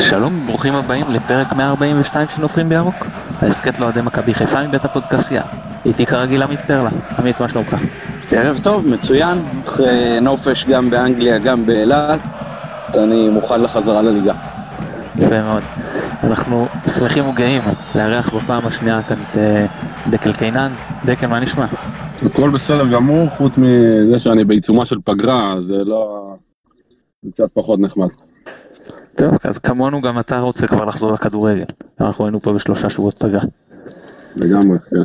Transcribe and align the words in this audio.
שלום, 0.00 0.46
ברוכים 0.46 0.74
הבאים 0.74 1.06
לפרק 1.10 1.52
142 1.52 2.28
של 2.28 2.40
נופלים 2.42 2.68
בירוק. 2.68 3.06
ההסכת 3.42 3.78
לאוהדי 3.78 4.00
מכבי 4.02 4.34
חיפה 4.34 4.66
מבית 4.66 4.84
הפודקסייה. 4.84 5.42
איתי 5.84 6.06
כרגיל 6.06 6.42
עמית 6.42 6.60
פרלה. 6.60 6.90
עמית, 7.18 7.40
מה 7.40 7.48
שלומך? 7.48 7.76
ערב 8.30 8.58
טוב, 8.62 8.88
מצוין. 8.88 9.38
אחרי 9.66 10.20
נופש 10.20 10.64
גם 10.64 10.90
באנגליה, 10.90 11.38
גם 11.38 11.66
באילת. 11.66 12.20
אני 12.96 13.28
מוכן 13.28 13.60
לחזרה 13.60 14.02
לליגה. 14.02 14.34
יפה 15.16 15.42
מאוד. 15.42 15.62
אנחנו 16.24 16.66
שמחים 16.98 17.28
וגאים 17.28 17.62
לארח 17.94 18.34
בפעם 18.34 18.66
השנייה 18.66 19.02
כאן 19.02 19.16
את 19.30 19.38
אה, 19.38 19.66
דקל 20.10 20.32
קינן. 20.32 20.72
דקל, 21.04 21.26
מה 21.26 21.40
נשמע? 21.40 21.66
הכל 22.26 22.50
בסדר 22.50 22.86
גמור, 22.86 23.28
חוץ 23.30 23.58
מזה 23.58 24.18
שאני 24.18 24.44
בעיצומה 24.44 24.86
של 24.86 24.96
פגרה, 25.04 25.60
זה 25.60 25.84
לא... 25.84 26.34
זה 27.22 27.30
קצת 27.32 27.50
פחות 27.52 27.80
נחמד. 27.80 28.08
טוב, 29.18 29.34
אז 29.44 29.58
כמונו 29.58 30.00
גם 30.00 30.20
אתה 30.20 30.38
רוצה 30.38 30.66
כבר 30.66 30.84
לחזור 30.84 31.12
לכדורגל. 31.12 31.64
אנחנו 32.00 32.24
היינו 32.24 32.40
פה 32.40 32.52
בשלושה 32.52 32.90
שבועות 32.90 33.14
פגרה. 33.18 33.44
לגמרי, 34.36 34.78
כן. 34.78 34.96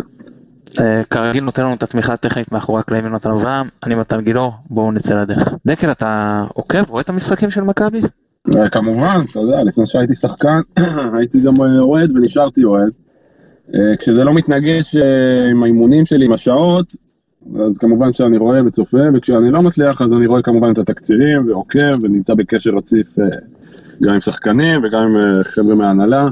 אה, 0.84 1.04
כרגיל 1.04 1.44
נותן 1.44 1.64
לנו 1.64 1.74
את 1.74 1.84
התמיכה 1.84 2.14
הטכנית 2.14 2.52
מאחורי 2.52 2.80
הקלעים 2.80 3.06
יונתן 3.06 3.30
אברהם, 3.30 3.68
אני 3.84 3.96
מתן 3.96 4.22
גילאור, 4.22 4.54
בואו 4.70 4.92
נצא 4.92 5.22
לדרך. 5.22 5.54
דקל, 5.66 5.92
אתה 5.92 6.44
עוקב, 6.54 6.90
רואה 6.90 7.02
את 7.02 7.10
המשחקים 7.10 7.52
של 7.52 7.62
מכבי? 7.62 8.02
אה, 8.56 8.70
כמובן, 8.70 9.18
אתה 9.32 9.40
יודע, 9.40 9.64
לפני 9.64 9.88
שהייתי 9.88 10.16
שחקן, 10.16 10.60
הייתי 11.18 11.40
גם 11.40 11.62
אה, 11.62 11.80
אוהד 11.80 12.12
ונשארתי 12.12 12.64
אוהד. 12.64 12.90
כשזה 14.00 14.24
לא 14.24 14.34
מתנגש 14.34 14.96
עם 15.52 15.64
האימונים 15.64 16.06
שלי, 16.06 16.26
עם 16.26 16.34
השעות, 16.34 16.96
אז 17.60 17.78
כמובן 17.78 18.14
שאני 18.14 18.38
רואה 18.38 18.66
וצופה, 18.66 18.98
וכשאני 19.14 19.52
לא 19.52 19.62
מצליח 19.62 20.02
אז 20.02 20.14
אני 20.14 20.26
רואה 20.26 20.42
כמובן 20.42 20.72
את 20.72 20.78
התקצירים 20.78 21.48
ועוקב 21.48 22.04
ונמצא 22.04 22.34
בקשר 22.34 22.72
רציף 22.72 23.18
גם 24.02 24.14
עם 24.14 24.22
שחקנים 24.22 24.84
וגם 24.84 25.02
עם 25.02 25.16
אה, 25.16 25.44
חבר'ה 25.44 25.76
מההנהלה. 25.76 26.28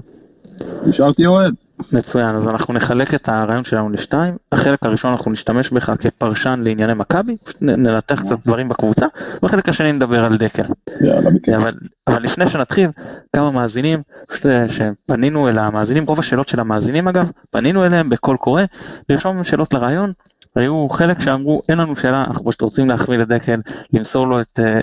נשארתי 0.86 1.26
אוהד. 1.26 1.54
מצוין, 1.94 2.36
אז 2.36 2.48
אנחנו 2.48 2.74
נחלק 2.74 3.14
את 3.14 3.30
הרעיון 3.30 3.64
שלנו 3.64 3.90
לשתיים. 3.90 4.38
החלק 4.52 4.86
הראשון 4.86 5.12
אנחנו 5.12 5.32
נשתמש 5.32 5.70
בך 5.70 5.92
כפרשן 6.00 6.62
לענייני 6.64 6.94
מכבי, 6.94 7.36
ננתח 7.62 8.22
קצת 8.22 8.38
דברים 8.46 8.70
בקבוצה, 8.70 9.06
ובחלק 9.44 9.70
השני 9.70 9.92
נדבר 9.92 10.26
על 10.26 10.38
דקל. 10.38 10.64
יאללה, 11.02 11.30
בכיף. 11.30 11.56
אבל, 11.56 11.74
אבל 12.08 12.22
לפני 12.24 12.50
שנתחיל, 12.50 12.90
כמה 13.36 13.52
מאזינים, 13.52 14.02
אה, 14.46 14.66
שפנינו 14.70 15.48
אל 15.48 15.58
המאזינים, 15.58 16.06
רוב 16.06 16.20
השאלות 16.20 16.50
של 16.50 16.60
המאזינים 16.60 17.08
אגב, 17.08 17.32
פנינו 17.50 17.86
אליהם 17.86 18.10
בקול 18.10 18.38
קורא, 18.38 18.64
לרשום 19.10 19.44
שאלות 19.44 19.74
לרעיון, 19.74 20.12
היו 20.56 20.90
חלק 20.90 21.22
שאמרו 21.22 21.62
אין 21.70 21.78
לנו 21.78 21.96
שאלה, 21.96 22.24
אנחנו 22.28 22.46
פשוט 22.46 22.62
רוצים 22.62 22.90
להחמיא 22.90 23.18
לדקל, 23.18 23.60
למסור 23.94 24.28
לו 24.28 24.42
את, 24.42 24.60
אה, 24.60 24.80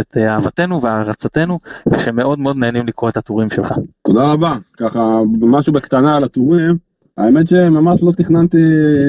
את 0.00 0.16
אה, 0.16 0.34
אהבתנו 0.34 0.82
והערצתנו, 0.82 1.58
ושמאוד 1.86 2.38
מאוד 2.38 2.56
נהנים 2.56 2.86
לקרוא 2.86 3.10
את 3.10 3.16
הטורים 3.16 3.50
שלך. 3.50 3.74
תודה 4.06 4.32
רבה. 4.32 4.56
ככה, 4.76 5.20
משהו 5.40 5.72
בקטנה 5.72 6.16
על 6.16 6.24
הטורים. 6.24 6.76
האמת 7.18 7.48
שממש 7.48 8.02
לא 8.02 8.12
תכננתי 8.12 8.62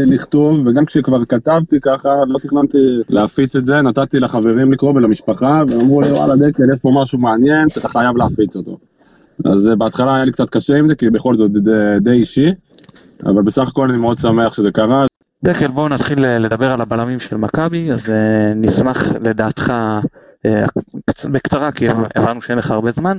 לכתוב, 0.05 0.67
וגם 0.67 0.85
כשכבר 0.85 1.25
כתבתי 1.25 1.79
ככה, 1.79 2.09
לא 2.27 2.39
תכננתי 2.39 2.77
להפיץ 3.09 3.55
את 3.55 3.65
זה, 3.65 3.81
נתתי 3.81 4.19
לחברים 4.19 4.71
לקרוא 4.71 4.93
ולמשפחה, 4.93 5.63
ואמרו 5.67 6.01
לי, 6.01 6.11
וואלה 6.11 6.35
דקל, 6.35 6.63
יש 6.73 6.79
פה 6.81 6.91
משהו 6.93 7.19
מעניין, 7.19 7.69
שאתה 7.69 7.89
חייב 7.89 8.17
להפיץ 8.17 8.55
אותו. 8.55 8.77
אז 9.45 9.69
אה, 9.69 9.75
בהתחלה 9.75 10.15
היה 10.15 10.25
לי 10.25 10.31
קצת 10.31 10.49
קשה 10.49 10.77
עם 10.77 10.87
זה, 10.87 10.95
כי 10.95 11.09
בכל 11.09 11.37
זאת 11.37 11.51
די, 11.51 11.71
די 12.01 12.11
אישי, 12.11 12.47
אבל 13.25 13.41
בסך 13.41 13.67
הכל 13.67 13.89
אני 13.89 13.97
מאוד 13.97 14.19
שמח 14.19 14.53
שזה 14.53 14.71
קרה. 14.71 15.05
דקל 15.43 15.67
בואו 15.67 15.87
נתחיל 15.87 16.25
אה, 16.25 16.37
לדבר 16.37 16.71
על 16.73 16.81
הבלמים 16.81 17.19
של 17.19 17.37
מכבי, 17.37 17.91
אז 17.91 18.09
אה, 18.09 18.53
נשמח 18.55 19.15
לדעתך 19.21 19.73
אה, 20.45 20.65
קצ- 21.11 21.27
בקצרה, 21.31 21.71
כי 21.71 21.87
הבנו 22.15 22.41
שאין 22.41 22.57
לך 22.57 22.71
הרבה 22.71 22.91
זמן, 22.91 23.17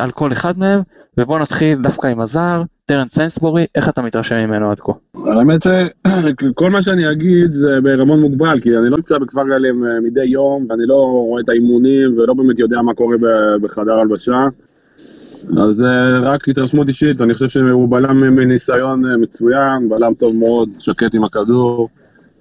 על 0.00 0.10
כל 0.10 0.32
אחד 0.32 0.58
מהם, 0.58 0.80
ובואו 1.18 1.38
נתחיל 1.38 1.82
דווקא 1.82 2.06
עם 2.06 2.20
הזר, 2.20 2.62
טרנס 2.86 3.14
סנסבורי, 3.14 3.66
איך 3.74 3.88
אתה 3.88 4.02
מתרשם 4.02 4.36
ממנו 4.36 4.70
עד 4.70 4.80
כה? 4.80 4.92
האמת 5.26 5.62
שכל 5.62 6.70
מה 6.74 6.82
שאני 6.82 7.12
אגיד 7.12 7.52
זה 7.52 7.78
ברמון 7.82 8.20
מוגבל, 8.20 8.60
כי 8.60 8.76
אני 8.76 8.90
לא 8.90 8.96
נמצא 8.96 9.18
בכפר 9.18 9.48
גלים 9.48 9.84
מדי 10.02 10.24
יום, 10.24 10.66
ואני 10.70 10.82
לא 10.86 10.94
רואה 10.94 11.40
את 11.42 11.48
האימונים, 11.48 12.18
ולא 12.18 12.34
באמת 12.34 12.58
יודע 12.58 12.82
מה 12.82 12.94
קורה 12.94 13.16
בחדר 13.62 14.00
הלבשה. 14.00 14.48
אז 15.50 15.82
אה, 15.82 16.18
רק 16.20 16.48
התרשמות 16.48 16.88
אישית, 16.88 17.20
אני 17.20 17.34
חושב 17.34 17.48
שהוא 17.48 17.88
בלם 17.88 18.34
מניסיון 18.34 19.06
אה, 19.06 19.16
מצוין, 19.16 19.88
בלם 19.88 20.14
טוב 20.14 20.38
מאוד, 20.38 20.68
שקט 20.78 21.14
עם 21.14 21.24
הכדור, 21.24 21.88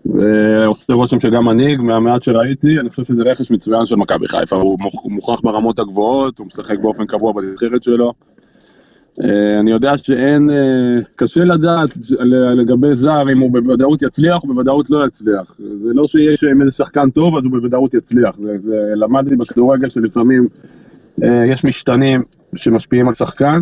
ועושה 0.06 0.94
רושם 0.94 1.20
שגם 1.20 1.46
מנהיג, 1.46 1.82
מהמעט 1.82 2.24
שראיתי, 2.24 2.80
אני 2.80 2.90
חושב 2.90 3.04
שזה 3.04 3.24
רכש 3.24 3.52
מצוין 3.52 3.86
של 3.86 3.96
מכבי 3.96 4.28
חיפה, 4.28 4.56
הוא 4.56 4.80
מוכ- 4.80 5.10
מוכח 5.10 5.42
ברמות 5.44 5.80
הגבוהות, 5.80 6.40
הוא 6.40 6.48
משחק 6.48 6.80
באופן 6.80 7.06
קבוע 7.06 7.34
בנבחרת 7.34 7.84
שלו. 7.84 8.14
אה, 9.24 9.60
אני 9.60 9.72
יודע 9.72 9.98
שאין, 9.98 10.50
אה, 10.50 10.56
קשה 11.16 11.44
לדעת 11.44 11.90
לגבי 12.56 12.96
זר 12.96 13.32
אם 13.32 13.40
הוא 13.40 13.52
בוודאות 13.52 14.02
יצליח 14.02 14.44
או 14.44 14.48
בוודאות 14.48 14.90
לא 14.90 15.06
יצליח. 15.08 15.56
זה 15.58 15.94
לא 15.94 16.08
שיש 16.08 16.44
אם 16.44 16.62
איזה 16.62 16.76
שחקן 16.76 17.10
טוב 17.10 17.38
אז 17.38 17.46
הוא 17.46 17.52
בוודאות 17.52 17.94
יצליח. 17.94 18.36
זה, 18.44 18.58
זה 18.58 18.94
למדתי 18.96 19.36
בכדורגל 19.36 19.90
שלפעמים 19.90 20.48
אה, 21.24 21.46
יש 21.48 21.66
משתנים 21.66 22.24
שמשפיעים 22.56 23.08
על 23.08 23.14
שחקן. 23.14 23.62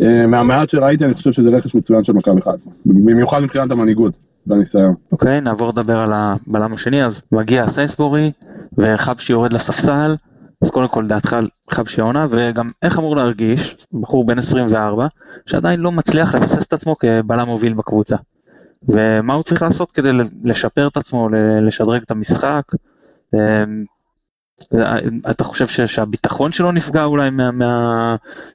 אה, 0.00 0.26
מהמעט 0.26 0.70
שראיתי 0.70 1.04
אני 1.04 1.14
חושב 1.14 1.32
שזה 1.32 1.48
רכש 1.48 1.74
מצוין 1.74 2.04
של 2.04 2.12
מכבי 2.12 2.42
חיפה. 2.42 2.70
במיוחד 2.86 3.40
מבחינת 3.42 3.70
המנהיגות 3.70 4.14
והניסיון. 4.46 4.94
אוקיי, 5.12 5.40
נעבור 5.40 5.68
לדבר 5.68 5.98
על 5.98 6.12
הבלם 6.12 6.74
השני, 6.74 7.04
אז 7.04 7.22
מגיע 7.32 7.68
סנסבורי, 7.68 8.32
וחבשי 8.78 9.32
יורד 9.32 9.52
לספסל, 9.52 10.14
אז 10.62 10.70
קודם 10.70 10.88
כל 10.88 11.06
דעתך 11.06 11.32
על 11.32 11.48
חבשי 11.70 12.00
העונה, 12.00 12.26
וגם 12.30 12.70
איך 12.82 12.98
אמור 12.98 13.16
להרגיש, 13.16 13.86
בחור 14.00 14.26
בן 14.26 14.38
24, 14.38 15.06
שעדיין 15.46 15.80
לא 15.80 15.92
מצליח 15.92 16.34
לבסס 16.34 16.66
את 16.66 16.72
עצמו 16.72 16.96
כבלם 16.98 17.46
מוביל 17.46 17.74
בקבוצה. 17.74 18.16
ומה 18.88 19.34
הוא 19.34 19.42
צריך 19.42 19.62
לעשות 19.62 19.92
כדי 19.92 20.10
לשפר 20.44 20.88
את 20.88 20.96
עצמו, 20.96 21.28
לשדרג 21.62 22.02
את 22.02 22.10
המשחק? 22.10 22.62
אתה 25.30 25.44
חושב 25.44 25.86
שהביטחון 25.86 26.52
שלו 26.52 26.72
נפגע 26.72 27.04
אולי 27.04 27.30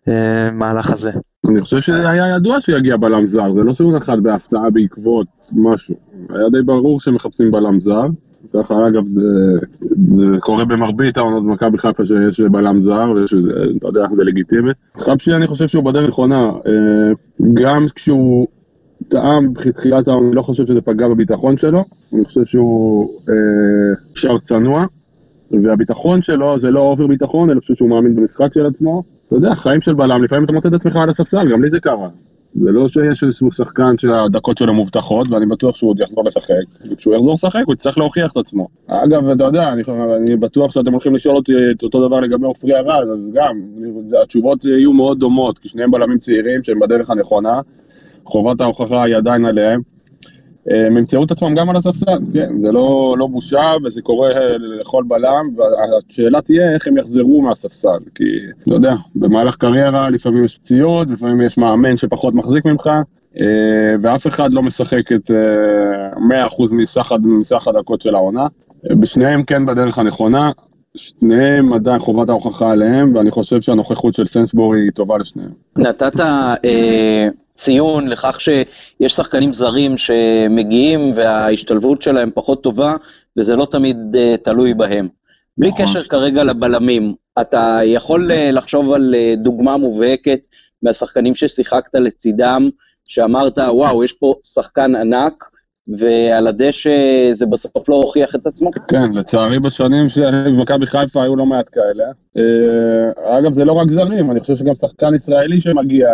מהמהלך 0.05 0.91
הזה? 0.91 1.11
אני 1.49 1.61
חושב 1.61 1.81
שהיה 1.81 2.35
ידוע 2.35 2.61
שיגיע 2.61 2.97
בלם 2.97 3.27
זר, 3.27 3.53
זה 3.53 3.63
לא 3.63 3.73
שהוא 3.73 3.97
נחת 3.97 4.17
בהפתעה 4.17 4.69
בעקבות 4.69 5.27
משהו. 5.55 5.95
היה 6.29 6.49
די 6.51 6.61
ברור 6.65 6.99
שמחפשים 6.99 7.51
בלם 7.51 7.79
זר. 7.79 8.07
ככה 8.53 8.87
אגב 8.87 9.05
זה, 9.05 9.21
זה 10.15 10.25
קורה 10.39 10.65
במרבית 10.65 11.17
העונות 11.17 11.43
במכבי 11.43 11.77
חיפה 11.77 12.05
שיש 12.05 12.39
בלם 12.39 12.81
זר, 12.81 13.11
ויש, 13.15 13.33
אתה 13.77 13.87
יודע, 13.87 14.07
זה 14.15 14.23
לגיטימי. 14.23 14.71
חבשי 14.97 15.33
אני 15.33 15.47
חושב 15.47 15.67
שהוא 15.67 15.83
בדרך 15.83 16.07
נכונה, 16.07 16.51
אה, 16.67 17.11
גם 17.53 17.85
כשהוא 17.95 18.47
טעם 19.07 19.53
בתחילת 19.53 20.07
העונה, 20.07 20.27
אני 20.27 20.35
לא 20.35 20.41
חושב 20.41 20.67
שזה 20.67 20.81
פגע 20.81 21.07
בביטחון 21.07 21.57
שלו, 21.57 21.83
אני 22.13 22.25
חושב 22.25 22.45
שהוא 22.45 23.09
אה, 23.29 23.95
שר 24.15 24.37
צנוע, 24.37 24.85
והביטחון 25.63 26.21
שלו 26.21 26.59
זה 26.59 26.71
לא 26.71 26.79
אובר 26.79 27.07
ביטחון, 27.07 27.49
אלא 27.49 27.59
פשוט 27.59 27.77
שהוא 27.77 27.89
מאמין 27.89 28.15
במשחק 28.15 28.53
של 28.53 28.65
עצמו. 28.65 29.03
אתה 29.27 29.35
יודע, 29.35 29.55
חיים 29.55 29.81
של 29.81 29.93
בלם, 29.93 30.23
לפעמים 30.23 30.43
אתה 30.43 30.53
מוצא 30.53 30.69
את 30.69 30.73
עצמך 30.73 30.95
על 30.95 31.09
הספסל, 31.09 31.51
גם 31.51 31.63
לי 31.63 31.69
זה 31.69 31.79
קרה. 31.79 32.09
זה 32.55 32.71
לא 32.71 32.87
שיש 32.87 33.23
איזשהו 33.23 33.51
שחקן 33.51 33.97
שהדקות 33.97 34.57
שלו 34.57 34.73
מובטחות, 34.73 35.31
ואני 35.31 35.45
בטוח 35.45 35.75
שהוא 35.75 35.89
עוד 35.89 35.99
יחזור 35.99 36.25
לשחק. 36.25 36.53
וכשהוא 36.91 37.15
יחזור 37.15 37.33
לשחק, 37.33 37.61
הוא 37.65 37.73
יצטרך 37.73 37.97
להוכיח 37.97 38.31
את 38.31 38.37
עצמו. 38.37 38.67
אגב, 38.87 39.29
אתה 39.29 39.43
יודע, 39.43 39.73
אני, 39.73 39.81
אני 40.17 40.35
בטוח 40.35 40.71
שאתם 40.71 40.91
הולכים 40.91 41.15
לשאול 41.15 41.35
אותי 41.35 41.53
את 41.71 41.83
אותו 41.83 42.07
דבר 42.07 42.19
לגבי 42.19 42.45
עופרי 42.45 42.75
ארד, 42.75 43.07
אז 43.19 43.31
גם, 43.33 43.61
זה, 44.05 44.21
התשובות 44.21 44.65
יהיו 44.65 44.93
מאוד 44.93 45.19
דומות, 45.19 45.59
כי 45.59 45.69
שניהם 45.69 45.91
בלמים 45.91 46.17
צעירים 46.17 46.63
שהם 46.63 46.79
בדרך 46.79 47.09
הנכונה, 47.09 47.61
חובת 48.25 48.61
ההוכחה 48.61 49.03
היא 49.03 49.15
עדיין 49.15 49.45
עליהם. 49.45 49.92
הם 50.67 50.97
ימצאו 50.97 51.23
את 51.23 51.31
עצמם 51.31 51.55
גם 51.55 51.69
על 51.69 51.75
הספסל, 51.75 52.17
כן, 52.33 52.57
זה 52.57 52.71
לא, 52.71 53.15
לא 53.19 53.27
בושה 53.27 53.71
וזה 53.85 54.01
קורה 54.01 54.29
לכל 54.57 55.03
בלם, 55.07 55.49
והשאלה 55.57 56.41
תהיה 56.41 56.73
איך 56.73 56.87
הם 56.87 56.97
יחזרו 56.97 57.41
מהספסל, 57.41 57.97
כי, 58.15 58.23
אתה 58.63 58.73
יודע, 58.73 58.95
במהלך 59.15 59.55
קריירה 59.55 60.09
לפעמים 60.09 60.43
יש 60.45 60.57
פציעות, 60.57 61.09
לפעמים 61.09 61.41
יש 61.41 61.57
מאמן 61.57 61.97
שפחות 61.97 62.33
מחזיק 62.33 62.65
ממך, 62.65 62.89
אה, 63.39 63.45
ואף 64.01 64.27
אחד 64.27 64.53
לא 64.53 64.63
משחק 64.63 65.11
את 65.11 65.31
אה, 65.31 66.45
100% 66.47 66.73
מסך, 66.75 67.11
הד- 67.11 67.27
מסך 67.27 67.67
הדקות 67.67 68.01
של 68.01 68.15
העונה. 68.15 68.47
אה, 68.89 68.95
בשניהם 68.95 69.43
כן 69.43 69.65
בדרך 69.65 69.99
הנכונה, 69.99 70.51
שניהם 70.95 71.73
עדיין 71.73 71.99
חובת 71.99 72.29
ההוכחה 72.29 72.71
עליהם, 72.71 73.15
ואני 73.15 73.31
חושב 73.31 73.61
שהנוכחות 73.61 74.13
של 74.13 74.25
סנסבורי 74.25 74.79
היא 74.81 74.91
טובה 74.91 75.17
לשניהם. 75.17 75.51
נתת 75.77 76.19
אה, 76.19 77.27
ציון 77.55 78.07
לכך 78.07 78.41
שיש 78.41 79.13
שחקנים 79.13 79.53
זרים 79.53 79.97
שמגיעים 79.97 81.11
וההשתלבות 81.15 82.01
שלהם 82.01 82.29
פחות 82.33 82.63
טובה, 82.63 82.95
וזה 83.37 83.55
לא 83.55 83.67
תמיד 83.71 83.97
אה, 84.15 84.35
תלוי 84.43 84.73
בהם. 84.73 85.07
בלי 85.57 85.69
נכון. 85.69 85.85
קשר 85.85 86.03
כרגע 86.03 86.43
לבלמים, 86.43 87.13
אתה 87.41 87.79
יכול 87.83 88.31
אה, 88.31 88.51
לחשוב 88.51 88.93
על 88.93 89.15
אה, 89.17 89.33
דוגמה 89.37 89.77
מובהקת 89.77 90.39
מהשחקנים 90.83 91.35
ששיחקת 91.35 91.95
לצידם, 91.95 92.69
שאמרת, 93.09 93.57
וואו, 93.57 94.03
יש 94.03 94.13
פה 94.13 94.35
שחקן 94.43 94.95
ענק, 94.95 95.43
ועל 95.97 96.47
הדשא 96.47 96.89
זה 97.33 97.45
בסוף 97.45 97.89
לא 97.89 97.95
הוכיח 97.95 98.35
את 98.35 98.47
עצמו. 98.47 98.71
כן, 98.87 99.11
לצערי 99.13 99.59
בשנים 99.59 100.09
שמכבי 100.09 100.85
חיפה 100.85 101.23
היו 101.23 101.35
לא 101.35 101.45
מעט 101.45 101.69
כאלה. 101.71 102.05
אגב, 103.37 103.51
זה 103.51 103.65
לא 103.65 103.73
רק 103.73 103.89
זרים, 103.89 104.31
אני 104.31 104.39
חושב 104.39 104.55
שגם 104.55 104.75
שחקן 104.75 105.15
ישראלי 105.15 105.61
שמגיע, 105.61 106.07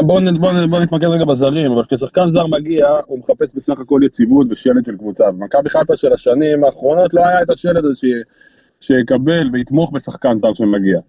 בואו 0.00 0.20
בוא, 0.40 0.50
בוא 0.70 0.80
נתמקד 0.80 1.06
רגע 1.06 1.24
בזרים, 1.24 1.72
אבל 1.72 1.84
כששחקן 1.84 2.28
זר 2.28 2.46
מגיע, 2.46 2.88
הוא 3.06 3.18
מחפש 3.18 3.54
בסך 3.54 3.80
הכל 3.80 4.00
יציבות 4.04 4.46
ושלד 4.50 4.86
של 4.86 4.96
קבוצה. 4.96 5.30
במכבי 5.30 5.70
חיפה 5.70 5.96
של 5.96 6.12
השנים 6.12 6.64
האחרונות 6.64 7.14
לא 7.14 7.26
היה 7.26 7.42
את 7.42 7.50
השלד 7.50 7.84
הזה 7.84 8.08
שיקבל 8.80 9.50
ויתמוך 9.52 9.92
בשחקן 9.92 10.38
זר 10.38 10.54
שמגיע. 10.54 11.00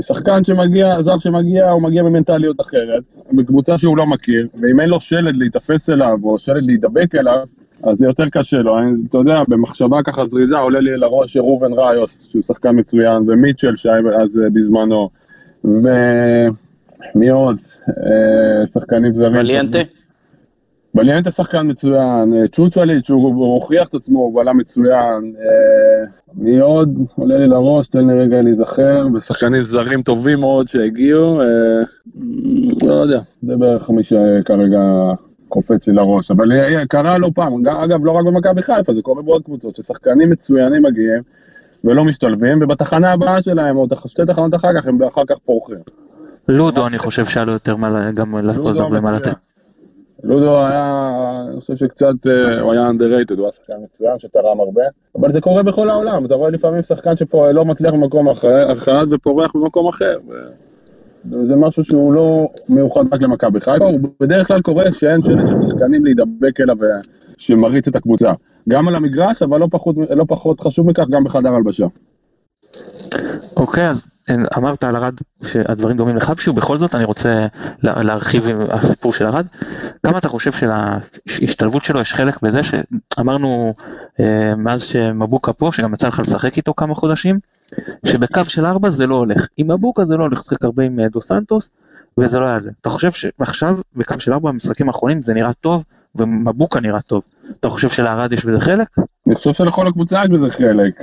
שחקן 0.00 0.44
שמגיע, 0.44 1.02
זר 1.02 1.18
שמגיע, 1.18 1.70
הוא 1.70 1.82
מגיע 1.82 2.02
במנטליות 2.02 2.60
אחרת, 2.60 3.02
בקבוצה 3.32 3.78
שהוא 3.78 3.96
לא 3.96 4.06
מכיר, 4.06 4.48
ואם 4.62 4.80
אין 4.80 4.88
לו 4.88 5.00
שלד 5.00 5.36
להיתפס 5.36 5.90
אליו, 5.90 6.18
או 6.22 6.38
שלד 6.38 6.64
להידבק 6.66 7.14
אליו, 7.14 7.46
אז 7.82 7.98
זה 7.98 8.06
יותר 8.06 8.28
קשה 8.28 8.56
לו. 8.56 8.78
אני, 8.78 8.92
אתה 9.08 9.18
יודע, 9.18 9.42
במחשבה 9.48 10.02
ככה 10.02 10.26
זריזה 10.26 10.58
עולה 10.58 10.80
לי 10.80 10.96
לראש 10.96 11.36
ראובן 11.36 11.72
ראיוס, 11.72 12.28
שהוא 12.30 12.42
שחקן 12.42 12.78
מצוין, 12.78 13.22
ומיטשל 13.26 13.76
שהיה 13.76 14.00
אז 14.22 14.40
אה, 14.44 14.50
בזמנו, 14.50 15.08
ומי 15.64 17.28
עוד? 17.28 17.58
אה, 17.88 18.66
שחקנים 18.66 19.14
זרים. 19.14 19.36
וליאנטה? 19.36 19.78
בליאנטה 20.94 21.30
שחקן 21.30 21.70
מצוין, 21.70 22.34
אה, 22.34 22.48
צ'וצ'ליץ' 22.48 23.10
הוא 23.10 23.54
הוכיח 23.54 23.88
את 23.88 23.94
עצמו, 23.94 24.18
הוא 24.18 24.34
בלם 24.34 24.56
מצוין, 24.56 25.34
אה, 25.38 26.06
מי 26.34 26.58
עוד? 26.58 26.98
עולה 27.16 27.38
לי 27.38 27.48
לראש, 27.48 27.88
תן 27.88 28.06
לי 28.06 28.14
רגע 28.14 28.42
להיזכר, 28.42 29.06
ושחקנים 29.14 29.62
זרים 29.62 30.02
טובים 30.02 30.40
מאוד 30.40 30.68
שהגיעו, 30.68 31.40
לא 32.82 32.94
יודע, 32.94 33.20
זה 33.42 33.56
בערך 33.56 33.90
מי 33.90 34.04
שכרגע 34.04 34.80
קופץ 35.48 35.88
לי 35.88 35.94
לראש, 35.94 36.30
אבל 36.30 36.84
קרה 36.88 37.18
לא 37.18 37.30
פעם, 37.34 37.66
אגב 37.66 38.04
לא 38.04 38.12
רק 38.12 38.24
במכבי 38.24 38.62
חיפה, 38.62 38.94
זה 38.94 39.02
קורה 39.02 39.22
בעוד 39.22 39.42
קבוצות, 39.44 39.76
ששחקנים 39.76 40.30
מצוינים 40.30 40.82
מגיעים 40.82 41.22
ולא 41.84 42.04
משתלבים, 42.04 42.58
ובתחנה 42.62 43.12
הבאה 43.12 43.42
שלהם, 43.42 43.76
או 43.76 43.86
שתי 44.06 44.22
תחנות 44.26 44.54
אחר 44.54 44.74
כך, 44.74 44.86
הם 44.86 45.02
אחר 45.02 45.22
כך 45.26 45.38
פורחים. 45.38 45.78
לודו 46.50 46.86
אני 46.86 46.98
חושב 46.98 47.24
שהיה 47.26 47.44
לו 47.44 47.52
יותר 47.52 47.76
גם 48.14 48.36
לעשות 48.36 48.76
מה 49.02 49.12
לתת. 49.12 49.32
לודו 50.24 50.58
היה, 50.66 51.42
אני 51.50 51.60
חושב 51.60 51.76
שקצת, 51.76 52.26
אה, 52.26 52.60
הוא 52.60 52.72
היה 52.72 52.90
underrated, 52.90 53.34
הוא 53.36 53.42
היה 53.42 53.52
שחקן 53.52 53.74
מצוין 53.84 54.18
שתרם 54.18 54.60
הרבה, 54.60 54.82
אבל 55.16 55.32
זה 55.32 55.40
קורה 55.40 55.62
בכל 55.62 55.90
העולם, 55.90 56.24
אתה 56.24 56.34
רואה 56.34 56.50
לפעמים 56.50 56.82
שחקן 56.82 57.16
שפה 57.16 57.50
לא 57.50 57.64
מצליח 57.64 57.92
במקום 57.92 58.28
אחד 58.72 59.06
ופורח 59.10 59.52
במקום 59.54 59.88
אחר. 59.88 60.18
זה 61.42 61.56
משהו 61.56 61.84
שהוא 61.84 62.12
לא 62.12 62.48
מיוחד 62.68 63.14
רק 63.14 63.22
למכבי 63.22 63.60
חיפה, 63.60 63.84
הוא 63.84 64.00
בדרך 64.20 64.48
כלל 64.48 64.60
קורה 64.60 64.92
שאין 64.92 65.22
שלט 65.22 65.48
של 65.48 65.68
שחקנים 65.68 66.04
להידבק 66.04 66.60
אליו 66.60 66.76
שמריץ 67.36 67.88
את 67.88 67.96
הקבוצה. 67.96 68.32
גם 68.68 68.88
על 68.88 68.94
המגרש, 68.94 69.42
אבל 69.42 69.60
לא 69.60 69.66
פחות, 69.70 69.96
לא 70.10 70.24
פחות 70.28 70.60
חשוב 70.60 70.86
מכך, 70.86 71.08
גם 71.08 71.24
בחדר 71.24 71.54
הלבשה. 71.54 71.86
אוקיי, 73.56 73.88
אז 73.88 74.04
אמרת 74.56 74.84
על 74.84 74.96
ארד 74.96 75.14
שהדברים 75.42 75.96
דומים 75.96 76.16
לחבשי, 76.16 76.50
ובכל 76.50 76.78
זאת 76.78 76.94
אני 76.94 77.04
רוצה 77.04 77.46
להרחיב 77.82 78.48
עם 78.48 78.58
הסיפור 78.70 79.12
של 79.12 79.26
ארד. 79.26 79.46
כמה 80.06 80.18
אתה 80.18 80.28
חושב 80.28 80.50
שלהשתלבות 80.52 81.84
שלו 81.84 82.00
יש 82.00 82.14
חלק 82.14 82.42
בזה 82.42 82.60
שאמרנו 82.62 83.74
אה, 84.20 84.54
מאז 84.56 84.82
שמבוקה 84.82 85.52
פה, 85.52 85.70
שגם 85.72 85.94
יצא 85.94 86.08
לך 86.08 86.20
לשחק 86.20 86.56
איתו 86.56 86.74
כמה 86.74 86.94
חודשים, 86.94 87.38
שבקו 88.04 88.44
של 88.44 88.66
ארבע 88.66 88.90
זה 88.90 89.06
לא 89.06 89.14
הולך. 89.14 89.46
עם 89.56 89.70
מבוקה 89.70 90.04
זה 90.04 90.16
לא 90.16 90.22
הולך, 90.22 90.40
לשחק 90.40 90.64
הרבה 90.64 90.82
עם 90.82 91.00
אה, 91.00 91.08
דו 91.08 91.20
סנטוס, 91.20 91.70
וזה 92.18 92.38
לא 92.38 92.44
היה 92.44 92.60
זה. 92.60 92.70
אתה 92.80 92.90
חושב 92.90 93.10
שעכשיו 93.10 93.78
בקו 93.96 94.20
של 94.20 94.32
ארבע 94.32 94.48
המשחקים 94.48 94.88
האחרונים 94.88 95.22
זה 95.22 95.34
נראה 95.34 95.52
טוב, 95.52 95.84
ומבוקה 96.14 96.80
נראה 96.80 97.00
טוב. 97.00 97.22
אתה 97.60 97.70
חושב 97.70 97.88
שלארד 97.88 98.32
יש 98.32 98.44
בזה 98.44 98.60
חלק? 98.60 98.88
אני 99.26 99.34
חושב 99.34 99.52
שלכל 99.52 99.86
הקבוצה 99.86 100.22
יש 100.24 100.30
בזה 100.30 100.50
חלק. 100.50 100.94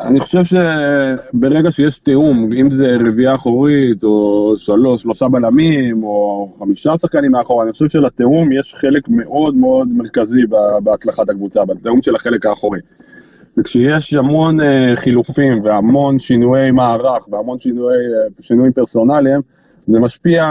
אני 0.00 0.20
חושב 0.20 0.42
שברגע 0.44 1.70
שיש 1.70 1.98
תיאום, 1.98 2.52
אם 2.52 2.70
זה 2.70 2.96
רביעייה 3.08 3.34
אחורית, 3.34 4.04
או 4.04 4.54
שלוש, 4.58 5.02
שלושה 5.02 5.28
בלמים, 5.28 6.04
או 6.04 6.48
חמישה 6.58 6.96
שחקנים 6.96 7.32
מאחור, 7.32 7.62
אני 7.62 7.72
חושב 7.72 7.88
שלתיאום 7.88 8.52
יש 8.52 8.74
חלק 8.74 9.08
מאוד 9.08 9.54
מאוד 9.54 9.88
מרכזי 9.88 10.42
בהצלחת 10.82 11.28
הקבוצה, 11.28 11.64
בתיאום 11.64 12.02
של 12.02 12.16
החלק 12.16 12.46
האחורי. 12.46 12.80
וכשיש 13.58 14.14
המון 14.14 14.60
uh, 14.60 14.64
חילופים 14.94 15.64
והמון 15.64 16.18
שינויי 16.18 16.70
מערך 16.70 17.28
והמון 17.28 17.58
שינויי, 17.58 17.98
uh, 17.98 18.42
שינויים 18.42 18.72
פרסונליים, 18.72 19.40
זה 19.86 20.00
משפיע 20.00 20.44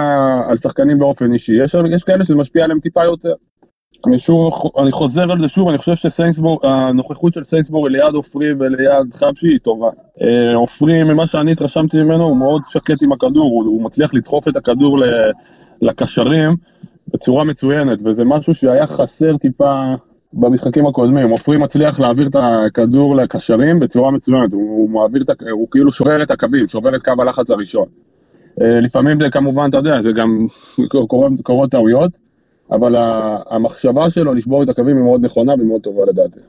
על 0.47 0.57
שחקנים 0.57 0.99
באופן 0.99 1.33
אישי. 1.33 1.53
יש, 1.63 1.75
יש 1.91 2.03
כאלה 2.03 2.23
שזה 2.23 2.35
משפיע 2.35 2.63
עליהם 2.63 2.79
טיפה 2.79 3.03
יותר. 3.03 3.33
אני 4.07 4.19
שוב, 4.19 4.53
אני 4.77 4.91
חוזר 4.91 5.31
על 5.31 5.41
זה 5.41 5.47
שוב, 5.47 5.69
אני 5.69 5.77
חושב 5.77 6.09
שהנוכחות 6.09 7.33
של 7.33 7.43
סיינסבורג 7.43 7.91
ליד 7.91 8.13
עופרי 8.13 8.53
וליד 8.59 9.13
חבשי 9.13 9.47
היא 9.47 9.59
טובה. 9.59 9.89
אה, 10.21 10.55
עופרי, 10.55 11.03
ממה 11.03 11.27
שאני 11.27 11.51
התרשמתי 11.51 12.03
ממנו, 12.03 12.23
הוא 12.23 12.37
מאוד 12.37 12.61
שקט 12.67 13.03
עם 13.03 13.11
הכדור, 13.11 13.51
הוא, 13.53 13.65
הוא 13.65 13.83
מצליח 13.83 14.13
לדחוף 14.13 14.47
את 14.47 14.55
הכדור 14.55 14.97
לקשרים 15.81 16.55
בצורה 17.13 17.43
מצוינת, 17.43 17.99
וזה 18.05 18.23
משהו 18.25 18.53
שהיה 18.53 18.87
חסר 18.87 19.37
טיפה 19.37 19.93
במשחקים 20.33 20.85
הקודמים. 20.85 21.29
עופרי 21.29 21.57
מצליח 21.57 21.99
להעביר 21.99 22.27
את 22.27 22.35
הכדור 22.39 23.15
לקשרים 23.15 23.79
בצורה 23.79 24.11
מצוינת, 24.11 24.53
הוא, 24.53 24.61
הוא 24.61 24.89
מעביר 24.89 25.23
הוא 25.51 25.67
כאילו 25.71 25.91
שובר 25.91 26.23
את 26.23 26.31
הקווים, 26.31 26.67
שובר 26.67 26.95
את 26.95 27.03
קו 27.03 27.11
הלחץ 27.19 27.51
הראשון. 27.51 27.85
אה, 28.61 28.79
לפעמים 28.79 29.19
זה 29.19 29.29
כמובן, 29.29 29.69
אתה 29.69 29.77
יודע, 29.77 30.01
זה 30.01 30.11
גם 30.11 30.47
קורות 31.43 31.71
טעויות. 31.71 32.11
אבל 32.71 32.95
המחשבה 33.49 34.09
שלו 34.09 34.33
לשבור 34.33 34.63
את 34.63 34.69
הקווים 34.69 34.97
היא 34.97 35.03
מאוד 35.03 35.25
נכונה 35.25 35.53
ומאוד 35.53 35.81
טובה 35.81 36.01
לדעתי. 36.07 36.39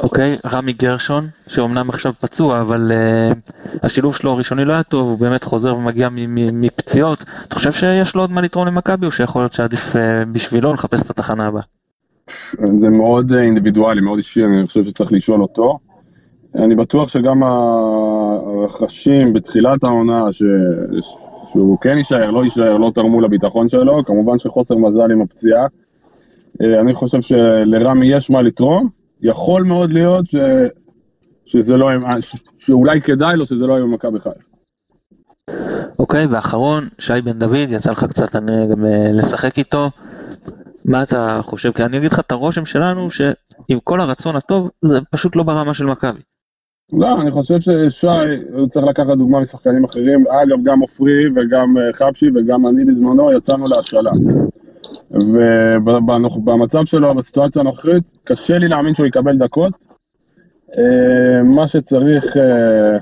אוקיי, 0.00 0.36
okay, 0.44 0.48
רמי 0.48 0.72
גרשון, 0.72 1.26
שאומנם 1.46 1.88
עכשיו 1.88 2.12
פצוע, 2.20 2.60
אבל 2.60 2.90
uh, 2.90 3.82
השילוב 3.82 4.16
שלו 4.16 4.30
הראשוני 4.30 4.64
לא 4.64 4.72
היה 4.72 4.82
טוב, 4.82 5.08
הוא 5.08 5.18
באמת 5.18 5.44
חוזר 5.44 5.76
ומגיע 5.76 6.08
מפציעות. 6.52 7.24
אתה 7.48 7.54
חושב 7.54 7.72
שיש 7.72 8.14
לו 8.14 8.20
עוד 8.20 8.30
מה 8.30 8.40
לתרום 8.40 8.66
למכבי, 8.66 9.06
או 9.06 9.12
שיכול 9.12 9.42
להיות 9.42 9.52
שעדיף 9.52 9.96
uh, 9.96 9.98
בשבילו 10.32 10.72
לחפש 10.72 11.02
את 11.02 11.10
התחנה 11.10 11.46
הבאה? 11.46 11.62
זה 12.80 12.90
מאוד 12.90 13.32
אינדיבידואלי, 13.32 14.00
מאוד 14.00 14.16
אישי, 14.16 14.44
אני 14.44 14.66
חושב 14.66 14.84
שצריך 14.84 15.12
לשאול 15.12 15.42
אותו. 15.42 15.78
אני 16.54 16.74
בטוח 16.74 17.08
שגם 17.08 17.42
הרכשים 17.42 19.32
בתחילת 19.32 19.84
העונה, 19.84 20.32
ש... 20.32 20.42
שהוא 21.54 21.78
כן 21.80 21.96
יישאר, 21.96 22.30
לא 22.30 22.44
יישאר, 22.44 22.76
לא 22.76 22.90
תרמו 22.94 23.20
לביטחון 23.20 23.68
שלו, 23.68 24.04
כמובן 24.04 24.38
שחוסר 24.38 24.76
מזל 24.76 25.10
עם 25.10 25.20
הפציעה. 25.20 25.66
אה, 26.62 26.80
אני 26.80 26.94
חושב 26.94 27.20
שלרמי 27.20 28.06
יש 28.06 28.30
מה 28.30 28.42
לתרום, 28.42 28.88
יכול 29.22 29.62
מאוד 29.62 29.92
להיות 29.92 30.30
ש... 30.30 30.36
שזה 31.46 31.76
לא, 31.76 31.90
שאולי 32.58 33.00
כדאי 33.00 33.36
לו 33.36 33.46
שזה 33.46 33.66
לא 33.66 33.72
יהיה 33.72 33.84
במכבי 33.84 34.18
חיפה. 34.20 34.40
אוקיי, 35.98 36.26
ואחרון, 36.26 36.88
שי 36.98 37.20
בן 37.24 37.38
דוד, 37.38 37.68
יצא 37.68 37.90
לך 37.90 38.04
קצת 38.04 38.36
אני, 38.36 38.68
גם 38.70 38.86
אה, 38.86 39.12
לשחק 39.12 39.58
איתו. 39.58 39.90
מה 40.84 41.02
אתה 41.02 41.40
חושב? 41.42 41.72
כי 41.72 41.84
אני 41.84 41.96
אגיד 41.96 42.12
לך 42.12 42.20
את 42.20 42.32
הרושם 42.32 42.66
שלנו, 42.66 43.10
שעם 43.10 43.78
כל 43.84 44.00
הרצון 44.00 44.36
הטוב, 44.36 44.70
זה 44.84 44.98
פשוט 45.10 45.36
לא 45.36 45.42
ברמה 45.42 45.74
של 45.74 45.84
מכבי. 45.84 46.20
לא, 46.92 47.20
אני 47.20 47.30
חושב 47.30 47.60
ששי, 47.60 48.06
הוא 48.52 48.68
צריך 48.68 48.86
לקחת 48.86 49.16
דוגמה 49.16 49.40
משחקנים 49.40 49.84
אחרים. 49.84 50.24
אגב, 50.28 50.58
גם 50.62 50.80
עופרי 50.80 51.26
וגם 51.36 51.78
אה, 51.78 51.92
חבשי 51.92 52.26
וגם 52.34 52.66
אני 52.66 52.82
בזמנו 52.88 53.32
יצאנו 53.32 53.66
להשאלה. 53.66 54.10
ובמצב 55.10 56.84
שלו, 56.84 57.14
בסיטואציה 57.14 57.62
הנוכחית, 57.62 58.18
קשה 58.24 58.58
לי 58.58 58.68
להאמין 58.68 58.94
שהוא 58.94 59.06
יקבל 59.06 59.38
דקות. 59.38 59.72
אה, 60.78 61.42
מה 61.42 61.68
שצריך, 61.68 62.36
אה, 62.36 62.96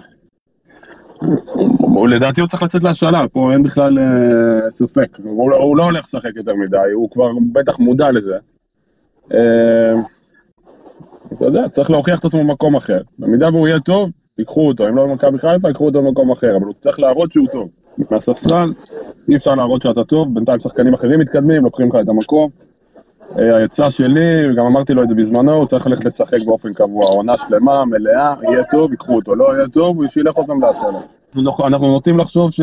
לדעתי 2.08 2.40
הוא 2.40 2.48
צריך 2.48 2.62
לצאת 2.62 2.82
להשאלה, 2.82 3.28
פה 3.28 3.52
אין 3.52 3.62
בכלל 3.62 3.98
ספק. 4.68 5.08
הוא 5.24 5.50
לא, 5.50 5.56
הוא 5.56 5.76
לא 5.76 5.84
הולך 5.84 6.04
לשחק 6.04 6.30
יותר 6.36 6.54
מדי, 6.54 6.76
הוא 6.94 7.10
כבר 7.10 7.30
בטח 7.52 7.78
מודע 7.78 8.10
לזה. 8.10 8.38
אתה 11.32 11.44
יודע, 11.44 11.68
צריך 11.68 11.90
להוכיח 11.90 12.20
את 12.20 12.24
עצמו 12.24 12.40
במקום 12.40 12.76
אחר. 12.76 13.00
במידה 13.18 13.48
והוא 13.48 13.68
יהיה 13.68 13.80
טוב, 13.80 14.10
ייקחו 14.38 14.68
אותו. 14.68 14.88
אם 14.88 14.96
לא 14.96 15.06
במכבי 15.06 15.38
חיפה, 15.38 15.68
ייקחו 15.68 15.86
אותו 15.86 15.98
במקום 15.98 16.30
אחר, 16.30 16.56
אבל 16.56 16.66
הוא 16.66 16.74
צריך 16.74 17.00
להראות 17.00 17.32
שהוא 17.32 17.46
טוב. 17.52 17.68
מהספסל, 18.10 18.72
אי 19.28 19.36
אפשר 19.36 19.54
להראות 19.54 19.82
שאתה 19.82 20.04
טוב, 20.04 20.34
בינתיים 20.34 20.60
שחקנים 20.60 20.94
אחרים 20.94 21.20
מתקדמים, 21.20 21.64
לוקחים 21.64 21.88
לך 21.88 21.94
את 22.00 22.08
המקום. 22.08 22.50
אה, 23.38 23.56
העצה 23.56 23.90
שלי, 23.90 24.54
גם 24.56 24.66
אמרתי 24.66 24.94
לו 24.94 25.02
את 25.02 25.08
זה 25.08 25.14
בזמנו, 25.14 25.52
הוא 25.52 25.66
צריך 25.66 25.86
ללכת 25.86 26.04
לשחק 26.04 26.38
באופן 26.46 26.72
קבוע, 26.72 27.06
עונה 27.06 27.34
שלמה, 27.38 27.84
מלאה, 27.84 28.34
יהיה 28.42 28.64
טוב, 28.70 28.90
ייקחו 28.90 29.14
אותו, 29.16 29.34
לא 29.34 29.56
יהיה 29.56 29.68
טוב, 29.68 29.96
הוא 29.96 30.06
שילך 30.06 30.36
אותם 30.36 30.60
להשאלה. 30.60 30.98
אנחנו 31.66 31.86
נוטים 31.86 32.18
לחשוב 32.18 32.50
ש... 32.50 32.60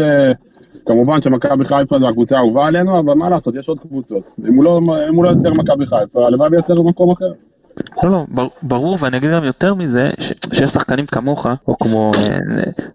כמובן 0.85 1.21
שמכבי 1.21 1.65
חיפה 1.65 1.99
זו 1.99 2.09
הקבוצה 2.09 2.37
האהובה 2.37 2.67
עלינו, 2.67 2.99
אבל 2.99 3.13
מה 3.13 3.29
לעשות, 3.29 3.55
יש 3.55 3.69
עוד 3.69 3.79
קבוצות. 3.79 4.23
אם 4.47 4.55
הוא 4.55 4.63
לא, 4.63 4.81
אם 5.09 5.15
הוא 5.15 5.23
לא 5.23 5.29
יוצר 5.29 5.53
מכבי 5.53 5.85
חיפה, 5.85 6.27
הלוואי 6.27 6.49
וייצר 6.51 6.81
במקום 6.81 7.11
אחר. 7.11 7.29
לא, 8.03 8.25
לא, 8.35 8.49
ברור, 8.63 8.97
ואני 8.99 9.17
אגיד 9.17 9.31
גם 9.31 9.43
יותר 9.43 9.73
מזה, 9.73 10.09
שיש 10.53 10.69
שחקנים 10.69 11.05
כמוך, 11.05 11.47
או 11.67 11.77
כמו 11.77 12.11
אה, 12.17 12.37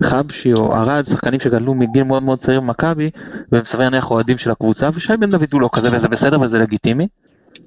חבשי 0.02 0.52
או 0.52 0.72
ארד, 0.72 1.04
שחקנים 1.04 1.40
שגדלו 1.40 1.74
מגיל 1.74 2.02
מאוד 2.02 2.22
מאוד 2.22 2.38
צעיר 2.38 2.60
במכבי, 2.60 3.10
והם 3.52 3.64
סביר 3.64 3.84
להניח 3.84 4.10
אוהדים 4.10 4.38
של 4.38 4.50
הקבוצה, 4.50 4.88
ושי 4.94 5.16
בן 5.20 5.30
דוד 5.30 5.52
הוא 5.52 5.60
לא 5.60 5.68
כזה, 5.72 5.88
וזה 5.92 6.08
בסדר 6.08 6.40
וזה 6.40 6.58
לגיטימי. 6.58 7.06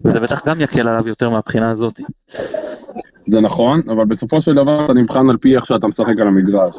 וזה 0.05 0.19
בטח 0.19 0.47
גם 0.47 0.61
יקל 0.61 0.87
עליו 0.87 1.07
יותר 1.07 1.29
מהבחינה 1.29 1.71
הזאת. 1.71 1.99
זה 3.27 3.41
נכון, 3.41 3.81
אבל 3.89 4.05
בסופו 4.05 4.41
של 4.41 4.53
דבר 4.53 4.85
אתה 4.85 4.93
נבחן 4.93 5.29
על 5.29 5.37
פי 5.37 5.55
איך 5.55 5.65
שאתה 5.65 5.87
משחק 5.87 6.19
על 6.21 6.27
המגרש. 6.27 6.75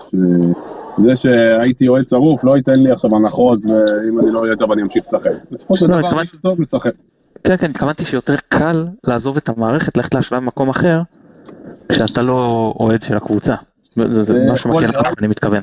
זה 0.99 1.17
שהייתי 1.17 1.89
אוהד 1.89 2.09
שרוף 2.09 2.45
לא 2.45 2.57
ייתן 2.57 2.81
לי 2.81 2.91
עכשיו 2.91 3.17
הנחות, 3.17 3.61
ואם 3.65 4.21
אני 4.21 4.31
לא 4.31 4.43
אהיה 4.43 4.57
טוב 4.57 4.73
אני 4.73 4.83
אמשיך 4.83 5.05
לשחק. 5.05 5.31
בסופו 5.51 5.77
של 5.77 5.87
לא, 5.87 6.01
דבר, 6.01 6.15
מי 6.15 6.27
שטוב 6.27 6.61
משחק. 6.61 6.93
כן, 7.45 7.57
כן, 7.57 7.71
התכוונתי 7.71 8.05
שיותר 8.05 8.35
קל 8.49 8.87
לעזוב 9.05 9.37
את 9.37 9.49
המערכת, 9.49 9.97
ללכת 9.97 10.15
להשוואה 10.15 10.41
במקום 10.41 10.69
אחר, 10.69 11.01
כשאתה 11.89 12.23
לא 12.23 12.73
אוהד 12.81 13.03
של 13.03 13.17
הקבוצה. 13.17 13.55
זה, 13.97 14.23
זה 14.23 14.35
משהו 14.53 14.71
מקל 14.71 14.81
להיות. 14.81 14.95
עליו, 14.95 15.13
אני 15.19 15.27
מתכוון. 15.27 15.63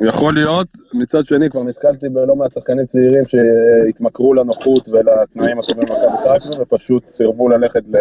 יכול 0.00 0.34
להיות, 0.34 0.66
מצד 0.92 1.26
שני 1.26 1.50
כבר 1.50 1.62
נתקלתי 1.62 2.08
בלא 2.08 2.36
מעט 2.36 2.54
שחקנים 2.54 2.86
צעירים 2.86 3.22
שהתמכרו 3.26 4.34
לנוחות 4.34 4.88
ולתנאים 4.88 5.58
הטובים 5.58 5.88
במכבי 5.88 6.30
חיפה 6.40 6.62
ופשוט 6.62 7.06
סירבו 7.06 7.48
ללכת 7.48 7.82
ל... 7.88 7.96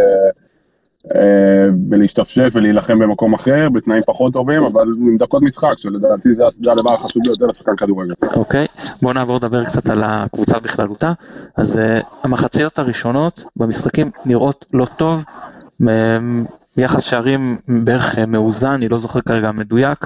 ולהשתפשף 1.89 2.50
ולהילחם 2.53 3.00
במקום 3.00 3.33
אחר, 3.33 3.69
בתנאים 3.69 4.01
פחות 4.05 4.33
טובים, 4.33 4.63
אבל 4.63 4.88
עם 5.01 5.17
דקות 5.17 5.41
משחק, 5.43 5.74
שלדעתי 5.77 6.29
זה 6.35 6.71
הדבר 6.71 6.93
החשוב 6.93 7.24
ביותר 7.25 7.45
לשחקן 7.45 7.75
כדורגל. 7.75 8.13
אוקיי, 8.35 8.67
בואו 9.01 9.13
נעבור 9.13 9.35
לדבר 9.35 9.65
קצת 9.65 9.89
על 9.89 10.03
הקבוצה 10.03 10.59
בכללותה. 10.59 11.13
אז 11.57 11.75
uh, 11.79 12.05
המחציות 12.24 12.79
הראשונות 12.79 13.43
במשחקים 13.55 14.07
נראות 14.25 14.65
לא 14.74 14.85
טוב, 14.85 15.24
יחס 16.77 17.03
שערים 17.03 17.58
בערך 17.67 18.17
אה, 18.17 18.25
מאוזן, 18.25 18.72
אני 18.72 18.89
לא 18.89 19.00
זוכר 19.00 19.22
כרגע 19.22 19.51
מדויק. 19.51 20.05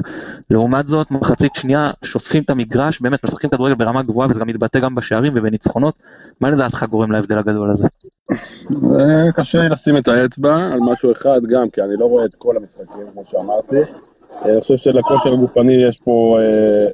לעומת 0.50 0.88
זאת, 0.88 1.12
מחצית 1.12 1.56
שנייה 1.56 1.92
שוטפים 2.04 2.44
את 2.44 2.50
המגרש, 2.50 3.02
באמת 3.02 3.24
משחקים 3.24 3.50
כדורגל 3.50 3.76
ברמה 3.76 4.04
גבוהה 4.04 4.28
וזה 4.30 4.40
גם 4.40 4.48
מתבטא 4.48 4.80
גם 4.80 4.96
בשערים 4.96 5.34
ובניצחונות. 5.36 5.94
מה 6.42 6.52
לדעתך 6.52 6.86
גורם 6.90 7.12
להבדל 7.12 7.38
הגדול 7.38 7.72
הזה? 7.72 7.86
זה 8.70 9.30
קשה 9.36 9.68
לשים 9.68 9.98
את 9.98 10.08
האצבע 10.08 10.56
על 10.74 10.80
משהו 10.80 11.12
אחד 11.12 11.42
גם, 11.50 11.70
כי 11.70 11.82
אני 11.82 11.94
לא 11.98 12.06
רואה 12.06 12.26
את 12.26 12.36
כל 12.36 12.58
המשחקים, 12.58 13.04
כמו 13.14 13.24
שאמרתי. 13.26 13.78
אה, 13.78 14.52
אני 14.52 14.62
חושב 14.62 14.78
שלכושר 14.78 15.34
הגופני 15.34 15.74
יש 15.74 16.00
פה 16.04 16.38
אה, 16.42 16.92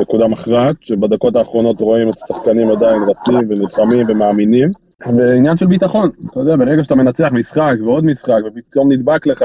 נקודה 0.00 0.28
מכרעת, 0.28 0.76
שבדקות 0.80 1.36
האחרונות 1.36 1.80
רואים 1.80 2.08
את 2.08 2.14
השחקנים 2.22 2.70
עדיין 2.70 3.02
רצים 3.02 3.38
ונלחמים 3.48 4.06
ומאמינים. 4.08 4.68
ועניין 5.06 5.56
של 5.56 5.66
ביטחון, 5.66 6.10
אתה 6.30 6.40
יודע, 6.40 6.56
ברגע 6.56 6.84
שאתה 6.84 6.94
מנצח 6.94 7.28
משחק 7.32 7.74
ועוד 7.84 8.04
משחק 8.04 8.40
ופתאום 8.46 8.92
נדבק 8.92 9.26
לך, 9.26 9.44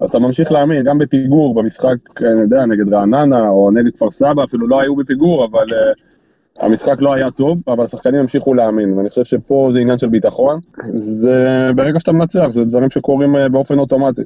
אז 0.00 0.10
אתה 0.10 0.18
ממשיך 0.18 0.52
להאמין, 0.52 0.84
גם 0.84 0.98
בפיגור, 0.98 1.54
במשחק, 1.54 1.96
אני 2.20 2.40
יודע, 2.40 2.66
נגד 2.66 2.94
רעננה 2.94 3.48
או 3.48 3.70
נגד 3.70 3.94
כפר 3.94 4.10
סבא, 4.10 4.44
אפילו 4.44 4.68
לא 4.68 4.80
היו 4.80 4.96
בפיגור, 4.96 5.44
אבל 5.44 5.66
uh, 5.68 6.64
המשחק 6.64 7.00
לא 7.00 7.14
היה 7.14 7.30
טוב, 7.30 7.58
אבל 7.68 7.84
השחקנים 7.84 8.20
המשיכו 8.20 8.54
להאמין, 8.54 8.92
ואני 8.92 9.08
חושב 9.08 9.24
שפה 9.24 9.70
זה 9.72 9.78
עניין 9.78 9.98
של 9.98 10.08
ביטחון. 10.08 10.56
זה 10.94 11.70
ברגע 11.76 12.00
שאתה 12.00 12.12
מנצח, 12.12 12.46
זה 12.48 12.64
דברים 12.64 12.90
שקורים 12.90 13.36
uh, 13.36 13.48
באופן 13.48 13.78
אוטומטי. 13.78 14.22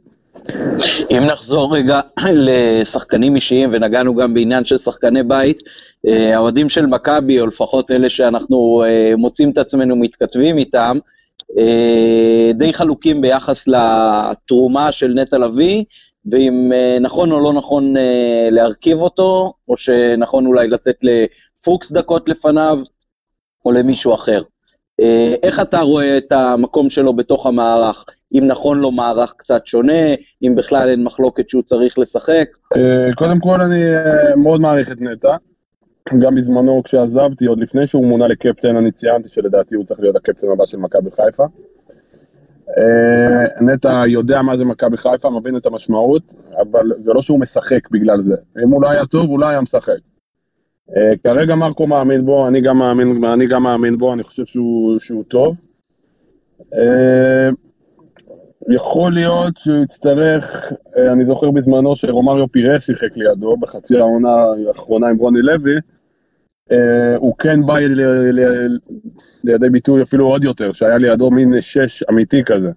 אם 1.10 1.22
נחזור 1.26 1.76
רגע 1.76 2.00
לשחקנים 2.46 3.36
אישיים, 3.36 3.70
ונגענו 3.72 4.14
גם 4.14 4.34
בעניין 4.34 4.64
של 4.64 4.78
שחקני 4.78 5.22
בית, 5.22 5.62
אה, 6.06 6.36
האוהדים 6.36 6.68
של 6.68 6.86
מכבי, 6.86 7.40
או 7.40 7.46
לפחות 7.46 7.90
אלה 7.90 8.10
שאנחנו 8.10 8.84
אה, 8.86 9.16
מוצאים 9.16 9.50
את 9.50 9.58
עצמנו 9.58 9.96
מתכתבים 9.96 10.58
איתם, 10.58 10.98
אה, 11.58 12.50
די 12.54 12.72
חלוקים 12.72 13.20
ביחס 13.20 13.68
לתרומה 13.68 14.92
של 14.92 15.08
נטע 15.08 15.38
לביא, 15.38 15.84
ואם 16.30 16.72
נכון 17.00 17.32
או 17.32 17.40
לא 17.40 17.52
נכון 17.52 17.94
להרכיב 18.50 18.98
אותו, 18.98 19.52
או 19.68 19.76
שנכון 19.76 20.46
אולי 20.46 20.68
לתת 20.68 20.96
לפוקס 21.02 21.92
דקות 21.92 22.28
לפניו, 22.28 22.80
או 23.64 23.72
למישהו 23.72 24.14
אחר. 24.14 24.42
אה, 25.00 25.34
איך 25.42 25.60
אתה 25.60 25.80
רואה 25.80 26.18
את 26.18 26.32
המקום 26.32 26.90
שלו 26.90 27.12
בתוך 27.12 27.46
המערך? 27.46 28.04
אם 28.34 28.44
נכון 28.46 28.80
לו 28.80 28.90
מערך 28.90 29.34
קצת 29.36 29.66
שונה, 29.66 30.14
אם 30.42 30.54
בכלל 30.56 30.88
אין 30.88 31.04
מחלוקת 31.04 31.48
שהוא 31.48 31.62
צריך 31.62 31.98
לשחק. 31.98 32.48
אה, 32.76 33.08
קודם 33.14 33.40
כל 33.40 33.60
אני 33.60 33.94
אה, 33.96 34.36
מאוד 34.36 34.60
מעריך 34.60 34.92
את 34.92 35.00
נטע. 35.00 35.36
גם 36.18 36.34
בזמנו 36.34 36.82
כשעזבתי, 36.84 37.46
עוד 37.46 37.58
לפני 37.60 37.86
שהוא 37.86 38.06
מונה 38.06 38.28
לקפטן, 38.28 38.76
אני 38.76 38.92
ציינתי 38.92 39.28
שלדעתי 39.28 39.74
הוא 39.74 39.84
צריך 39.84 40.00
להיות 40.00 40.16
הקפטן 40.16 40.46
הבא 40.52 40.66
של 40.66 40.76
מכבי 40.76 41.10
חיפה. 41.10 41.44
נטע 43.60 44.02
יודע 44.06 44.42
מה 44.42 44.56
זה 44.56 44.64
מכבי 44.64 44.96
חיפה, 44.96 45.30
מבין 45.30 45.56
את 45.56 45.66
המשמעות, 45.66 46.22
אבל 46.60 46.90
זה 47.00 47.12
לא 47.12 47.22
שהוא 47.22 47.40
משחק 47.40 47.90
בגלל 47.90 48.22
זה. 48.22 48.34
אם 48.64 48.70
הוא 48.70 48.82
לא 48.82 48.90
היה 48.90 49.06
טוב, 49.06 49.30
הוא 49.30 49.40
לא 49.40 49.46
היה 49.46 49.60
משחק. 49.60 49.98
אה, 50.96 51.12
כרגע 51.24 51.54
מרקו 51.54 51.86
מאמין 51.86 52.24
בו, 52.24 52.48
אני 52.48 52.60
גם 52.60 52.78
מאמין, 52.78 53.24
אני 53.24 53.46
גם 53.46 53.62
מאמין 53.62 53.98
בו, 53.98 54.12
אני 54.12 54.22
חושב 54.22 54.44
שהוא, 54.44 54.98
שהוא 54.98 55.24
טוב. 55.24 55.56
אה, 56.74 57.48
יכול 58.70 59.12
להיות 59.12 59.56
שהוא 59.56 59.84
יצטרך, 59.84 60.72
אה, 60.96 61.12
אני 61.12 61.24
זוכר 61.24 61.50
בזמנו 61.50 61.96
שרומריו 61.96 62.48
פירס 62.52 62.86
שיחק 62.86 63.16
לידו 63.16 63.56
בחצי 63.56 63.98
העונה 63.98 64.44
האחרונה 64.68 65.08
עם 65.08 65.16
רוני 65.16 65.42
לוי, 65.42 65.74
הוא 67.16 67.34
כן 67.38 67.66
בא 67.66 67.78
ל- 67.78 68.40
ל- 68.40 68.78
לידי 69.44 69.70
ביטוי 69.70 70.02
אפילו 70.02 70.26
עוד 70.26 70.44
יותר, 70.44 70.72
שהיה 70.72 70.98
לידו 70.98 71.30
מין 71.30 71.60
שש 71.60 72.02
אמיתי 72.02 72.44
כזה. 72.44 72.70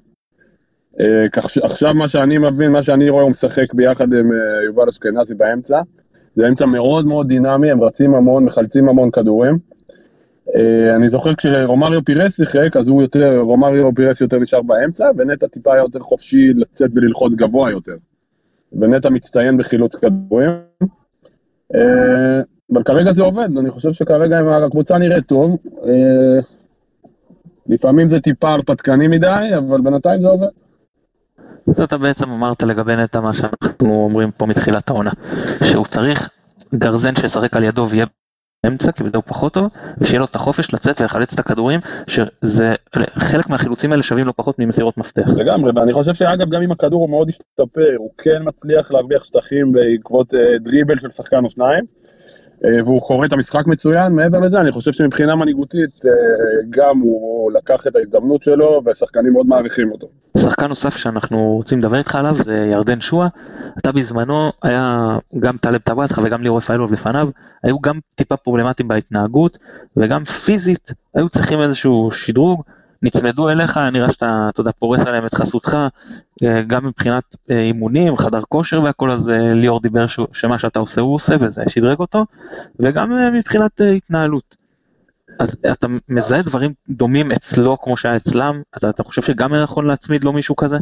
כך 1.31 1.49
שעכשיו 1.49 1.93
מה 1.93 2.07
שאני 2.07 2.37
מבין, 2.37 2.71
מה 2.71 2.83
שאני 2.83 3.09
רואה, 3.09 3.23
הוא 3.23 3.31
משחק 3.31 3.73
ביחד 3.73 4.13
עם 4.13 4.31
יובל 4.65 4.89
אשכנזי 4.89 5.35
באמצע. 5.35 5.81
זה 6.35 6.47
אמצע 6.47 6.65
מאוד 6.65 7.05
מאוד 7.05 7.27
דינמי, 7.27 7.71
הם 7.71 7.83
רצים 7.83 8.15
המון, 8.15 8.45
מחלצים 8.45 8.89
המון 8.89 9.11
כדורים. 9.11 9.57
אה, 10.55 10.95
אני 10.95 11.07
זוכר 11.07 11.35
כשרומריו 11.35 12.05
פירס 12.05 12.35
שיחק, 12.35 12.77
אז 12.77 12.87
הוא 12.87 13.01
יותר, 13.01 13.39
רומריו 13.39 13.95
פירס 13.95 14.21
יותר 14.21 14.39
נשאר 14.39 14.61
באמצע, 14.61 15.09
ונטע 15.17 15.47
טיפה 15.47 15.73
היה 15.73 15.81
יותר 15.81 15.99
חופשי 15.99 16.53
לצאת 16.53 16.89
וללחוץ 16.93 17.33
גבוה 17.33 17.71
יותר. 17.71 17.95
ונטע 18.73 19.09
מצטיין 19.09 19.57
בחילוץ 19.57 19.95
כדורים. 19.95 20.51
אה, 21.75 22.41
אבל 22.73 22.83
כרגע 22.83 23.11
זה 23.11 23.23
עובד, 23.23 23.57
אני 23.57 23.69
חושב 23.69 23.93
שכרגע 23.93 24.39
הקבוצה 24.65 24.97
נראית 24.97 25.25
טוב. 25.27 25.57
אה, 25.83 26.39
לפעמים 27.67 28.07
זה 28.07 28.19
טיפה 28.19 28.51
הרפתקני 28.51 29.07
מדי, 29.07 29.49
אבל 29.57 29.81
בינתיים 29.81 30.21
זה 30.21 30.27
עובד. 30.27 30.47
אתה 31.83 31.97
בעצם 31.97 32.31
אמרת 32.31 32.63
לגבי 32.63 32.95
נטע 32.95 33.19
מה 33.19 33.33
שאנחנו 33.33 34.03
אומרים 34.03 34.31
פה 34.31 34.45
מתחילת 34.45 34.89
העונה, 34.89 35.11
שהוא 35.63 35.85
צריך 35.85 36.29
גרזן 36.75 37.15
שישחק 37.15 37.55
על 37.55 37.63
ידו 37.63 37.87
ויהיה 37.89 38.05
באמצע, 38.65 38.91
כי 38.91 39.03
בזה 39.03 39.17
הוא 39.17 39.23
פחות 39.27 39.53
טוב, 39.53 39.67
ושיהיה 39.97 40.19
לו 40.19 40.25
את 40.25 40.35
החופש 40.35 40.73
לצאת 40.73 41.01
ולחלץ 41.01 41.33
את 41.33 41.39
הכדורים, 41.39 41.79
שזה, 42.07 42.73
חלק 43.09 43.49
מהחילוצים 43.49 43.91
האלה 43.91 44.03
שווים 44.03 44.27
לא 44.27 44.33
פחות 44.35 44.59
ממסירות 44.59 44.97
מפתח. 44.97 45.27
לגמרי, 45.35 45.71
ואני 45.75 45.93
חושב 45.93 46.13
שאגב, 46.13 46.49
גם 46.49 46.61
אם 46.61 46.71
הכדור 46.71 47.01
הוא 47.01 47.09
מאוד 47.09 47.29
השתפר, 47.29 47.95
הוא 47.97 48.09
כן 48.17 48.41
מצליח 48.45 48.91
להרוויח 48.91 49.23
שטחים 49.23 49.71
בעקבות 49.71 50.33
אה, 50.33 50.39
דריבל 50.59 50.99
של 50.99 51.11
שחקן 51.11 51.43
או 51.43 51.49
שניים, 51.49 51.85
והוא 52.63 53.01
קורא 53.01 53.25
את 53.25 53.33
המשחק 53.33 53.67
מצוין. 53.67 54.13
מעבר 54.13 54.39
לזה, 54.39 54.61
אני 54.61 54.71
חושב 54.71 54.91
שמבחינה 54.91 55.35
מנהיגותית, 55.35 56.05
אה, 56.05 56.11
גם 56.69 56.99
הוא 56.99 57.51
לקח 57.51 57.87
את 57.87 57.95
ההזדמנות 57.95 58.43
שלו, 58.43 58.81
והשחקנים 58.85 59.33
מאוד 59.33 59.47
מעריכים 59.47 59.91
אותו. 59.91 60.07
שחקן 60.37 60.67
נוסף 60.67 60.97
שאנחנו 60.97 61.55
רוצים 61.55 61.79
לדבר 61.79 61.97
איתך 61.97 62.15
עליו 62.15 62.35
זה 62.43 62.67
ירדן 62.71 63.01
שואה. 63.01 63.27
אתה 63.77 63.91
בזמנו 63.91 64.51
היה 64.63 65.17
גם 65.39 65.57
טלב 65.57 65.77
טבעתך 65.77 66.21
וגם 66.23 66.41
ליאור 66.41 66.57
רפאלוב 66.57 66.93
לפניו, 66.93 67.29
היו 67.63 67.79
גם 67.79 67.99
טיפה 68.15 68.37
פרובלמטיים 68.37 68.87
בהתנהגות 68.87 69.57
וגם 69.97 70.23
פיזית 70.23 70.93
היו 71.15 71.29
צריכים 71.29 71.61
איזשהו 71.61 72.09
שדרוג. 72.11 72.63
נצמדו 73.05 73.49
אליך, 73.49 73.77
נראה 73.77 74.11
שאתה, 74.11 74.47
אתה 74.49 74.61
יודע, 74.61 74.71
פורס 74.79 74.99
עליהם 74.99 75.25
את 75.25 75.33
חסותך, 75.33 75.77
אה, 76.43 76.61
גם 76.67 76.85
מבחינת 76.85 77.23
אה, 77.51 77.59
אימונים, 77.59 78.17
חדר 78.17 78.41
כושר 78.49 78.81
והכל, 78.81 79.11
אז 79.11 79.29
אה, 79.29 79.53
ליאור 79.53 79.81
דיבר 79.81 80.07
שהוא- 80.07 80.27
שמה 80.33 80.59
שאתה 80.59 80.79
עושה 80.79 81.01
הוא 81.01 81.15
עושה 81.15 81.35
וזה 81.39 81.63
שדרג 81.67 81.99
אותו, 81.99 82.25
וגם 82.79 83.33
מבחינת 83.33 83.81
התנהלות. 83.95 84.55
אז 85.39 85.55
אתה 85.71 85.87
מזהה 86.09 86.41
דברים 86.41 86.73
דומים 86.89 87.31
אצלו 87.31 87.77
כמו 87.81 87.97
שהיה 87.97 88.15
אצלם? 88.15 88.61
אתה, 88.77 88.89
אתה 88.89 89.03
חושב 89.03 89.21
שגם 89.21 89.55
נכון 89.55 89.87
להצמיד 89.87 90.23
לו 90.23 90.33
מישהו 90.33 90.55
כזה? 90.55 90.77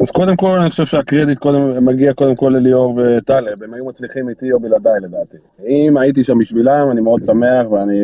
אז 0.00 0.10
קודם 0.10 0.36
כל, 0.36 0.58
אני 0.60 0.70
חושב 0.70 0.86
שהקרדיט 0.86 1.38
קודם, 1.38 1.84
מגיע 1.84 2.12
קודם 2.14 2.36
כל 2.36 2.52
לליאור 2.56 3.00
וטלב, 3.02 3.62
הם 3.62 3.74
היו 3.74 3.84
מצליחים 3.84 4.28
איתי 4.28 4.52
או 4.52 4.60
בלעדיי 4.60 5.00
לדעתי. 5.02 5.36
אם 5.68 5.96
הייתי 5.96 6.24
שם 6.24 6.38
בשבילם, 6.38 6.90
אני 6.90 7.00
מאוד 7.00 7.22
שמח, 7.22 7.70
ואני, 7.70 7.98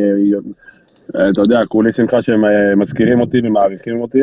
אתה 1.11 1.41
יודע, 1.41 1.61
כולי 1.69 1.93
שמחה 1.93 2.23
שהם 2.23 2.45
אה, 2.45 2.75
מזכירים 2.77 3.21
אותי 3.21 3.41
ומעריכים 3.45 4.01
אותי. 4.01 4.23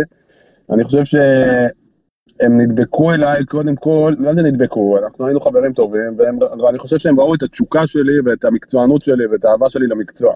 אני 0.71 0.83
חושב 0.83 1.05
שהם 1.05 2.61
נדבקו 2.61 3.13
אליי 3.13 3.45
קודם 3.45 3.75
כל, 3.75 4.13
מה 4.19 4.35
זה 4.35 4.41
נדבקו? 4.41 4.97
אנחנו 4.97 5.25
היינו 5.25 5.39
חברים 5.39 5.73
טובים, 5.73 6.13
והם, 6.17 6.39
ואני 6.65 6.79
חושב 6.79 6.97
שהם 6.97 7.19
ראו 7.19 7.35
את 7.35 7.43
התשוקה 7.43 7.87
שלי 7.87 8.19
ואת 8.25 8.45
המקצוענות 8.45 9.01
שלי 9.01 9.25
ואת 9.25 9.45
האהבה 9.45 9.69
שלי 9.69 9.87
למקצוע. 9.87 10.33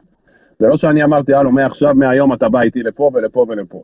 זה 0.59 0.67
לא 0.67 0.77
שאני 0.77 1.03
אמרתי, 1.03 1.33
הלו, 1.33 1.51
מעכשיו, 1.51 1.95
מהיום 1.95 2.33
אתה 2.33 2.49
בא 2.49 2.61
איתי 2.61 2.83
לפה 2.83 3.11
ולפה 3.13 3.45
ולפה. 3.49 3.81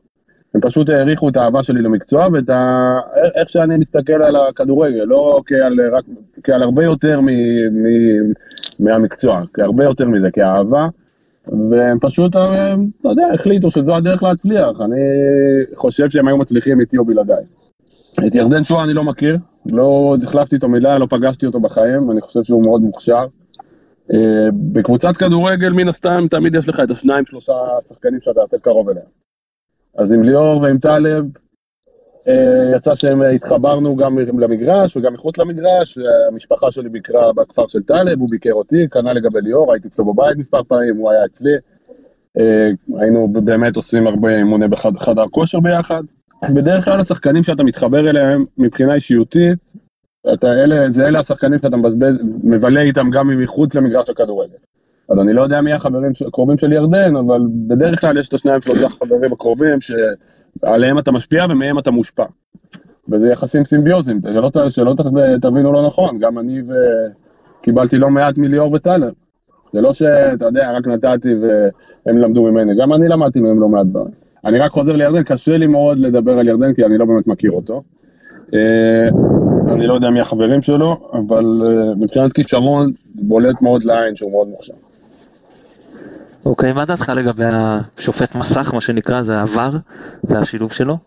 הם 0.56 0.62
פשוט 0.62 0.90
העריכו 0.90 1.30
את 1.30 1.38
האהבה 1.38 1.64
שלי 1.64 1.82
למקצוע 1.82 2.28
ואת 2.34 2.50
ה... 2.50 3.00
איך 3.36 3.50
שאני 3.50 3.78
מסתכל 3.78 4.22
על 4.22 4.36
הכדורגל, 4.36 5.04
לא 5.04 5.42
כעל, 5.46 5.80
רק, 5.92 6.04
כעל 6.44 6.64
הרבה 6.64 6.84
יותר 6.84 7.22
מ, 7.22 7.26
מ, 7.26 7.88
מהמקצוע, 8.80 9.42
כהרבה 9.54 9.84
יותר 9.84 10.08
מזה, 10.08 10.32
כאהבה. 10.32 10.88
והם 11.48 11.98
פשוט, 12.02 12.32
אתה 12.32 13.10
יודע, 13.10 13.28
החליטו 13.34 13.72
שזו 13.72 13.96
הדרך 13.96 14.24
להצליח. 14.24 14.82
אני 14.82 15.02
חושב 15.76 16.10
שהם 16.10 16.28
היו 16.28 16.38
מצליחים 16.38 16.80
איתי 16.80 16.98
או 16.98 17.06
בלעדיי. 17.06 17.44
את 18.28 18.36
ירדן 18.36 18.64
שואה 18.64 18.84
אני 18.84 18.94
לא 18.94 19.04
מכיר, 19.04 19.38
לא 19.66 20.16
החלפתי 20.24 20.56
איתו 20.56 20.70
מילה, 20.70 20.98
לא 20.98 21.08
פגשתי 21.10 21.46
אותו 21.46 21.60
בחיים, 21.60 22.12
אני 22.12 22.22
חושב 22.22 22.44
שהוא 22.44 22.64
מאוד 22.64 22.82
מוכשר. 22.82 23.26
אה, 24.14 24.50
בקבוצת 24.54 25.18
כדורגל, 25.18 25.70
מן 25.70 25.88
הסתם, 25.88 26.26
תמיד 26.30 26.56
יש 26.56 26.70
לך 26.70 26.80
את 26.80 26.92
השניים, 26.92 27.26
שלושה 27.26 27.54
שחקנים 27.88 28.20
שאתה 28.22 28.42
יותר 28.42 28.58
קרוב 28.58 28.90
אליהם. 28.90 29.06
אז 29.98 30.12
עם 30.12 30.24
ליאור 30.24 30.62
ועם 30.62 30.78
טלב, 30.78 31.26
יצא 32.76 32.96
שהתחברנו 32.96 33.96
גם 33.96 34.20
למגרש 34.20 34.98
וגם 34.98 35.14
מחוץ 35.14 35.38
למגרש, 35.38 35.98
המשפחה 36.28 36.72
שלי 36.72 36.90
ביקרה 36.90 37.34
בכפר 37.34 37.68
של 37.68 37.84
טלב, 37.84 38.20
הוא 38.20 38.30
ביקר 38.32 38.54
אותי, 38.54 38.88
כנ"ל 38.92 39.14
לגבי 39.14 39.42
ליאור, 39.42 39.74
הייתי 39.74 39.88
אצלו 39.88 40.14
בבית 40.14 40.38
מספר 40.38 40.64
פעמים, 40.64 40.98
הוא 40.98 41.12
היה 41.12 41.26
אצלי. 41.26 41.52
אה, 42.40 42.70
היינו 43.00 43.28
באמת 43.34 43.76
עושים 43.76 44.08
הרבה 44.08 44.38
אימוני 44.38 44.68
בחדר 44.68 45.26
כושר 45.32 45.60
ביחד. 45.60 46.04
בדרך 46.54 46.86
כלל 46.86 47.00
השחקנים 47.00 47.44
שאתה 47.44 47.64
מתחבר 47.64 48.10
אליהם 48.10 48.46
מבחינה 48.58 48.94
אישיותית, 48.94 49.60
אתה, 50.34 50.54
אלה, 50.54 50.92
זה 50.92 51.08
אלה 51.08 51.20
השחקנים 51.20 51.60
שאתה 51.60 51.78
מבזבז, 51.78 52.24
מבלה 52.44 52.82
איתם 52.82 53.10
גם 53.10 53.42
מחוץ 53.44 53.76
למגרש 53.76 54.10
הכדורגל. 54.10 54.58
אז 55.10 55.20
אני 55.20 55.34
לא 55.34 55.42
יודע 55.42 55.62
מי 55.62 55.74
החברים 55.74 56.12
הקרובים 56.28 56.58
של 56.58 56.74
ירדן, 56.74 57.16
אבל 57.16 57.42
בדרך 57.68 58.02
כלל 58.02 58.18
יש 58.18 58.28
את 58.28 58.34
השניים 58.34 58.62
שלושה 58.62 58.90
חברים 58.90 59.34
הקרובים 59.34 59.82
שעליהם 60.62 61.00
אתה 61.00 61.12
משפיע 61.12 61.46
ומהם 61.50 61.80
אתה 61.80 61.92
מושפע. 61.92 62.26
וזה 63.10 63.28
יחסים 63.28 63.64
סימביוזיים, 63.64 64.22
שלא, 64.34 64.70
שלא 64.70 64.96
תבינו 65.42 65.74
לא 65.74 65.86
נכון, 65.86 66.20
גם 66.20 66.40
אני 66.40 66.62
וקיבלתי 67.60 67.98
לא 67.98 68.10
מעט 68.10 68.38
מליאור 68.38 68.74
וטלר. 68.74 69.10
זה 69.74 69.82
לא 69.82 69.94
שאתה 69.94 70.46
יודע, 70.46 70.72
רק 70.72 70.88
נתתי 70.88 71.36
והם 71.36 72.18
למדו 72.18 72.44
ממני, 72.44 72.76
גם 72.76 72.94
אני 72.94 73.08
למדתי 73.08 73.40
מהם 73.40 73.62
לא 73.62 73.70
מעט 73.70 73.86
דברים. 73.86 74.12
אני 74.46 74.60
רק 74.60 74.72
חוזר 74.72 74.94
לירדן, 74.94 75.24
קשה 75.24 75.58
לי 75.58 75.68
מאוד 75.68 75.98
לדבר 75.98 76.40
על 76.40 76.48
ירדן 76.48 76.74
כי 76.74 76.86
אני 76.86 76.98
לא 76.98 77.06
באמת 77.06 77.28
מכיר 77.28 77.52
אותו. 77.52 77.84
אה, 78.54 79.10
אני 79.74 79.88
לא 79.88 79.94
יודע 79.94 80.10
מי 80.10 80.22
החברים 80.22 80.62
שלו, 80.62 80.98
אבל 81.14 81.62
אה, 81.66 81.96
מבחינת 81.96 82.34
כישרון, 82.34 82.92
בולט 83.16 83.62
מאוד 83.62 83.84
לעין 83.84 84.16
שהוא 84.16 84.32
מאוד 84.32 84.48
מוכשר. 84.48 84.74
אוקיי, 86.46 86.74
מה 86.74 86.86
דעתך 86.86 87.12
לגבי 87.16 87.44
השופט 87.46 88.36
מסך, 88.36 88.74
מה 88.74 88.82
שנקרא, 88.82 89.22
זה 89.22 89.42
עבר 89.42 89.72
והשילוב 90.24 90.72
שלו? 90.72 90.98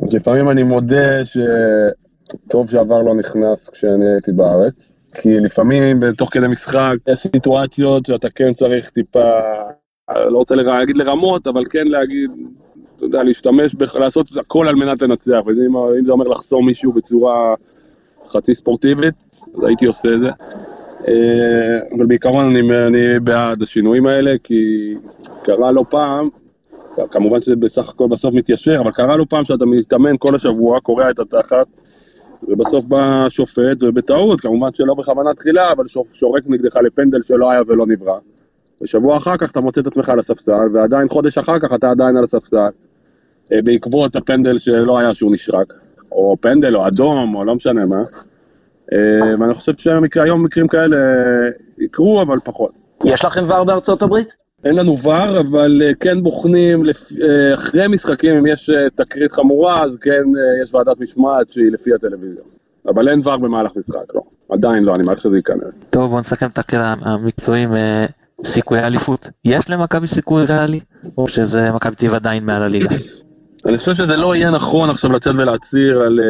לפעמים 0.00 0.50
אני 0.50 0.62
מודה 0.62 1.24
שטוב 1.24 2.70
שעבר 2.70 3.02
לא 3.02 3.14
נכנס 3.14 3.68
כשאני 3.68 4.08
הייתי 4.08 4.32
בארץ, 4.32 4.88
כי 5.14 5.40
לפעמים 5.40 6.12
תוך 6.12 6.32
כדי 6.32 6.48
משחק 6.48 6.94
יש 7.08 7.18
סיטואציות 7.18 8.06
שאתה 8.06 8.30
כן 8.30 8.52
צריך 8.52 8.90
טיפה, 8.90 9.30
לא 10.10 10.38
רוצה 10.38 10.54
להגיד 10.54 10.96
לרמות, 10.96 11.46
אבל 11.46 11.64
כן 11.70 11.86
להגיד, 11.86 12.30
אתה 12.96 13.04
יודע, 13.04 13.22
להשתמש, 13.22 13.76
לעשות 13.94 14.26
הכל 14.40 14.68
על 14.68 14.74
מנת 14.74 15.02
לנצח, 15.02 15.40
ואם 15.46 16.04
זה 16.04 16.12
אומר 16.12 16.28
לחסום 16.28 16.66
מישהו 16.66 16.92
בצורה 16.92 17.54
חצי 18.28 18.54
ספורטיבית, 18.54 19.14
אז 19.58 19.64
הייתי 19.64 19.86
עושה 19.86 20.14
את 20.14 20.20
זה. 20.20 20.30
אה, 21.08 21.78
אבל 21.96 22.06
בעיקרון 22.06 22.56
אני, 22.56 22.86
אני 22.86 23.20
בעד 23.20 23.62
השינויים 23.62 24.06
האלה, 24.06 24.34
כי 24.42 24.94
קרה 25.42 25.72
לא 25.72 25.84
פעם, 25.90 26.28
כמובן 27.10 27.40
שזה 27.40 27.56
בסך 27.56 27.88
הכל 27.88 28.08
בסוף 28.08 28.34
מתיישר, 28.34 28.80
אבל 28.80 28.90
קרה 28.92 29.16
לא 29.16 29.26
פעם 29.28 29.44
שאתה 29.44 29.66
מתאמן 29.66 30.16
כל 30.18 30.34
השבוע, 30.34 30.80
קורע 30.80 31.10
את 31.10 31.18
התחת, 31.18 31.66
ובסוף 32.48 32.84
בא 32.84 33.26
שופט, 33.28 33.82
ובטעות, 33.82 34.40
כמובן 34.40 34.68
שלא 34.74 34.94
בכוונה 34.94 35.34
תחילה, 35.34 35.72
אבל 35.72 35.84
שורק 36.12 36.42
נגדך 36.46 36.76
לפנדל 36.76 37.22
שלא 37.22 37.50
היה 37.50 37.60
ולא 37.66 37.86
נברא. 37.86 38.18
ושבוע 38.82 39.16
אחר 39.16 39.36
כך 39.36 39.50
אתה 39.50 39.60
מוצא 39.60 39.80
את 39.80 39.86
עצמך 39.86 40.08
על 40.08 40.18
הספסל, 40.18 40.68
ועדיין 40.72 41.08
חודש 41.08 41.38
אחר 41.38 41.58
כך 41.58 41.72
אתה 41.72 41.90
עדיין 41.90 42.16
על 42.16 42.24
הספסל, 42.24 42.68
אה, 43.52 43.62
בעקבות 43.64 44.16
הפנדל 44.16 44.58
שלא 44.58 44.98
היה 44.98 45.14
שהוא 45.14 45.32
נשרק, 45.32 45.74
או 46.12 46.36
פנדל 46.40 46.76
או 46.76 46.86
אדום, 46.86 47.34
או 47.34 47.44
לא 47.44 47.54
משנה 47.54 47.86
מה. 47.86 48.02
אה, 48.92 49.34
ואני 49.40 49.54
חושב 49.54 49.72
שהיום 49.78 50.44
מקרים 50.44 50.68
כאלה 50.68 50.96
יקרו, 51.78 52.22
אבל 52.22 52.36
פחות. 52.44 52.70
יש 53.04 53.24
לכם 53.24 53.44
ור 53.48 53.64
בארצות 53.64 54.02
הברית? 54.02 54.36
אין 54.64 54.76
לנו 54.76 54.98
ור, 54.98 55.40
אבל 55.40 55.82
אה, 55.84 55.90
כן 56.00 56.22
בוחנים 56.22 56.84
אה, 56.88 57.54
אחרי 57.54 57.88
משחקים, 57.88 58.36
אם 58.36 58.46
יש 58.46 58.70
תקרית 58.94 59.32
חמורה, 59.32 59.82
אז 59.82 59.96
כן 59.96 60.22
יש 60.62 60.74
ועדת 60.74 61.00
משמעת 61.00 61.52
שהיא 61.52 61.72
לפי 61.72 61.94
הטלוויזיה. 61.94 62.42
אבל 62.88 63.08
אין 63.08 63.20
ור 63.24 63.36
במהלך 63.36 63.72
משחק, 63.76 64.14
לא. 64.14 64.20
עדיין 64.50 64.84
לא, 64.84 64.94
אני 64.94 65.02
מעריך 65.06 65.20
שזה 65.20 65.36
ייכנס. 65.36 65.84
טוב, 65.90 66.10
בוא 66.10 66.20
נסכם 66.20 66.46
את 66.46 66.58
הקטע 66.58 66.94
המקצועי 67.00 67.66
סיכויי 68.44 68.86
אליפות. 68.86 69.28
יש 69.44 69.70
למכבי 69.70 70.06
סיכוי 70.06 70.44
ריאלי, 70.44 70.80
או 71.18 71.28
שזה 71.28 71.72
מכבי 71.72 71.96
טבע 71.96 72.16
עדיין 72.16 72.44
מעל 72.44 72.62
הליגה? 72.62 72.96
אני 73.66 73.78
חושב 73.78 73.94
שזה 73.94 74.16
לא 74.16 74.34
יהיה 74.34 74.50
נכון 74.50 74.90
עכשיו 74.90 75.12
לצאת 75.12 75.34
ולהצהיר 75.38 76.00
על 76.00 76.20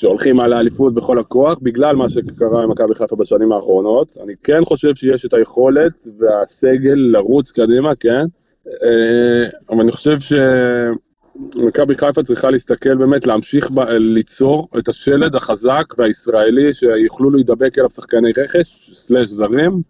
שהולכים 0.00 0.40
על 0.40 0.52
האליפות 0.52 0.94
בכל 0.94 1.18
הכוח, 1.18 1.58
בגלל 1.62 1.96
מה 1.96 2.08
שקרה 2.08 2.62
עם 2.62 2.70
מכבי 2.70 2.94
חיפה 2.94 3.16
בשנים 3.16 3.52
האחרונות. 3.52 4.16
אני 4.22 4.32
כן 4.42 4.64
חושב 4.64 4.94
שיש 4.94 5.24
את 5.24 5.34
היכולת 5.34 5.92
והסגל 6.18 6.94
לרוץ 6.94 7.50
קדימה, 7.50 7.94
כן? 7.94 8.24
אה, 8.66 9.48
אבל 9.70 9.80
אני 9.80 9.92
חושב 9.92 10.18
שמכבי 10.20 11.94
חיפה 11.94 12.22
צריכה 12.22 12.50
להסתכל 12.50 12.94
באמת, 12.94 13.26
להמשיך 13.26 13.70
ב- 13.70 13.90
ליצור 13.90 14.68
את 14.78 14.88
השלד 14.88 15.34
החזק 15.34 15.84
והישראלי 15.98 16.74
שיוכלו 16.74 17.30
להידבק 17.30 17.78
אליו 17.78 17.90
שחקני 17.90 18.30
רכש, 18.38 18.90
סלאש 18.92 19.28
זרים, 19.28 19.82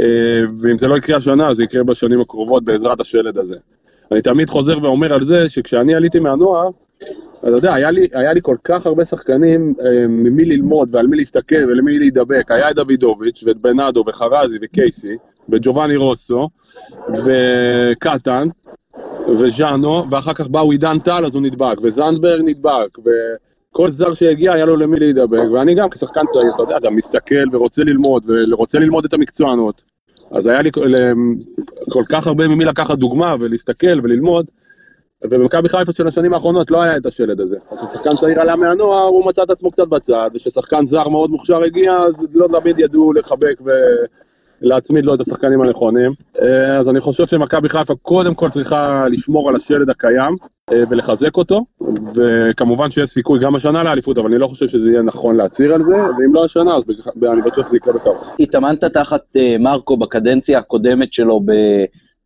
אה, 0.00 0.04
ואם 0.62 0.78
זה 0.78 0.88
לא 0.88 0.96
יקרה 0.96 1.16
השנה, 1.16 1.54
זה 1.54 1.64
יקרה 1.64 1.84
בשנים 1.84 2.20
הקרובות 2.20 2.64
בעזרת 2.64 3.00
השלד 3.00 3.38
הזה. 3.38 3.56
אני 4.12 4.22
תמיד 4.22 4.50
חוזר 4.50 4.82
ואומר 4.82 5.12
על 5.12 5.24
זה 5.24 5.48
שכשאני 5.48 5.94
עליתי 5.94 6.20
מהנוער, 6.20 6.70
אתה 7.42 7.50
יודע, 7.50 7.74
היה 7.74 7.90
לי, 7.90 8.08
היה 8.12 8.32
לי 8.32 8.40
כל 8.42 8.56
כך 8.64 8.86
הרבה 8.86 9.04
שחקנים 9.04 9.74
אה, 9.80 10.06
ממי 10.08 10.44
ללמוד 10.44 10.94
ועל 10.94 11.06
מי 11.06 11.16
להסתכל 11.16 11.64
ולמי 11.68 11.98
להידבק. 11.98 12.50
היה 12.50 12.70
את 12.70 12.76
דוידוביץ' 12.76 13.44
ואת 13.46 13.62
בנאדו 13.62 14.04
וחרזי 14.06 14.58
וקייסי 14.62 15.16
וג'ובאני 15.48 15.96
רוסו 15.96 16.48
וקטן 17.24 18.48
וז'אנו, 19.28 20.10
ואחר 20.10 20.34
כך 20.34 20.48
באו 20.48 20.70
עידן 20.70 20.98
טל 20.98 21.26
אז 21.26 21.34
הוא 21.34 21.42
נדבק, 21.42 21.76
וזנדברג 21.82 22.40
נדבק, 22.44 22.98
וכל 22.98 23.90
זר 23.90 24.14
שהגיע 24.14 24.52
היה 24.52 24.66
לו 24.66 24.76
למי 24.76 24.98
להידבק, 24.98 25.50
ואני 25.52 25.74
גם 25.74 25.90
כשחקן 25.90 26.26
צעיר, 26.26 26.52
אתה 26.54 26.62
יודע, 26.62 26.78
גם 26.78 26.96
מסתכל 26.96 27.44
ורוצה 27.52 27.84
ללמוד, 27.84 28.24
ורוצה 28.28 28.78
ללמוד 28.78 29.04
את 29.04 29.14
המקצוענות. 29.14 29.82
אז 30.30 30.46
היה 30.46 30.62
לי 30.62 30.70
כל 31.90 32.02
כך 32.08 32.26
הרבה 32.26 32.48
ממי 32.48 32.64
לקחת 32.64 32.98
דוגמה 32.98 33.36
ולהסתכל 33.40 34.00
וללמוד, 34.02 34.46
ובמכבי 35.24 35.68
חיפה 35.68 35.92
של 35.92 36.06
השנים 36.08 36.34
האחרונות 36.34 36.70
לא 36.70 36.82
היה 36.82 36.96
את 36.96 37.06
השלד 37.06 37.40
הזה. 37.40 37.56
כששחקן 37.70 38.16
צעיר 38.16 38.40
עלה 38.40 38.56
מהנוער, 38.56 39.02
הוא 39.02 39.26
מצא 39.26 39.42
את 39.42 39.50
עצמו 39.50 39.70
קצת 39.70 39.88
בצד, 39.88 40.30
וכששחקן 40.34 40.86
זר 40.86 41.08
מאוד 41.08 41.30
מוכשר 41.30 41.62
הגיע, 41.62 41.92
אז 41.92 42.12
לא 42.34 42.60
תמיד 42.60 42.78
ידעו 42.78 43.12
לחבק 43.12 43.60
ולהצמיד 44.62 45.06
לו 45.06 45.14
את 45.14 45.20
השחקנים 45.20 45.62
הנכונים. 45.62 46.12
אה, 46.42 46.78
אז 46.78 46.88
אני 46.88 47.00
חושב 47.00 47.26
שמכבי 47.26 47.68
חיפה 47.68 47.94
קודם 48.02 48.34
כל 48.34 48.48
צריכה 48.48 49.04
לשמור 49.10 49.48
על 49.48 49.56
השלד 49.56 49.90
הקיים 49.90 50.34
אה, 50.72 50.82
ולחזק 50.90 51.36
אותו, 51.36 51.64
וכמובן 52.14 52.90
שיש 52.90 53.10
סיכוי 53.10 53.38
גם 53.38 53.54
השנה 53.54 53.82
לאליפות, 53.82 54.18
אבל 54.18 54.30
אני 54.30 54.38
לא 54.38 54.46
חושב 54.46 54.68
שזה 54.68 54.90
יהיה 54.90 55.02
נכון 55.02 55.36
להצהיר 55.36 55.74
על 55.74 55.82
זה, 55.82 55.94
ואם 55.94 56.34
לא 56.34 56.44
השנה, 56.44 56.76
אז 56.76 56.84
אני 57.32 57.42
בטוח 57.42 57.68
שזה 57.68 57.76
יקרה 57.76 57.94
בקרוב. 57.94 58.22
התאמנת 58.40 58.84
תחת 58.84 59.22
אה, 59.36 59.56
מרקו 59.60 59.96
בקדנציה 59.96 60.58
הקודמת 60.58 61.12
שלו 61.12 61.40
ב... 61.44 61.52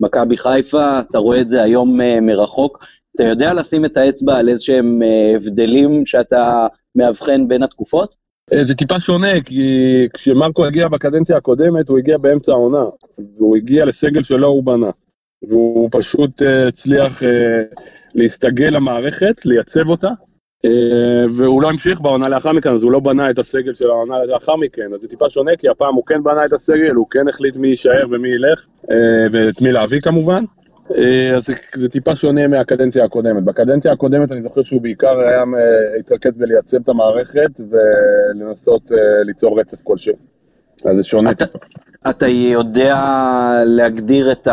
מכבי 0.01 0.37
חיפה, 0.37 1.01
אתה 1.01 1.19
רואה 1.19 1.41
את 1.41 1.49
זה 1.49 1.63
היום 1.63 2.01
uh, 2.01 2.21
מרחוק. 2.23 2.85
אתה 3.17 3.25
יודע 3.25 3.53
לשים 3.53 3.85
את 3.85 3.97
האצבע 3.97 4.39
על 4.39 4.49
איזשהם 4.49 5.03
uh, 5.03 5.37
הבדלים 5.37 6.07
שאתה 6.07 6.67
מאבחן 6.95 7.49
בין 7.49 7.63
התקופות? 7.63 8.15
אה, 8.53 8.65
זה 8.65 8.75
טיפה 8.75 9.01
שונה, 9.01 9.41
כי 9.45 9.63
כשמרקו 10.15 10.67
הגיע 10.67 10.89
בקדנציה 10.89 11.37
הקודמת, 11.37 11.89
הוא 11.89 11.99
הגיע 11.99 12.17
באמצע 12.19 12.53
העונה, 12.53 12.85
והוא 13.39 13.57
הגיע 13.57 13.85
לסגל 13.85 14.23
שלא 14.23 14.47
הוא 14.47 14.65
בנה. 14.65 14.91
והוא 15.49 15.89
פשוט 15.93 16.43
הצליח 16.69 17.23
להסתגל 18.15 18.69
למערכת, 18.69 19.47
לייצב 19.47 19.89
אותה, 19.89 20.09
אה, 20.09 20.13
והוא 21.31 21.63
לא 21.63 21.69
המשיך 21.69 22.01
בעונה 22.01 22.29
לאחר 22.29 22.53
מכן, 22.53 22.73
אז 22.73 22.83
הוא 22.83 22.93
לא 22.93 23.01
בנה 23.01 23.31
את 23.31 23.39
הסגל 23.39 23.75
של 23.75 23.91
העונה 23.91 24.25
לאחר 24.25 24.57
מכן, 24.57 24.95
אז 24.95 25.01
זה 25.01 25.09
טיפה 25.09 25.31
שונה, 25.31 25.57
כי 25.57 25.69
הפעם 25.69 25.95
הוא 25.95 26.07
כן 26.07 26.23
בנה 26.23 26.45
את 26.45 26.53
הסגל, 26.53 26.95
הוא 26.95 27.07
כן 27.11 27.29
החליט 27.29 27.57
מי 27.57 27.69
יישאר 27.69 28.07
ומי 28.11 28.29
ילך, 28.29 28.65
אה, 28.91 28.97
ואת 29.33 29.61
מי 29.61 29.73
להביא 29.73 30.01
כמובן. 30.01 30.45
אה, 30.95 31.37
אז 31.37 31.51
זה, 31.75 31.89
טיפה 31.89 32.17
שונה 32.17 32.47
מהקדנציה 32.47 33.05
הקודמת. 33.05 33.45
בקדנציה 33.45 33.93
הקודמת 33.93 34.33
אני 34.33 34.43
זוכר 34.43 34.63
שהוא 34.63 34.83
בעיקר 34.83 35.19
היה 35.19 35.45
התרכז 35.99 36.37
בלייצב 36.37 36.77
את 36.83 36.89
המערכת 36.89 37.51
ולנסות 37.71 38.91
ליצור 39.25 39.61
רצף 39.61 39.83
כלשהו. 39.83 40.15
אז 40.85 40.97
זה 40.97 41.05
שונה 41.05 41.31
אתה. 41.31 41.45
אתה 42.11 42.27
יודע 42.29 42.97
להגדיר 43.67 44.33
את 44.33 44.49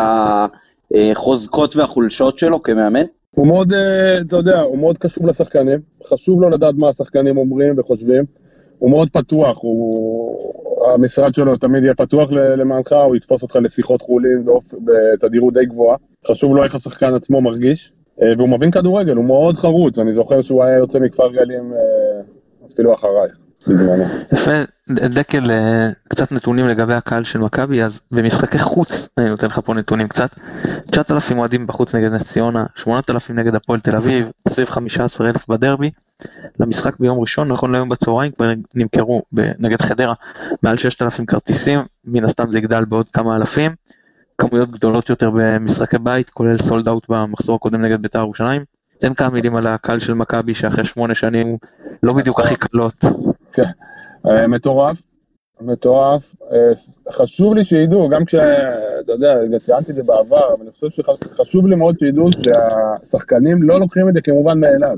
החוזקות 0.95 1.75
והחולשות 1.75 2.39
שלו 2.39 2.63
כמאמן? 2.63 3.05
הוא 3.35 3.47
מאוד, 3.47 3.73
אתה 4.27 4.35
יודע, 4.35 4.61
הוא 4.61 4.77
מאוד 4.77 4.97
קשוב 4.97 5.27
לשחקנים, 5.27 5.79
חשוב 6.07 6.41
לו 6.41 6.49
לדעת 6.49 6.75
מה 6.75 6.89
השחקנים 6.89 7.37
אומרים 7.37 7.79
וחושבים. 7.79 8.23
הוא 8.79 8.89
מאוד 8.89 9.09
פתוח, 9.09 9.57
הוא, 9.61 10.93
המשרד 10.93 11.33
שלו 11.33 11.57
תמיד 11.57 11.83
יהיה 11.83 11.95
פתוח 11.95 12.31
למענך, 12.31 12.95
הוא 13.07 13.15
יתפוס 13.15 13.43
אותך 13.43 13.55
לשיחות 13.55 14.01
חולין 14.01 14.45
בתדירות 14.85 15.53
די 15.53 15.65
גבוהה. 15.65 15.97
חשוב 16.27 16.55
לו 16.55 16.63
איך 16.63 16.75
השחקן 16.75 17.13
עצמו 17.13 17.41
מרגיש, 17.41 17.93
אה, 18.21 18.33
והוא 18.37 18.49
מבין 18.49 18.71
כדורגל, 18.71 19.15
הוא 19.15 19.25
מאוד 19.25 19.55
חרוץ, 19.55 19.99
אני 19.99 20.13
זוכר 20.13 20.41
שהוא 20.41 20.63
היה 20.63 20.77
יוצא 20.77 20.99
מכפר 20.99 21.31
גלים 21.31 21.73
אה, 21.73 22.21
אפילו 22.73 22.93
אחרייך. 22.93 23.42
יפה, 24.33 24.51
דקל, 24.89 25.51
אה, 25.51 25.89
קצת 26.07 26.31
נתונים 26.31 26.67
לגבי 26.67 26.93
הקהל 26.93 27.23
של 27.23 27.39
מכבי, 27.39 27.83
אז 27.83 27.99
במשחקי 28.11 28.59
חוץ, 28.59 29.07
אני 29.17 29.29
נותן 29.29 29.47
לך 29.47 29.59
פה 29.65 29.73
נתונים 29.73 30.07
קצת, 30.07 30.29
9,000 30.91 31.37
אוהדים 31.37 31.67
בחוץ 31.67 31.95
נגד 31.95 32.11
נס 32.11 32.23
ציונה, 32.23 32.65
8,000 32.75 33.35
נגד 33.35 33.55
הפועל 33.55 33.79
תל 33.79 33.95
אביב, 33.95 34.31
סביב 34.49 34.69
15,000 34.69 35.47
בדרבי. 35.47 35.91
למשחק 36.59 36.99
ביום 36.99 37.19
ראשון, 37.19 37.47
נכון 37.47 37.71
להיום 37.71 37.89
בצהריים, 37.89 38.31
כבר 38.31 38.51
נמכרו 38.75 39.21
נגד 39.59 39.81
חדרה 39.81 40.13
מעל 40.63 40.77
6,000 40.77 41.25
כרטיסים, 41.25 41.79
מן 42.05 42.23
הסתם 42.23 42.51
זה 42.51 42.57
יגדל 42.57 42.85
בעוד 42.85 43.09
כמה 43.09 43.35
אלפים. 43.35 43.71
כמויות 44.37 44.71
גדולות 44.71 45.09
יותר 45.09 45.29
במשחקי 45.33 45.97
בית, 45.97 46.29
כולל 46.29 46.57
סולד 46.57 46.87
אאוט 46.87 47.05
במחזור 47.09 47.55
הקודם 47.55 47.81
נגד 47.81 48.01
בית"ר 48.01 48.19
ירושלים. 48.19 48.72
תן 49.03 49.13
כמה 49.13 49.29
מילים 49.29 49.55
על 49.55 49.67
הקהל 49.67 49.99
של 49.99 50.13
מכבי 50.13 50.53
שאחרי 50.53 50.85
שמונה 50.85 51.15
שנים 51.15 51.57
לא 52.03 52.13
בדיוק 52.13 52.39
הכי 52.39 52.55
קלות. 52.55 52.93
כן, 53.53 53.63
אה, 54.27 54.47
מטורף, 54.47 55.01
מטורף. 55.61 56.35
אה, 56.51 56.71
חשוב 57.11 57.53
לי 57.53 57.65
שידעו, 57.65 58.09
גם 58.09 58.25
כש... 58.25 58.35
אתה 58.35 59.11
יודע, 59.11 59.39
ציינתי 59.59 59.91
את 59.91 59.95
זה 59.95 60.03
בעבר, 60.03 60.53
אבל 60.53 60.61
אני 60.61 60.71
חושב 60.71 60.89
שחשוב 60.89 61.67
לי 61.67 61.75
מאוד 61.75 61.95
שידעו 61.99 62.29
שהשחקנים 62.31 63.63
לא 63.63 63.79
לוקחים 63.79 64.09
את 64.09 64.13
זה 64.13 64.21
כמובן 64.21 64.59
מאליו. 64.59 64.97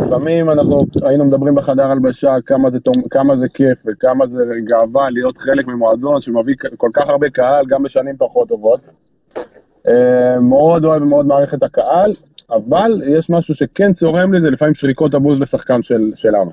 לפעמים 0.00 0.50
אנחנו 0.50 0.76
היינו 1.02 1.24
מדברים 1.24 1.54
בחדר 1.54 1.90
הלבשה 1.90 2.36
כמה 2.46 2.70
זה, 2.70 2.78
כמה 3.10 3.36
זה 3.36 3.48
כיף 3.48 3.82
וכמה 3.86 4.26
זה 4.26 4.44
גאווה 4.64 5.10
להיות 5.10 5.38
חלק 5.38 5.66
ממועדון 5.66 6.20
שמביא 6.20 6.54
כל 6.76 6.90
כך 6.94 7.08
הרבה 7.08 7.30
קהל, 7.30 7.64
גם 7.68 7.82
בשנים 7.82 8.16
פחות 8.18 8.48
טובות. 8.48 8.80
אה, 9.88 10.40
מאוד 10.40 10.84
אוהב 10.84 11.02
ומאוד 11.02 11.26
מעריך 11.26 11.54
את 11.54 11.62
הקהל, 11.62 12.14
אבל 12.50 13.02
יש 13.06 13.30
משהו 13.30 13.54
שכן 13.54 13.92
צורם 13.92 14.32
לי, 14.32 14.40
זה 14.40 14.50
לפעמים 14.50 14.74
שריקות 14.74 15.14
הבוז 15.14 15.40
לשחקן 15.40 15.82
של, 15.82 16.12
שלנו. 16.14 16.50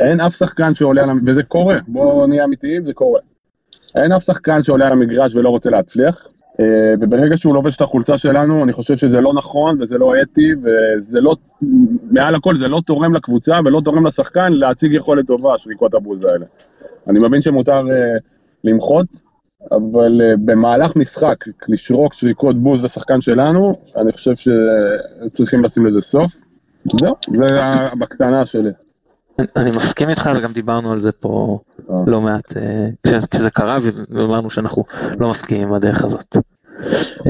אין 0.00 0.20
אף 0.20 0.36
שחקן 0.36 0.74
שעולה 0.74 1.02
על 1.02 1.10
המגרש, 1.10 1.28
וזה 1.30 1.42
קורה, 1.42 1.76
בואו 1.88 2.26
נהיה 2.26 2.44
אמיתיים, 2.44 2.84
זה 2.84 2.92
קורה. 2.92 3.20
אין 3.96 4.12
אף 4.12 4.24
שחקן 4.24 4.62
שעולה 4.62 4.86
על 4.86 4.92
המגרש 4.92 5.34
ולא 5.34 5.48
רוצה 5.48 5.70
להצליח, 5.70 6.26
אה, 6.60 6.64
וברגע 7.00 7.36
שהוא 7.36 7.54
לובש 7.54 7.76
את 7.76 7.80
החולצה 7.80 8.18
שלנו, 8.18 8.64
אני 8.64 8.72
חושב 8.72 8.96
שזה 8.96 9.20
לא 9.20 9.34
נכון 9.34 9.82
וזה 9.82 9.98
לא 9.98 10.12
אתי, 10.22 10.52
וזה 10.62 11.20
לא, 11.20 11.36
מעל 12.10 12.34
הכל 12.34 12.56
זה 12.56 12.68
לא 12.68 12.80
תורם 12.86 13.14
לקבוצה 13.14 13.60
ולא 13.64 13.80
תורם 13.84 14.06
לשחקן 14.06 14.52
להציג 14.52 14.94
יכולת 14.94 15.26
טובה, 15.26 15.58
שריקות 15.58 15.94
הבוז 15.94 16.24
האלה. 16.24 16.46
אני 17.08 17.18
מבין 17.18 17.42
שמותר 17.42 17.80
uh, 17.80 18.20
למחות, 18.64 19.06
אבל 19.72 20.20
uh, 20.20 20.36
במהלך 20.44 20.96
משחק, 20.96 21.44
לשרוק 21.68 22.14
שריקות 22.14 22.56
בוז 22.62 22.84
לשחקן 22.84 23.20
שלנו, 23.20 23.74
אני 23.96 24.12
חושב 24.12 24.32
שצריכים 24.36 25.64
לשים 25.64 25.86
לזה 25.86 26.00
סוף. 26.00 26.32
זהו, 27.00 27.16
זה 27.32 27.46
בקטנה 28.00 28.46
שלי. 28.46 28.70
אני 29.56 29.70
מסכים 29.70 30.08
איתך 30.08 30.30
וגם 30.36 30.52
דיברנו 30.52 30.92
על 30.92 31.00
זה 31.00 31.12
פה 31.12 31.58
לא 32.06 32.20
מעט 32.20 32.52
כשזה 33.30 33.50
קרה 33.50 33.78
ואמרנו 34.10 34.50
שאנחנו 34.50 34.84
לא 35.18 35.30
מסכימים 35.30 35.68
עם 35.68 35.74
הדרך 35.74 36.04
הזאת. 36.04 36.36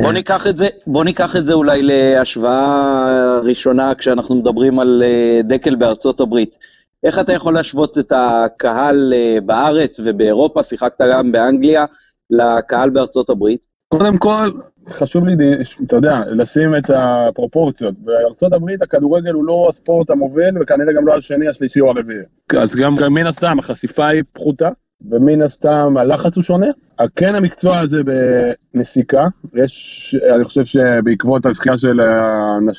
בוא 0.03 0.13
ניקח 0.13 0.47
את 0.47 0.57
זה, 0.57 0.67
בוא 0.87 1.05
ניקח 1.05 1.37
את 1.37 1.47
זה 1.47 1.53
אולי 1.53 1.83
להשוואה 1.83 3.39
ראשונה 3.43 3.95
כשאנחנו 3.95 4.35
מדברים 4.35 4.79
על 4.79 5.03
דקל 5.45 5.75
בארצות 5.75 6.21
הברית. 6.21 6.57
איך 7.05 7.19
אתה 7.19 7.33
יכול 7.33 7.55
להשוות 7.55 7.99
את 7.99 8.13
הקהל 8.17 9.13
בארץ 9.47 10.01
ובאירופה, 10.05 10.63
שיחקת 10.63 11.01
גם 11.13 11.33
באנגליה, 11.33 11.85
לקהל 12.31 12.91
בארצות 12.91 13.31
הברית? 13.31 13.67
קודם 13.89 14.19
כל, 14.19 14.49
חשוב 14.89 15.27
לי, 15.27 15.35
אתה 15.87 15.97
יודע, 15.97 16.21
לשים 16.27 16.77
את 16.77 16.91
הפרופורציות. 16.95 17.95
בארה"ב 17.99 18.83
הכדורגל 18.83 19.33
הוא 19.33 19.45
לא 19.45 19.67
הספורט 19.69 20.11
המוביל, 20.11 20.55
וכנראה 20.61 20.93
גם 20.93 21.07
לא 21.07 21.17
השני, 21.17 21.49
השלישי 21.49 21.81
או 21.81 21.89
הרביעי. 21.89 22.19
אז 22.59 22.77
גם, 22.77 22.97
גם 22.97 23.15
מן 23.15 23.27
הסתם, 23.27 23.59
החשיפה 23.59 24.07
היא 24.07 24.23
פחותה, 24.33 24.69
ומן 25.11 25.43
הסתם 25.43 25.95
הלחץ 25.97 26.37
הוא 26.37 26.45
שונה. 26.45 26.67
כן 27.17 27.35
המקצוע 27.35 27.79
הזה 27.79 28.01
בנסיקה, 28.75 29.27
יש, 29.55 30.17
אני 30.35 30.45
חושב 30.45 30.65
שבעקבות 30.65 31.47
הזכייה 31.47 31.79
של 31.79 32.01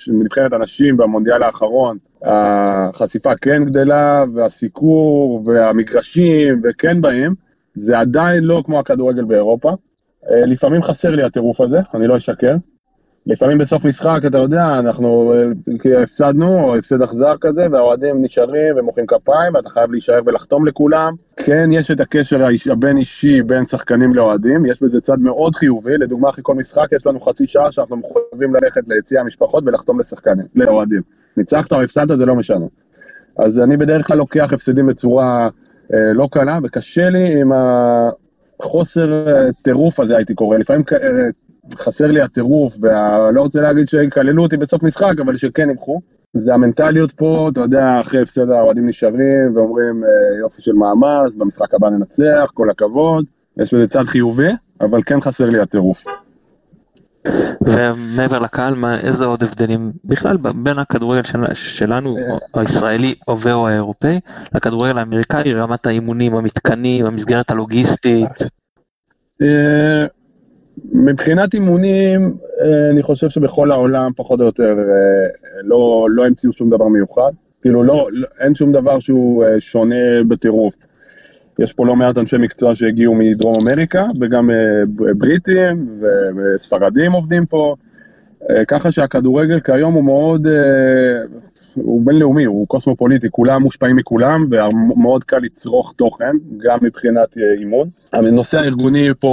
נבחרת 0.08 0.54
הנשים 0.54 0.98
במונדיאל 0.98 1.44
האחרון, 1.44 1.98
החשיפה 2.24 3.36
כן 3.42 3.66
גדלה, 3.66 4.24
והסיקור, 4.36 5.44
והמגרשים, 5.46 6.62
וכן 6.64 7.02
באים. 7.02 7.51
זה 7.76 8.00
עדיין 8.00 8.44
לא 8.44 8.64
כמו 8.66 8.80
הכדורגל 8.80 9.24
באירופה. 9.24 9.76
אה, 10.32 10.46
לפעמים 10.46 10.82
חסר 10.82 11.12
לי 11.12 11.24
הטירוף 11.24 11.62
הזה, 11.62 11.80
אני 11.94 12.08
לא 12.08 12.18
אשקר. 12.18 12.56
לפעמים 13.26 13.58
בסוף 13.58 13.86
משחק, 13.86 14.20
אתה 14.28 14.38
יודע, 14.38 14.80
אנחנו 14.80 15.34
אה, 15.86 16.04
הפסדנו, 16.04 16.64
או 16.64 16.76
הפסד 16.76 17.02
אכזר 17.02 17.36
כזה, 17.42 17.68
והאוהדים 17.72 18.22
נשארים 18.22 18.78
ומוחאים 18.78 19.06
כפיים, 19.08 19.56
ואתה 19.56 19.70
חייב 19.70 19.92
להישאר 19.92 20.20
ולחתום 20.26 20.68
לכולם. 20.68 21.14
כן, 21.38 21.70
יש 21.72 21.92
את 21.92 22.00
הקשר 22.00 22.48
הבין-אישי 22.72 23.42
בין 23.42 23.66
שחקנים 23.66 24.14
לאוהדים, 24.14 24.66
יש 24.66 24.82
בזה 24.82 25.02
צד 25.02 25.20
מאוד 25.20 25.56
חיובי. 25.56 25.98
לדוגמה, 25.98 26.30
אחרי 26.30 26.44
כל 26.44 26.56
משחק 26.56 26.88
יש 26.92 27.08
לנו 27.08 27.20
חצי 27.20 27.48
שעה 27.48 27.72
שאנחנו 27.72 27.98
מחויבים 27.98 28.56
ללכת 28.56 28.82
ליציע 28.88 29.22
המשפחות 29.22 29.64
ולחתום 29.68 30.00
לשחקנים, 30.00 30.46
לאוהדים. 30.56 31.02
ניצחת 31.38 31.72
או 31.72 31.82
הפסדת, 31.82 32.18
זה 32.18 32.26
לא 32.26 32.36
משנה. 32.36 32.66
אז 33.40 33.60
אני 33.60 33.78
בדרך 33.78 34.08
כלל 34.08 34.18
לוקח 34.18 34.54
הפסדים 34.54 34.88
בצורה 34.88 35.50
לא 36.14 36.28
קלה, 36.32 36.60
וקשה 36.64 37.10
לי 37.10 37.42
עם 37.42 37.52
ה... 37.52 38.10
חוסר 38.62 39.28
אה, 39.28 39.54
טירוף 39.62 40.00
הזה 40.00 40.18
הייתי 40.18 40.34
קורא, 40.34 40.58
לפעמים 40.58 40.84
אה, 40.94 40.98
חסר 41.76 42.08
לי 42.08 42.22
הטירוף, 42.22 42.78
ולא 42.82 43.42
רוצה 43.42 43.62
להגיד 43.62 43.90
שיקללו 43.90 44.44
אותי 44.44 44.58
בסוף 44.58 44.84
משחק, 44.84 45.14
אבל 45.26 45.38
שכן 45.38 45.70
ימחו. 45.70 46.02
זה 46.34 46.54
המנטליות 46.54 47.12
פה, 47.12 47.50
אתה 47.52 47.62
יודע, 47.62 48.00
אחרי 48.00 48.22
הפסד 48.22 48.50
האוהדים 48.50 48.88
נשארים 48.88 49.56
ואומרים 49.56 50.04
אה, 50.04 50.40
יופי 50.40 50.62
של 50.62 50.74
מאמץ, 50.74 51.36
במשחק 51.38 51.74
הבא 51.74 51.90
ננצח, 51.90 52.52
כל 52.54 52.70
הכבוד. 52.70 53.26
יש 53.58 53.74
בזה 53.74 53.88
צד 53.88 54.04
חיובי, 54.04 54.50
אבל 54.82 55.02
כן 55.06 55.22
חסר 55.22 55.46
לי 55.46 55.60
הטירוף. 55.60 56.06
ומעבר 57.62 58.40
לקהל, 58.40 58.76
מה, 58.76 59.00
איזה 59.00 59.26
עוד 59.26 59.44
הבדלים 59.44 59.92
בכלל 60.06 60.38
בין 60.38 60.80
הכדורגל 60.80 61.24
של, 61.24 61.40
שלנו, 61.54 62.18
הישראלי 62.54 63.16
או 63.28 63.68
האירופאי, 63.68 64.20
לכדורגל 64.56 64.98
האמריקאי, 64.98 65.54
רמת 65.54 65.86
האימונים, 65.86 66.36
המתקנים, 66.36 67.06
המסגרת 67.06 67.52
הלוגיסטית? 67.52 68.30
אה, 69.42 70.06
מבחינת 70.94 71.54
אימונים, 71.54 72.38
אה, 72.62 72.90
אני 72.92 73.04
חושב 73.04 73.30
שבכל 73.30 73.72
העולם, 73.72 74.12
פחות 74.16 74.40
או 74.40 74.46
יותר, 74.46 74.78
אה, 74.80 75.28
לא, 75.64 76.08
לא 76.10 76.26
המציאו 76.26 76.54
שום 76.54 76.70
דבר 76.70 76.88
מיוחד. 76.88 77.32
כאילו, 77.62 77.84
לא, 77.84 78.08
לא 78.12 78.28
אין 78.40 78.56
שום 78.56 78.72
דבר 78.72 79.00
שהוא 79.00 79.46
שונה 79.60 80.24
בטירוף. 80.28 80.76
יש 81.62 81.74
פה 81.74 81.86
לא 81.86 81.96
מעט 81.96 82.18
אנשי 82.18 82.38
מקצוע 82.38 82.76
שהגיעו 82.76 83.16
מדרום 83.16 83.54
אמריקה, 83.62 84.08
וגם 84.20 84.50
אה, 84.50 84.56
בריטים 85.18 86.00
וספרדים 86.36 87.12
עובדים 87.12 87.46
פה, 87.46 87.76
אה, 88.50 88.66
ככה 88.66 88.92
שהכדורגל 88.92 89.60
כיום 89.60 89.94
הוא 89.94 90.04
מאוד, 90.04 90.48
אה, 90.48 90.54
הוא 91.76 92.02
בינלאומי, 92.06 92.44
הוא 92.44 92.68
קוסמופוליטי, 92.68 93.28
כולם 93.32 93.62
מושפעים 93.62 93.96
מכולם, 93.96 94.46
ומאוד 94.52 95.24
קל 95.24 95.38
לצרוך 95.38 95.94
תוכן, 95.96 96.36
גם 96.58 96.80
מבחינת 96.82 97.38
אימון. 97.60 97.90
הנושא 98.14 98.60
הארגוני 98.60 99.10
פה 99.20 99.28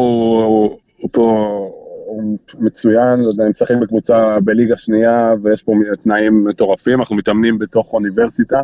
הוא 0.98 1.08
פה 1.12 1.68
הוא 2.06 2.36
מצוין, 2.58 3.20
אני 3.40 3.50
משחק 3.50 3.74
בקבוצה 3.76 4.40
בליגה 4.40 4.76
שנייה, 4.76 5.34
ויש 5.42 5.62
פה 5.62 5.72
תנאים 6.02 6.44
מטורפים, 6.44 6.98
אנחנו 6.98 7.16
מתאמנים 7.16 7.58
בתוך 7.58 7.92
אוניברסיטה. 7.92 8.62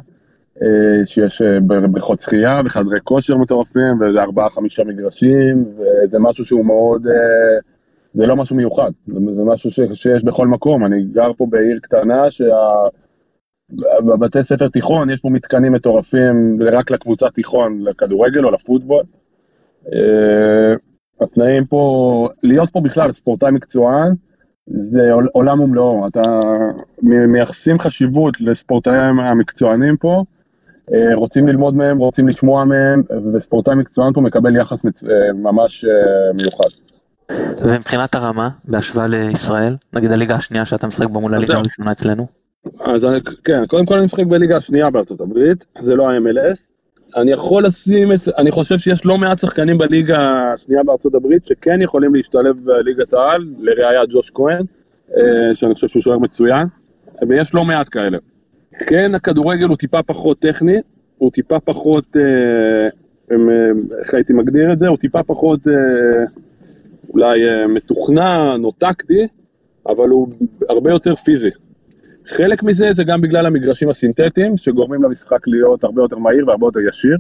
אה, 0.63 1.07
שיש 1.07 1.43
אה, 1.43 1.61
בריכות 1.61 2.21
שחייה 2.21 2.61
וחדרי 2.65 2.99
כושר 3.05 3.37
מטורפים 3.37 4.01
ואיזה 4.01 4.23
ארבעה 4.23 4.51
חמישה 4.51 4.85
מגרשים 4.85 5.65
וזה 5.77 6.19
משהו 6.19 6.45
שהוא 6.45 6.65
מאוד, 6.65 7.07
אה, 7.07 7.13
זה 8.15 8.27
לא 8.27 8.37
משהו 8.37 8.57
מיוחד, 8.57 8.91
זה 9.07 9.45
משהו 9.45 9.71
ש, 9.71 9.81
שיש 9.95 10.25
בכל 10.25 10.49
מקום, 10.49 10.85
אני 10.85 11.05
גר 11.05 11.33
פה 11.33 11.47
בעיר 11.51 11.79
קטנה 11.83 12.25
שבבתי 12.31 14.43
ספר 14.43 14.69
תיכון 14.69 15.11
יש 15.11 15.21
פה 15.21 15.29
מתקנים 15.29 15.73
מטורפים 15.73 16.59
רק 16.63 16.91
לקבוצת 16.91 17.35
תיכון, 17.35 17.81
לכדורגל 17.81 18.45
או 18.45 18.51
לפוטבול. 18.51 19.03
התנאים 21.21 21.67
פה, 21.67 22.29
להיות 22.43 22.71
פה 22.71 22.81
בכלל 22.81 23.13
ספורטאי 23.13 23.51
מקצוען 23.51 24.15
זה 24.67 25.13
עולם 25.33 25.61
ומלואו, 25.61 26.07
אתה 26.07 26.41
מייחסים 27.03 27.79
חשיבות 27.79 28.41
לספורטאים 28.41 29.21
המקצוענים 29.21 29.97
פה 29.97 30.25
רוצים 31.15 31.49
ללמוד 31.49 31.77
מהם, 31.77 31.99
רוצים 31.99 32.29
לשמוע 32.29 32.65
מהם, 32.65 33.03
וספורטאי 33.35 33.75
מקצוען 33.75 34.13
פה 34.13 34.21
מקבל 34.21 34.57
יחס 34.57 34.85
מצ... 34.85 35.05
אה, 35.05 35.33
ממש 35.33 35.85
אה, 35.85 36.33
מיוחד. 36.35 36.69
ומבחינת 37.63 38.15
הרמה, 38.15 38.49
בהשוואה 38.65 39.07
לישראל, 39.07 39.77
נגיד 39.93 40.13
הליגה 40.13 40.35
השנייה 40.35 40.65
שאתה 40.65 40.87
משחק 40.87 41.07
בה 41.07 41.21
מול 41.21 41.35
הליגה 41.35 41.55
הראשונה 41.55 41.93
אצלנו? 41.93 42.27
אז 42.81 43.05
אני, 43.05 43.21
כן, 43.45 43.67
קודם 43.67 43.87
כל 43.87 43.95
אני 43.95 44.05
משחק 44.05 44.27
בליגה 44.27 44.57
השנייה 44.57 44.91
בארצות 44.91 45.21
הברית, 45.21 45.65
זה 45.79 45.95
לא 45.95 46.11
ה-MLS, 46.11 46.59
אני 47.17 47.31
יכול 47.31 47.65
לשים 47.65 48.13
את, 48.13 48.29
אני 48.39 48.51
חושב 48.51 48.79
שיש 48.79 49.07
לא 49.07 49.19
מעט 49.19 49.39
שחקנים 49.39 49.79
בליגה 49.79 50.53
השנייה 50.53 50.83
בארצות 50.83 51.15
הברית 51.15 51.45
שכן 51.45 51.83
יכולים 51.83 52.15
להשתלב 52.15 52.57
בליגת 52.65 53.13
העל, 53.15 53.45
לראיה 53.59 54.01
ג'וש 54.11 54.31
כהן, 54.35 54.65
אה, 55.17 55.55
שאני 55.55 55.75
חושב 55.75 55.89
שהוא 55.89 56.03
שוער 56.03 56.19
מצוין, 56.19 56.67
ויש 57.29 57.55
לא 57.55 57.65
מעט 57.65 57.89
כאלה. 57.91 58.19
כן, 58.87 59.15
הכדורגל 59.15 59.67
הוא 59.67 59.77
טיפה 59.77 60.03
פחות 60.03 60.39
טכני, 60.39 60.77
הוא 61.19 61.31
טיפה 61.31 61.61
פחות, 61.61 62.17
אה, 62.17 62.89
איך 64.01 64.15
הייתי 64.15 64.33
מגדיר 64.33 64.73
את 64.73 64.79
זה? 64.79 64.89
הוא 64.89 64.97
טיפה 64.97 65.23
פחות 65.23 65.61
אולי 67.09 67.41
מתוכנן 67.69 68.61
או 68.65 68.73
טקטי, 68.73 69.27
אבל 69.87 70.09
הוא 70.09 70.29
הרבה 70.69 70.91
יותר 70.91 71.15
פיזי. 71.15 71.51
חלק 72.27 72.63
מזה 72.63 72.93
זה 72.93 73.05
גם 73.05 73.21
בגלל 73.21 73.47
המגרשים 73.47 73.89
הסינתטיים, 73.89 74.57
שגורמים 74.57 75.03
למשחק 75.03 75.47
להיות 75.47 75.85
הרבה 75.85 76.03
יותר 76.03 76.19
מהיר 76.19 76.49
והרבה 76.49 76.67
יותר 76.67 76.81
ישיר. 76.81 77.17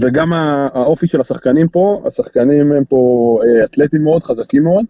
וגם 0.00 0.32
האופי 0.32 1.06
של 1.06 1.20
השחקנים 1.20 1.68
פה, 1.68 2.02
השחקנים 2.06 2.72
הם 2.72 2.84
פה 2.84 3.40
אה, 3.44 3.64
אתלטים 3.64 4.02
מאוד, 4.02 4.22
חזקים 4.22 4.62
מאוד. 4.62 4.84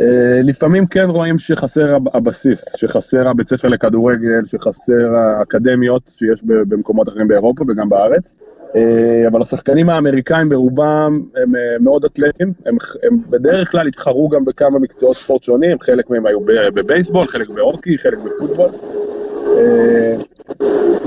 אה, 0.00 0.40
לפעמים 0.44 0.86
כן 0.86 1.10
רואים 1.10 1.38
שחסר 1.38 1.96
הבסיס, 2.14 2.64
שחסר 2.76 3.28
הבית 3.28 3.48
ספר 3.48 3.68
לכדורגל, 3.68 4.44
שחסר 4.44 5.14
האקדמיות 5.16 6.10
שיש 6.16 6.42
במקומות 6.44 7.08
אחרים 7.08 7.28
באירופה 7.28 7.64
וגם 7.68 7.88
בארץ. 7.88 8.34
אה, 8.76 9.28
אבל 9.28 9.42
השחקנים 9.42 9.90
האמריקאים 9.90 10.48
ברובם 10.48 11.22
הם 11.42 11.56
אה, 11.56 11.76
מאוד 11.80 12.04
אתלטים, 12.04 12.52
הם, 12.66 12.76
הם 13.02 13.16
בדרך 13.30 13.70
כלל 13.70 13.86
התחרו 13.86 14.28
גם 14.28 14.44
בכמה 14.44 14.78
מקצועות 14.78 15.16
ספורט 15.16 15.42
שונים, 15.42 15.80
חלק 15.80 16.10
מהם 16.10 16.26
היו 16.26 16.40
בבייסבול, 16.74 17.26
חלק 17.26 17.48
בהוקי, 17.48 17.98
חלק 17.98 18.18
בפוטבול. 18.18 18.68
אה, 19.58 20.16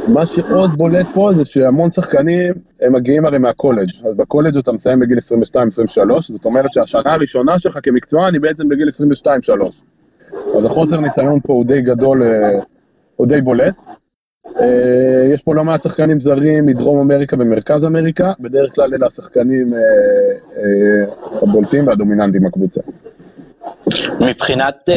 מה 0.08 0.26
שעוד 0.26 0.70
בולט 0.78 1.06
פה 1.14 1.26
זה 1.34 1.46
שהמון 1.46 1.92
שחקנים 1.92 2.54
הם 2.82 2.94
מגיעים 2.94 3.26
הרי 3.26 3.38
מהקולג', 3.38 3.90
אז 4.10 4.18
בקולג' 4.18 4.58
אתה 4.58 4.72
מסיים 4.72 5.00
בגיל 5.00 5.18
22-23, 5.18 5.22
זאת 6.22 6.46
אומרת 6.46 6.74
שהשנה 6.74 7.14
הראשונה 7.14 7.60
שלך 7.60 7.80
כמקצוען 7.84 8.34
היא 8.34 8.42
בעצם 8.42 8.70
בגיל 8.70 8.90
22-3. 9.24 9.30
אז 10.58 10.66
החוסר 10.66 11.00
ניסיון 11.00 11.40
פה 11.40 11.54
הוא 11.54 11.66
די 11.66 11.82
גדול, 11.82 12.22
הוא 13.16 13.28
די 13.28 13.42
בולט. 13.42 13.76
אה, 14.62 15.34
יש 15.34 15.42
פה 15.42 15.56
לא 15.56 15.64
מעט 15.64 15.84
שחקנים 15.84 16.20
זרים 16.20 16.66
מדרום 16.66 17.00
אמריקה 17.00 17.36
ומרכז 17.40 17.86
אמריקה, 17.86 18.34
בדרך 18.40 18.76
כלל 18.76 18.94
אלה 18.94 19.08
השחקנים 19.08 19.68
אה, 19.74 19.80
אה, 20.58 21.14
הבולטים 21.42 21.88
והדומיננטיים 21.88 22.44
בקבוצה. 22.44 22.82
מבחינת 24.22 24.90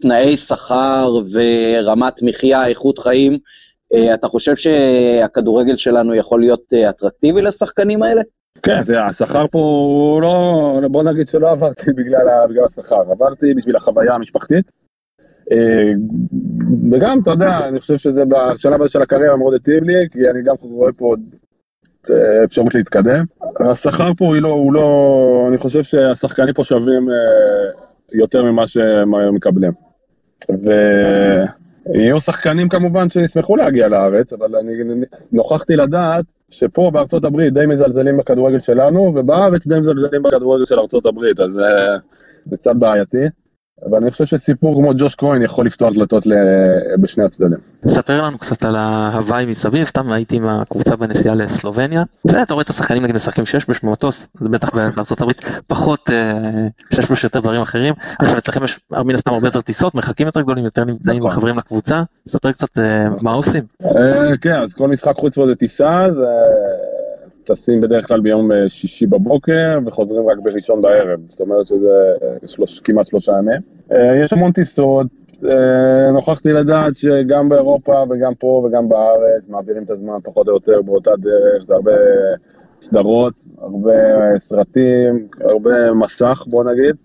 תנאי 0.00 0.36
שכר 0.36 1.18
ורמת 1.32 2.22
מחיה, 2.22 2.66
איכות 2.66 2.98
חיים, 2.98 3.38
אתה 4.14 4.28
חושב 4.28 4.56
שהכדורגל 4.56 5.76
שלנו 5.76 6.14
יכול 6.14 6.40
להיות 6.40 6.72
אטרקטיבי 6.72 7.42
לשחקנים 7.42 8.02
האלה? 8.02 8.22
כן, 8.62 8.82
השכר 9.08 9.46
פה 9.50 9.58
הוא 9.58 10.22
לא, 10.22 10.80
בוא 10.90 11.02
נגיד 11.02 11.28
שלא 11.28 11.50
עברתי 11.50 11.92
בגלל, 11.98 12.26
בגלל 12.50 12.64
השכר, 12.64 13.00
עברתי 13.10 13.54
בשביל 13.54 13.76
החוויה 13.76 14.14
המשפחתית. 14.14 14.70
אה, 15.52 15.92
וגם, 16.92 17.20
אתה 17.22 17.30
יודע, 17.30 17.68
אני 17.68 17.80
חושב 17.80 17.96
שזה 17.96 18.24
בשלב 18.24 18.82
הזה 18.82 18.92
של 18.92 19.02
הקריירה 19.02 19.36
מאוד 19.36 19.52
היטיב 19.52 19.84
לי, 19.84 20.08
כי 20.12 20.18
אני 20.30 20.42
גם 20.42 20.54
רואה 20.60 20.92
פה 20.92 21.04
עוד 21.04 21.20
אפשרות 22.44 22.74
להתקדם. 22.74 23.24
השכר 23.60 24.10
פה 24.16 24.24
הוא 24.24 24.36
לא, 24.36 24.48
הוא 24.48 24.72
לא, 24.72 25.46
אני 25.48 25.58
חושב 25.58 25.82
שהשחקנים 25.82 26.54
פה 26.54 26.64
שווים 26.64 27.08
יותר 28.12 28.44
ממה 28.44 28.66
שהם 28.66 29.34
מקבלים. 29.34 29.72
ויהיו 31.94 32.20
שחקנים 32.20 32.68
כמובן 32.68 33.10
שישמחו 33.10 33.56
להגיע 33.56 33.88
לארץ, 33.88 34.32
אבל 34.32 34.56
אני 34.56 34.72
נוכחתי 35.32 35.76
לדעת 35.76 36.24
שפה 36.50 36.90
בארצות 36.92 37.24
הברית 37.24 37.54
די 37.54 37.66
מזלזלים 37.66 38.16
בכדורגל 38.16 38.58
שלנו, 38.58 39.12
ובארץ 39.16 39.66
די 39.66 39.80
מזלזלים 39.80 40.22
בכדורגל 40.22 40.64
של 40.64 40.78
ארצות 40.78 41.06
הברית, 41.06 41.40
אז 41.40 41.52
זה 41.52 42.56
קצת 42.56 42.76
בעייתי. 42.76 43.24
אבל 43.86 43.98
אני 43.98 44.10
חושב 44.10 44.24
שסיפור 44.24 44.74
כמו 44.80 44.92
ג'וש 44.98 45.14
כהן 45.14 45.42
יכול 45.42 45.66
לפתוח 45.66 45.92
דלתות 45.92 46.26
בשני 47.00 47.24
הצדדים. 47.24 47.58
ספר 47.86 48.22
לנו 48.22 48.38
קצת 48.38 48.64
על 48.64 48.76
ההוואי 48.76 49.46
מסביב, 49.46 49.84
סתם 49.84 50.12
הייתי 50.12 50.36
עם 50.36 50.48
הקבוצה 50.48 50.96
בנסיעה 50.96 51.34
לסלובניה, 51.34 52.02
ואתה 52.24 52.54
רואה 52.54 52.62
את 52.62 52.70
השחקנים 52.70 53.02
נגיד 53.02 53.16
משחקים 53.16 53.46
שש 53.46 53.66
בש 53.70 53.80
במטוס, 53.82 54.28
זה 54.34 54.48
בטח 54.48 54.74
בארה"ב 54.74 55.30
פחות 55.66 56.10
אה, 56.10 56.68
שש 56.90 57.10
בש 57.10 57.24
יותר 57.24 57.40
דברים 57.40 57.62
אחרים, 57.62 57.94
עכשיו 58.18 58.38
אצלכם 58.38 58.64
יש 58.64 58.80
מן 58.90 59.14
הסתם 59.14 59.32
הרבה 59.32 59.48
יותר 59.48 59.60
טיסות, 59.60 59.94
מרחקים 59.94 60.26
יותר 60.26 60.40
גדולים, 60.40 60.64
יותר 60.64 60.84
נמצאים 60.84 61.18
נכון. 61.18 61.30
חברים 61.30 61.58
לקבוצה, 61.58 62.02
ספר 62.26 62.52
קצת 62.52 62.78
אה, 62.78 63.04
מה 63.20 63.32
עושים. 63.32 63.64
אה, 63.84 64.36
כן, 64.40 64.54
אז 64.54 64.74
כל 64.74 64.88
משחק 64.88 65.14
חוץ 65.16 65.34
פה 65.34 65.46
זה 65.46 65.54
טיסה, 65.54 66.06
זה... 66.14 66.26
טסים 67.48 67.80
בדרך 67.80 68.08
כלל 68.08 68.20
ביום 68.20 68.52
אה, 68.52 68.68
שישי 68.68 69.06
בבוקר 69.06 69.78
וחוזרים 69.86 70.28
רק 70.28 70.38
בראשון 70.42 70.82
בערב, 70.82 71.20
זאת 71.28 71.40
אומרת 71.40 71.66
שזה 71.66 72.12
אה, 72.22 72.48
שלוש, 72.48 72.80
כמעט 72.80 73.06
שלושה 73.06 73.32
ימים. 73.38 73.60
אה, 73.92 74.16
יש 74.24 74.32
המון 74.32 74.52
טיסות, 74.52 75.06
נוכחתי 76.12 76.52
לדעת 76.52 76.96
שגם 76.96 77.48
באירופה 77.48 78.04
וגם 78.10 78.34
פה 78.34 78.66
וגם 78.66 78.88
בארץ 78.88 79.48
מעבירים 79.48 79.82
את 79.82 79.90
הזמן 79.90 80.18
פחות 80.24 80.48
או 80.48 80.54
יותר 80.54 80.82
באותה 80.82 81.10
דרך, 81.16 81.64
זה 81.66 81.74
הרבה 81.74 81.92
סדרות, 82.80 83.34
הרבה 83.58 83.92
סרטים, 84.38 85.26
הרבה 85.44 85.92
מסך 85.92 86.44
בוא 86.46 86.64
נגיד, 86.64 86.96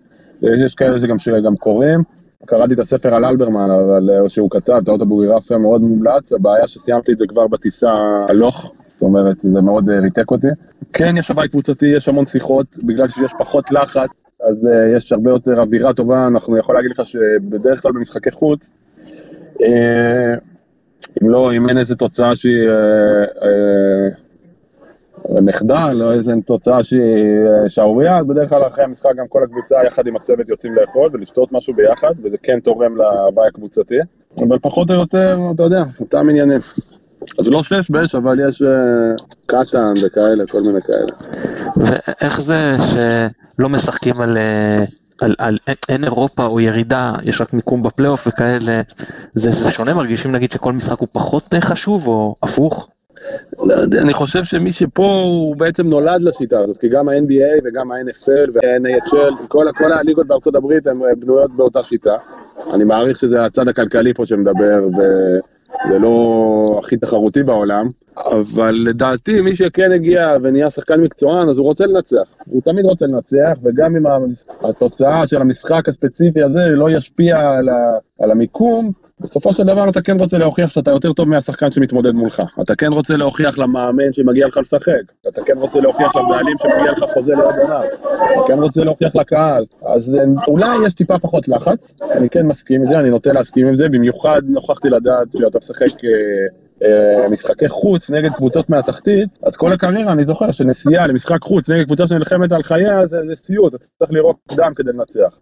יש 0.41 0.75
כאלה 0.75 0.99
שגם, 0.99 1.17
שגם 1.17 1.56
קוראים. 1.56 2.03
קראתי 2.45 2.73
את 2.73 2.79
הספר 2.79 3.15
על 3.15 3.25
אלברמן, 3.25 3.69
אבל 3.69 4.29
שהוא 4.29 4.49
כתב, 4.49 4.79
את 4.84 4.88
האוטובוגרפיה 4.88 5.58
מאוד 5.58 5.88
מומלץ, 5.88 6.34
הבעיה 6.34 6.67
שסיימתי 6.67 7.12
את 7.12 7.17
זה 7.17 7.25
כבר 7.27 7.47
בטיסה 7.47 7.91
הלוך, 8.29 8.73
אומרת, 9.03 9.37
זה 9.43 9.61
מאוד 9.61 9.89
אה, 9.89 9.99
ריתק 9.99 10.31
אותי. 10.31 10.47
כן, 10.93 11.17
יש 11.17 11.29
הוואי 11.29 11.47
קבוצתי, 11.47 11.85
יש 11.85 12.07
המון 12.07 12.25
שיחות, 12.25 12.65
בגלל 12.77 13.07
שיש 13.07 13.31
פחות 13.39 13.71
לחץ, 13.71 14.09
אז 14.49 14.65
uh, 14.65 14.97
יש 14.97 15.11
הרבה 15.11 15.29
יותר 15.29 15.59
אווירה 15.61 15.93
טובה, 15.93 16.27
אנחנו 16.27 16.57
יכול 16.57 16.75
להגיד 16.75 16.91
לך 16.91 17.05
שבדרך 17.05 17.81
כלל 17.81 17.91
במשחקי 17.91 18.31
חוץ, 18.31 18.69
uh, 19.53 19.63
אם 21.21 21.29
לא, 21.29 21.53
אם 21.53 21.69
אין 21.69 21.77
איזה 21.77 21.95
תוצאה 21.95 22.35
שהיא 22.35 22.69
מחדל, 25.41 26.01
או 26.03 26.11
איזה 26.11 26.33
תוצאה 26.45 26.83
שהיא 26.83 27.01
שערורייה, 27.67 28.17
אז 28.17 28.25
בדרך 28.27 28.49
כלל 28.49 28.67
אחרי 28.67 28.83
המשחק 28.83 29.15
גם 29.15 29.27
כל 29.29 29.43
הקבוצה 29.43 29.75
יחד 29.87 30.07
עם 30.07 30.15
הצוות 30.15 30.49
יוצאים 30.49 30.75
לאכול 30.75 31.09
ולשתות 31.13 31.51
משהו 31.51 31.73
ביחד, 31.73 32.13
וזה 32.23 32.37
כן 32.43 32.59
תורם 32.59 32.97
להוואי 32.97 33.47
הקבוצתי, 33.47 33.97
אבל 34.37 34.59
פחות 34.59 34.89
או 34.89 34.95
יותר, 34.95 35.37
אתה 35.55 35.63
יודע, 35.63 35.83
אותם 35.99 36.29
עניינים. 36.29 36.59
אז 37.39 37.49
לא 37.49 37.63
שש 37.63 37.89
בש, 37.89 38.15
אבל 38.15 38.49
יש 38.49 38.62
אה, 38.62 39.15
קטן 39.45 39.93
וכאלה, 40.03 40.43
כל 40.47 40.62
מיני 40.62 40.79
כאלה. 40.81 41.33
ואיך 41.77 42.41
זה 42.41 42.75
שלא 42.91 43.69
משחקים 43.69 44.21
על, 44.21 44.38
אה, 44.38 44.83
על, 45.21 45.36
על 45.38 45.57
אין 45.89 46.03
אירופה 46.03 46.45
או 46.45 46.59
ירידה, 46.59 47.13
יש 47.23 47.41
רק 47.41 47.53
מיקום 47.53 47.83
בפלייאוף 47.83 48.27
וכאלה, 48.27 48.81
זה, 49.36 49.51
זה 49.51 49.71
שונה, 49.71 49.93
מרגישים 49.93 50.31
נגיד 50.31 50.51
שכל 50.51 50.73
משחק 50.73 50.99
הוא 50.99 51.07
פחות 51.12 51.53
חשוב 51.59 52.07
או 52.07 52.36
הפוך? 52.43 52.88
לא 53.63 53.75
אני 54.01 54.13
חושב 54.13 54.43
שמי 54.43 54.71
שפה 54.71 55.21
הוא 55.23 55.55
בעצם 55.55 55.88
נולד 55.88 56.21
לשיטה 56.21 56.59
הזאת, 56.59 56.77
כי 56.77 56.89
גם 56.89 57.09
ה-NBA 57.09 57.62
וגם 57.63 57.91
ה-NFL 57.91 58.49
וה-NHL, 58.53 59.47
כל, 59.47 59.65
כל 59.77 59.93
הליגות 59.93 60.27
בארצות 60.27 60.55
הברית 60.55 60.88
הן 60.88 60.99
בנויות 61.19 61.55
באותה 61.55 61.83
שיטה. 61.83 62.13
אני 62.73 62.83
מעריך 62.83 63.19
שזה 63.19 63.45
הצד 63.45 63.67
הכלכלי 63.67 64.13
פה 64.13 64.25
שמדבר. 64.25 64.88
זה 65.89 65.99
לא 65.99 66.79
הכי 66.83 66.97
תחרותי 66.97 67.43
בעולם, 67.43 67.88
אבל 68.17 68.75
לדעתי 68.88 69.41
מי 69.41 69.55
שכן 69.55 69.91
הגיע 69.91 70.38
ונהיה 70.43 70.69
שחקן 70.69 71.01
מקצוען, 71.01 71.49
אז 71.49 71.57
הוא 71.57 71.65
רוצה 71.65 71.86
לנצח. 71.86 72.23
הוא 72.45 72.62
תמיד 72.62 72.86
רוצה 72.86 73.05
לנצח, 73.05 73.57
וגם 73.63 73.95
אם 73.95 74.03
התוצאה 74.62 75.27
של 75.27 75.41
המשחק 75.41 75.89
הספציפי 75.89 76.43
הזה 76.43 76.69
לא 76.69 76.89
ישפיע 76.89 77.49
על, 77.49 77.69
ה, 77.69 77.97
על 78.19 78.31
המיקום, 78.31 78.91
בסופו 79.19 79.54
של 79.54 79.63
דבר 79.63 79.89
אתה 79.89 80.02
כן 80.02 80.19
רוצה 80.19 80.38
להוכיח 80.38 80.69
שאתה 80.69 80.91
יותר 80.91 81.13
טוב 81.13 81.30
מהשחקן 81.30 81.71
שמתמודד 81.71 82.12
מולך. 82.12 82.41
אתה 82.62 82.76
כן 82.76 82.88
רוצה 82.88 83.17
להוכיח 83.17 83.58
למאמן 83.58 84.13
שמגיע 84.13 84.47
לך 84.47 84.58
לשחק. 84.58 85.02
אתה 85.28 85.43
כן 85.43 85.58
רוצה 85.58 85.80
להוכיח 85.80 86.15
לבעלים 86.15 86.58
שמגיע 86.58 86.91
לך 86.91 87.04
חוזה 87.13 87.32
לעוד 87.32 87.56
עונה. 87.56 87.80
אתה 87.80 88.41
כן 88.47 88.60
רוצה 88.60 88.84
להוכיח 88.84 89.15
לקהל. 89.15 89.65
אז 89.86 90.15
אה, 90.15 90.23
אולי 90.47 90.86
יש 90.86 90.93
טיפה 90.93 91.19
פחות 91.19 91.47
לחץ, 91.47 91.93
אני 92.17 92.30
כן 92.30 92.45
מסכים 92.45 92.82
עם 92.82 92.88
זה, 92.88 92.99
אני 92.99 93.10
נוטה 93.10 93.34
להסכים 93.34 93.67
עם 93.67 93.76
זה, 93.76 93.89
במיוחד 93.89 94.41
נוכחתי 94.45 94.89
לדעת 94.89 95.28
שאתה 95.38 95.58
משחק... 95.58 96.06
אה, 96.06 96.63
אה, 96.86 97.30
משחקי 97.30 97.69
חוץ 97.69 98.10
נגד 98.10 98.32
קבוצות 98.34 98.69
מהתחתית, 98.69 99.30
אז 99.43 99.56
כל 99.56 99.73
הקריירה 99.73 100.12
אני 100.12 100.26
זוכר 100.26 100.52
שנסיעה 100.52 101.08
למשחק 101.08 101.41
חוץ 101.41 101.69
נגד 101.69 101.86
קבוצה 101.86 102.08
שנלחמת 102.08 102.52
על 102.52 102.63
חייה 102.63 103.08
זה, 103.08 103.17
זה 103.28 103.36
סיוט, 103.36 103.76
אתה 103.76 103.86
צריך 103.99 104.12
לראות 104.12 104.36
דם 104.56 104.71
כדי 104.76 104.91
לנצח. 104.91 105.38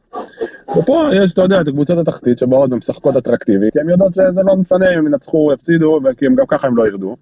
ופה 0.78 1.10
יש, 1.14 1.34
אתה 1.34 1.42
יודע, 1.42 1.62
את 1.62 1.70
קבוצת 1.70 1.98
התחתית 1.98 2.40
שבאות 2.40 2.74
ומשחקות 2.74 3.18
אטרקטיבי, 3.18 3.72
כי 3.72 3.80
הן 3.80 3.90
יודעות 3.90 4.14
שזה 4.14 4.42
לא 4.46 4.56
משנה 4.56 4.94
אם 4.94 4.98
הם 4.98 5.08
ינצחו 5.08 5.52
יפסידו, 5.54 6.00
כי 6.18 6.26
הם 6.26 6.36
גם 6.36 6.46
ככה 6.48 6.68
הם 6.68 6.78
לא 6.78 6.88
ירדו. 6.88 7.16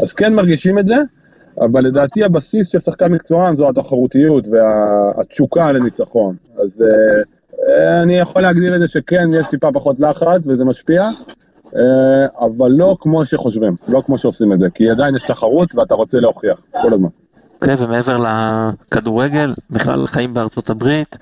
אז 0.00 0.12
כן 0.12 0.34
מרגישים 0.34 0.78
את 0.78 0.86
זה, 0.86 0.96
אבל 1.60 1.84
לדעתי 1.84 2.24
הבסיס 2.24 2.68
של 2.68 2.80
שחקן 2.80 3.12
מקצוען 3.12 3.56
זו 3.56 3.68
התחרותיות 3.68 4.44
והתשוקה 4.48 5.72
לניצחון. 5.72 6.36
אז 6.62 6.84
uh, 6.84 8.02
אני 8.02 8.18
יכול 8.18 8.42
להגדיר 8.42 8.74
את 8.74 8.80
זה 8.80 8.88
שכן, 8.88 9.26
יש 9.32 9.46
טיפה 9.50 9.68
פחות 9.72 10.00
לחץ 10.00 10.46
וזה 10.46 10.64
משפיע, 10.64 11.10
אה, 11.76 12.26
אבל 12.40 12.70
לא 12.70 12.96
כמו 13.00 13.24
שחושבים, 13.24 13.74
לא 13.88 14.02
כמו 14.06 14.18
שעושים 14.18 14.52
את 14.52 14.60
זה, 14.60 14.70
כי 14.70 14.90
עדיין 14.90 15.16
יש 15.16 15.22
תחרות 15.22 15.74
ואתה 15.74 15.94
רוצה 15.94 16.20
להוכיח 16.20 16.56
כל 16.82 16.92
הזמן. 16.92 17.08
כן, 17.60 17.74
ומעבר 17.78 18.16
לכדורגל, 18.16 19.54
בכלל 19.70 20.06
חיים 20.06 20.34
בארצות 20.34 20.70
הברית, 20.70 21.18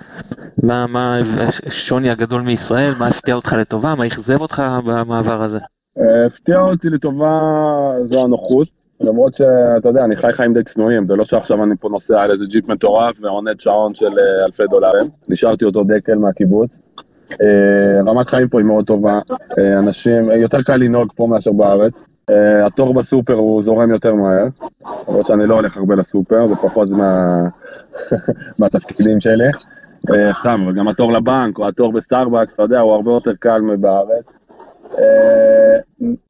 מה, 0.62 0.86
מה 0.86 1.18
השוני 1.66 2.10
הגדול 2.10 2.42
מישראל, 2.42 2.92
מה 2.98 3.06
הפתיע 3.06 3.34
אותך 3.34 3.52
לטובה, 3.52 3.94
מה 3.94 4.06
אכזב 4.06 4.40
אותך 4.40 4.62
במעבר 4.84 5.42
הזה? 5.42 5.58
אה, 5.98 6.26
הפתיע 6.26 6.60
אותי 6.60 6.88
לטובה 6.88 7.40
זו 8.04 8.24
הנוחות, 8.24 8.68
למרות 9.00 9.34
שאתה 9.34 9.88
יודע, 9.88 10.04
אני 10.04 10.16
חי 10.16 10.32
חיים 10.32 10.54
די 10.54 10.62
צנועים, 10.62 11.06
זה 11.06 11.16
לא 11.16 11.24
שעכשיו 11.24 11.64
אני 11.64 11.74
פה 11.80 11.88
נוסע 11.88 12.22
על 12.22 12.30
איזה 12.30 12.46
ג'יפ 12.46 12.68
מטורף 12.68 13.18
ועונד 13.22 13.60
שעון 13.60 13.94
של 13.94 14.06
אה, 14.18 14.44
אלפי 14.44 14.62
דולרים, 14.70 15.06
נשארתי 15.28 15.64
אותו 15.64 15.84
דקל 15.84 16.14
מהקיבוץ. 16.14 16.78
אה, 17.30 18.00
רמת 18.06 18.28
חיים 18.28 18.48
פה 18.48 18.58
היא 18.58 18.66
מאוד 18.66 18.86
טובה, 18.86 19.18
אנשים, 19.78 20.30
יותר 20.30 20.62
קל 20.62 20.76
לנהוג 20.76 21.12
פה 21.16 21.26
מאשר 21.26 21.52
בארץ. 21.52 22.04
התור 22.66 22.94
בסופר 22.94 23.34
הוא 23.34 23.62
זורם 23.62 23.90
יותר 23.90 24.14
מהר, 24.14 24.46
למרות 25.08 25.26
שאני 25.26 25.46
לא 25.46 25.54
הולך 25.54 25.76
הרבה 25.76 25.94
לסופר, 25.94 26.46
זה 26.46 26.54
פחות 26.54 26.90
מה... 26.90 27.42
מהתפקידים 28.58 29.20
שלי. 29.20 29.48
סתם, 30.32 30.60
אבל 30.64 30.74
גם 30.74 30.88
התור 30.88 31.12
לבנק 31.12 31.58
או 31.58 31.68
התור 31.68 31.92
בסטארבקס, 31.92 32.54
אתה 32.54 32.62
יודע, 32.62 32.80
הוא 32.80 32.92
הרבה 32.92 33.10
יותר 33.10 33.32
קל 33.40 33.60
מבארץ. 33.60 34.38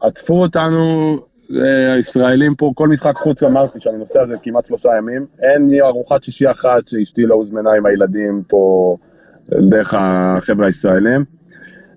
עטפו 0.01 0.35
אותנו 0.35 1.17
אה, 1.57 1.93
הישראלים 1.93 2.55
פה, 2.55 2.73
כל 2.75 2.89
משחק 2.89 3.17
חוץ 3.17 3.43
אמרתי 3.43 3.81
שאני 3.81 3.99
נוסע 3.99 4.21
על 4.21 4.29
זה 4.29 4.37
כמעט 4.43 4.65
שלושה 4.65 4.89
ימים, 4.99 5.27
אין 5.43 5.69
לי 5.69 5.81
ארוחת 5.83 6.23
שישי 6.23 6.51
אחת 6.51 6.89
שאשתי 6.89 7.27
לא 7.27 7.35
הוזמנה 7.35 7.71
עם 7.79 7.87
הילדים 7.87 8.43
פה 8.49 8.95
דרך 9.49 9.95
החבר'ה 9.99 10.67
הישראלים. 10.67 11.25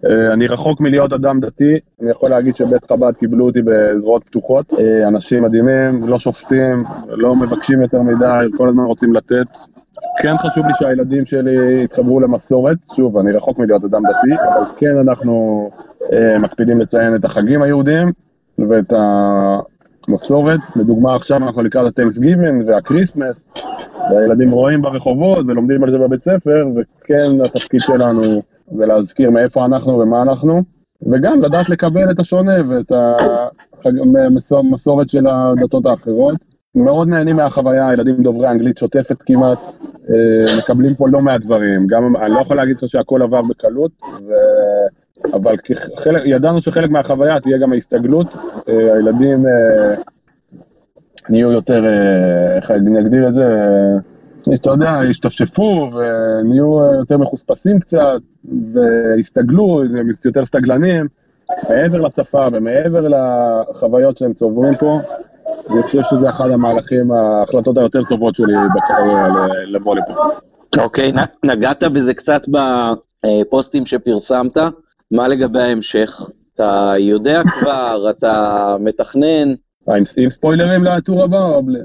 אה, 0.06 0.34
אני 0.34 0.48
רחוק 0.48 0.82
מלהיות 0.82 1.14
אדם 1.14 1.40
דתי, 1.40 1.80
אני 2.02 2.12
יכול 2.12 2.30
להגיד 2.30 2.56
שבית 2.56 2.92
חב"ד 2.92 3.14
קיבלו 3.20 3.46
אותי 3.46 3.60
בזרועות 3.62 4.24
פתוחות, 4.24 4.74
אה, 4.80 5.08
אנשים 5.08 5.44
מדהימים, 5.44 6.08
לא 6.08 6.20
שופטים, 6.20 6.78
לא 7.10 7.36
מבקשים 7.36 7.82
יותר 7.82 8.02
מדי, 8.02 8.48
כל 8.58 8.68
הזמן 8.68 8.84
רוצים 8.84 9.14
לתת. 9.14 9.48
כן 10.22 10.38
חשוב 10.38 10.66
לי 10.66 10.74
שהילדים 10.80 11.26
שלי 11.26 11.84
יתחברו 11.84 12.20
למסורת, 12.20 12.78
שוב, 12.96 13.18
אני 13.18 13.32
רחוק 13.32 13.60
מלהיות 13.60 13.84
אדם 13.84 14.02
דתי, 14.04 14.34
אבל 14.34 14.66
כן 14.78 14.98
אנחנו 14.98 15.70
מקפידים 16.40 16.80
לציין 16.80 17.16
את 17.16 17.26
החגים 17.26 17.62
היהודיים, 17.62 18.12
ואת 18.70 18.94
המסורת. 20.10 20.60
לדוגמה, 20.76 21.16
עכשיו 21.16 21.38
אנחנו 21.38 21.62
לקראת 21.62 21.86
הטנקס 21.86 22.18
גיבן 22.18 22.60
והקריסמס, 22.68 23.50
והילדים 24.12 24.52
רואים 24.52 24.82
ברחובות 24.82 25.46
ולומדים 25.48 25.84
על 25.84 25.92
זה 25.92 25.98
בבית 25.98 26.24
ספר, 26.24 26.60
וכן 26.76 27.42
התפקיד 27.46 27.80
שלנו 27.80 28.42
זה 28.78 28.86
להזכיר 28.86 29.30
מאיפה 29.30 29.66
אנחנו 29.66 30.00
ומה 30.00 30.22
אנחנו, 30.22 30.64
וגם 31.12 31.42
לדעת 31.42 31.70
לקבל 31.70 32.12
את 32.12 32.20
השונה 32.20 32.54
ואת 32.70 32.92
המסורת 34.52 35.10
של 35.10 35.28
הדתות 35.28 35.86
האחרות. 35.86 36.36
מאוד 36.76 37.10
נהנים 37.10 37.36
מהחוויה, 37.36 37.94
ילדים 37.94 38.24
דוברי 38.24 38.50
אנגלית 38.50 38.78
שוטפת 38.78 39.22
כמעט, 39.26 39.58
אה, 40.10 40.58
מקבלים 40.60 40.94
פה 40.98 41.06
לא 41.12 41.22
מעט 41.22 41.42
דברים, 41.42 41.88
גם 41.88 42.16
אני 42.16 42.34
לא 42.34 42.40
יכול 42.40 42.58
להגיד 42.58 42.76
לך 42.78 42.90
שהכל 42.90 43.22
עבר 43.22 43.42
בקלות, 43.42 43.92
ו... 44.04 44.32
אבל 45.34 45.56
כחלק, 45.58 46.22
ידענו 46.26 46.62
שחלק 46.62 46.90
מהחוויה 46.90 47.40
תהיה 47.40 47.58
גם 47.58 47.74
ההסתגלות, 47.74 48.28
אה, 48.70 48.96
הילדים 48.96 49.46
אה, 49.46 49.96
נהיו 51.30 51.52
יותר, 51.52 51.86
אה, 51.86 52.56
איך 52.56 52.72
אני 52.72 53.00
אגדיר 53.00 53.28
את 53.28 53.34
זה, 53.34 53.60
אתה 54.54 54.70
יודע, 54.70 55.00
השתפשפו 55.10 55.90
ונהיו 55.94 56.80
יותר 57.00 57.18
מחוספסים 57.18 57.80
קצת, 57.80 58.20
והסתגלו, 58.74 59.84
הם 59.84 60.08
יותר 60.26 60.46
סתגלנים, 60.46 61.08
מעבר 61.70 62.02
לשפה 62.02 62.48
ומעבר 62.54 63.08
לחוויות 63.08 64.18
שהם 64.18 64.34
צוברים 64.34 64.76
פה, 64.76 65.00
אני 65.70 65.84
חושב 65.84 66.02
שזה 66.04 66.30
אחד 66.30 66.50
המהלכים, 66.50 67.12
ההחלטות 67.12 67.78
היותר 67.78 68.04
טובות 68.04 68.36
שלי 68.36 68.54
בקריירה 68.76 69.48
לבוא 69.66 69.96
לפה. 69.96 70.14
אוקיי, 70.78 71.12
נגעת 71.44 71.84
בזה 71.84 72.14
קצת 72.14 72.42
בפוסטים 72.48 73.86
שפרסמת. 73.86 74.58
מה 75.12 75.28
לגבי 75.28 75.62
ההמשך? 75.62 76.22
אתה 76.54 76.94
יודע 77.00 77.42
כבר, 77.60 78.08
אתה 78.10 78.76
מתכנן? 78.80 79.54
עם 80.18 80.30
ספוילרים 80.30 80.84
לטור 80.84 81.24
הבא 81.24 81.46
או 81.46 81.64
בלי? 81.64 81.80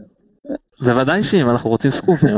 בוודאי 0.80 1.24
שאם, 1.24 1.50
אנחנו 1.50 1.70
רוצים 1.70 1.90
סקופים. 1.90 2.36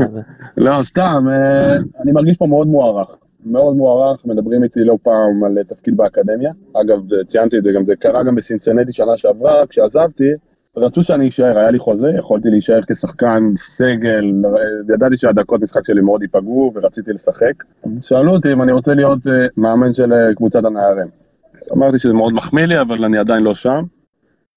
לא, 0.56 0.82
סתם, 0.82 1.24
אה, 1.30 1.76
אני 1.76 2.12
מרגיש 2.12 2.36
פה 2.36 2.46
מאוד 2.46 2.66
מוערך. 2.66 3.08
מאוד 3.46 3.76
מוערך, 3.76 4.26
מדברים 4.26 4.64
איתי 4.64 4.80
לא 4.80 4.98
פעם 5.02 5.44
על 5.44 5.62
תפקיד 5.62 5.96
באקדמיה. 5.96 6.52
אגב, 6.80 7.22
ציינתי 7.26 7.58
את 7.58 7.64
זה, 7.64 7.72
גם 7.72 7.84
זה 7.84 7.96
קרה 7.96 8.22
גם 8.22 8.34
בסינסנטי 8.34 8.92
שנה 8.92 9.16
שעברה, 9.16 9.66
כשעזבתי, 9.66 10.28
רצו 10.76 11.02
שאני 11.02 11.28
אשאר, 11.28 11.58
היה 11.58 11.70
לי 11.70 11.78
חוזה, 11.78 12.10
יכולתי 12.18 12.50
להישאר 12.50 12.80
כשחקן 12.82 13.52
סגל, 13.56 14.24
ידעתי 14.94 15.16
שהדקות 15.16 15.62
משחק 15.62 15.84
שלי 15.86 16.00
מאוד 16.00 16.22
ייפגעו 16.22 16.72
ורציתי 16.74 17.12
לשחק. 17.12 17.64
שאלו 18.00 18.32
אותי 18.32 18.52
אם 18.52 18.62
אני 18.62 18.72
רוצה 18.72 18.94
להיות 18.94 19.26
uh, 19.26 19.30
מאמן 19.56 19.92
של 19.92 20.12
uh, 20.12 20.34
קבוצת 20.36 20.64
הנערים. 20.64 21.06
אמרתי 21.72 21.98
שזה 21.98 22.12
מאוד 22.12 22.32
מחמיא 22.32 22.66
לי, 22.66 22.80
אבל 22.80 23.04
אני 23.04 23.18
עדיין 23.18 23.42
לא 23.42 23.54
שם. 23.54 23.82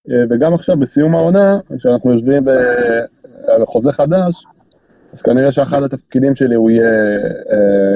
Uh, 0.08 0.12
וגם 0.30 0.54
עכשיו, 0.54 0.78
בסיום 0.78 1.16
העונה, 1.16 1.60
כשאנחנו 1.78 2.12
יושבים 2.12 2.44
על 3.48 3.66
חוזה 3.66 3.92
חדש, 3.92 4.46
אז 5.14 5.22
כנראה 5.22 5.52
שאחד 5.52 5.84
התפקידים 5.84 6.36
שלי 6.36 6.56
הוא 6.56 6.70
יהיה 6.70 7.18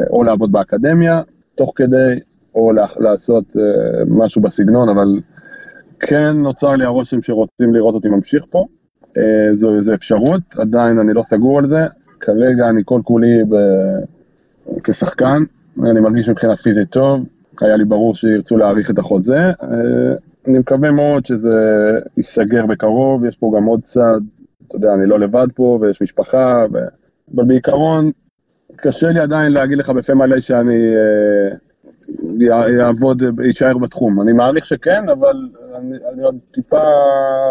או 0.09 0.23
לעבוד 0.23 0.51
באקדמיה, 0.51 1.21
תוך 1.55 1.73
כדי, 1.75 2.19
או 2.55 2.71
לעשות 2.99 3.43
משהו 4.07 4.41
בסגנון, 4.41 4.89
אבל... 4.89 5.07
כן 6.07 6.37
נוצר 6.37 6.75
לי 6.75 6.85
הרושם 6.85 7.21
שרוצים 7.21 7.73
לראות 7.73 7.95
אותי 7.95 8.09
ממשיך 8.09 8.45
פה, 8.49 8.65
אה, 9.17 9.53
זו, 9.53 9.81
זו 9.81 9.93
אפשרות, 9.93 10.41
עדיין 10.57 10.99
אני 10.99 11.13
לא 11.13 11.21
סגור 11.21 11.59
על 11.59 11.67
זה, 11.67 11.85
כרגע 12.19 12.69
אני 12.69 12.81
כל 12.85 13.01
כולי 13.03 13.43
ב... 13.49 13.55
כשחקן, 14.83 15.43
אני 15.83 15.99
מרגיש 15.99 16.29
מבחינה 16.29 16.55
פיזית 16.55 16.89
טוב, 16.89 17.25
היה 17.61 17.75
לי 17.75 17.85
ברור 17.85 18.15
שירצו 18.15 18.57
להאריך 18.57 18.91
את 18.91 18.99
החוזה, 18.99 19.39
אה, 19.39 20.15
אני 20.47 20.59
מקווה 20.59 20.91
מאוד 20.91 21.25
שזה 21.25 21.59
ייסגר 22.17 22.65
בקרוב, 22.65 23.25
יש 23.25 23.35
פה 23.35 23.53
גם 23.57 23.65
עוד 23.65 23.81
צד, 23.81 24.19
אתה 24.67 24.75
יודע, 24.75 24.93
אני 24.93 25.05
לא 25.05 25.19
לבד 25.19 25.47
פה 25.55 25.77
ויש 25.81 26.01
משפחה, 26.01 26.65
ו... 26.73 26.77
אבל 27.35 27.45
בעיקרון 27.45 28.11
קשה 28.75 29.09
לי 29.11 29.19
עדיין 29.19 29.51
להגיד 29.51 29.77
לך 29.77 29.89
בפה 29.89 30.13
מלא 30.13 30.39
שאני 30.39 30.95
אה, 30.95 31.57
יעבוד, 32.77 33.23
יישאר 33.43 33.77
בתחום. 33.77 34.21
אני 34.21 34.33
מעריך 34.33 34.65
שכן, 34.65 35.09
אבל 35.09 35.35
אני, 35.77 35.97
אני 36.13 36.23
עוד 36.23 36.35
טיפה 36.51 36.81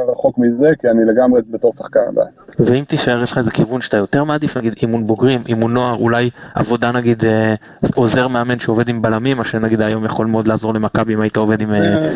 רחוק 0.08 0.38
מזה, 0.38 0.70
כי 0.80 0.88
אני 0.88 1.04
לגמרי 1.04 1.40
בתור 1.50 1.72
שחקן 1.72 2.00
עדיין. 2.08 2.28
ואם 2.58 2.84
תישאר, 2.84 3.22
יש 3.22 3.32
לך 3.32 3.38
איזה 3.38 3.50
כיוון 3.50 3.80
שאתה 3.80 3.96
יותר 3.96 4.24
מעדיף, 4.24 4.56
נגיד 4.56 4.74
אימון 4.82 5.06
בוגרים, 5.06 5.42
אימון 5.48 5.74
נוער, 5.74 5.94
אולי 5.94 6.30
עבודה 6.54 6.92
נגיד 6.92 7.24
אה, 7.24 7.54
עוזר 7.94 8.28
מאמן 8.28 8.58
שעובד 8.58 8.88
עם 8.88 9.02
בלמים, 9.02 9.36
מה 9.36 9.44
שנגיד 9.44 9.80
היום 9.80 10.04
יכול 10.04 10.26
מאוד 10.26 10.48
לעזור 10.48 10.74
למכבי 10.74 11.14
אם 11.14 11.20
היית 11.20 11.36
עובד 11.36 11.62
עם... 11.62 11.70
אה, 11.70 12.12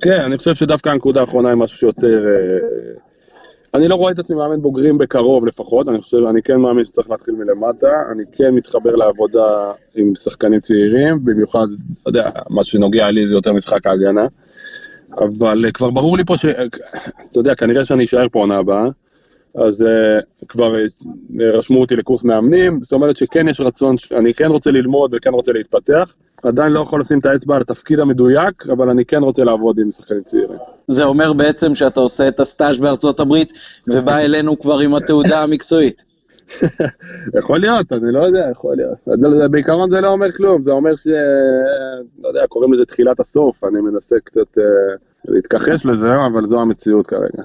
כן, 0.00 0.20
אני 0.20 0.38
חושב 0.38 0.54
שדווקא 0.54 0.88
הנקודה 0.88 1.20
האחרונה 1.20 1.48
היא 1.48 1.56
משהו 1.56 1.78
שיותר... 1.78 2.26
אה, 2.26 3.05
אני 3.76 3.88
לא 3.88 3.94
רואה 3.94 4.12
את 4.12 4.18
עצמי 4.18 4.36
מאמן 4.36 4.62
בוגרים 4.62 4.98
בקרוב 4.98 5.46
לפחות, 5.46 5.88
אני 5.88 6.00
חושב, 6.00 6.16
אני 6.16 6.42
כן 6.42 6.56
מאמין 6.56 6.84
שצריך 6.84 7.10
להתחיל 7.10 7.34
מלמטה, 7.34 8.02
אני 8.12 8.22
כן 8.32 8.54
מתחבר 8.54 8.96
לעבודה 8.96 9.72
עם 9.94 10.14
שחקנים 10.14 10.60
צעירים, 10.60 11.24
במיוחד, 11.24 11.66
אתה 12.00 12.08
יודע, 12.08 12.30
מה 12.50 12.64
שנוגע 12.64 13.10
לי 13.10 13.26
זה 13.26 13.34
יותר 13.34 13.52
משחק 13.52 13.86
ההגנה, 13.86 14.26
אבל 15.18 15.66
uh, 15.66 15.72
כבר 15.72 15.90
ברור 15.90 16.16
לי 16.16 16.24
פה 16.24 16.36
ש... 16.36 16.44
אתה 17.30 17.38
יודע, 17.38 17.54
כנראה 17.54 17.84
שאני 17.84 18.04
אשאר 18.04 18.28
פה 18.28 18.38
עונה 18.38 18.56
הבאה, 18.56 18.88
אז 19.54 19.82
uh, 19.82 20.46
כבר 20.48 20.74
uh, 20.74 21.42
רשמו 21.42 21.80
אותי 21.80 21.96
לקורס 21.96 22.24
מאמנים, 22.24 22.82
זאת 22.82 22.92
אומרת 22.92 23.16
שכן 23.16 23.48
יש 23.48 23.60
רצון, 23.60 23.96
אני 24.16 24.34
כן 24.34 24.46
רוצה 24.46 24.70
ללמוד 24.70 25.14
וכן 25.14 25.32
רוצה 25.32 25.52
להתפתח. 25.52 26.14
עדיין 26.42 26.72
לא 26.72 26.80
יכול 26.80 27.00
לשים 27.00 27.18
את 27.18 27.26
האצבע 27.26 27.56
על 27.56 27.62
התפקיד 27.62 28.00
המדויק, 28.00 28.66
אבל 28.66 28.90
אני 28.90 29.04
כן 29.04 29.22
רוצה 29.22 29.44
לעבוד 29.44 29.78
עם 29.78 29.90
שחקנים 29.90 30.22
צעירים. 30.22 30.58
זה 30.88 31.04
אומר 31.04 31.32
בעצם 31.32 31.74
שאתה 31.74 32.00
עושה 32.00 32.28
את 32.28 32.40
הסטאז' 32.40 32.78
בארצות 32.78 33.20
הברית, 33.20 33.52
ובא 33.88 34.18
אלינו 34.24 34.58
כבר 34.58 34.78
עם 34.78 34.94
התעודה 34.94 35.42
המקצועית. 35.42 36.02
יכול 37.38 37.58
להיות, 37.60 37.92
אני 37.92 38.12
לא 38.12 38.18
יודע, 38.22 38.48
יכול 38.50 38.76
להיות. 38.76 39.20
בעיקרון 39.50 39.90
זה 39.90 40.00
לא 40.00 40.08
אומר 40.08 40.32
כלום, 40.32 40.62
זה 40.62 40.70
אומר 40.70 40.96
ש... 40.96 41.06
לא 42.22 42.28
יודע, 42.28 42.46
קוראים 42.48 42.72
לזה 42.72 42.84
תחילת 42.84 43.20
הסוף, 43.20 43.64
אני 43.64 43.80
מנסה 43.80 44.16
קצת 44.24 44.58
uh, 44.58 44.62
להתכחש 45.24 45.86
לזה, 45.86 46.26
אבל 46.26 46.46
זו 46.46 46.60
המציאות 46.60 47.06
כרגע. 47.06 47.42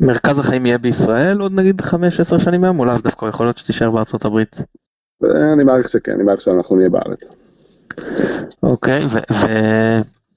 מרכז 0.00 0.38
החיים 0.38 0.66
יהיה 0.66 0.78
בישראל 0.78 1.40
עוד 1.40 1.52
נגיד 1.52 1.80
5-10 1.80 2.38
שנים 2.38 2.60
מהיום, 2.60 2.80
או 2.80 2.84
לאו 2.84 2.94
דווקא, 3.02 3.26
יכול 3.26 3.46
להיות 3.46 3.58
שתישאר 3.58 3.90
בארצות 3.90 4.24
הברית? 4.24 4.56
אני 5.52 5.64
מעריך 5.64 5.88
שכן, 5.88 6.12
אני 6.12 6.22
מעריך 6.22 6.40
שאנחנו 6.40 6.76
נהיה 6.76 6.88
בארץ. 6.88 7.39
אוקיי, 8.62 9.04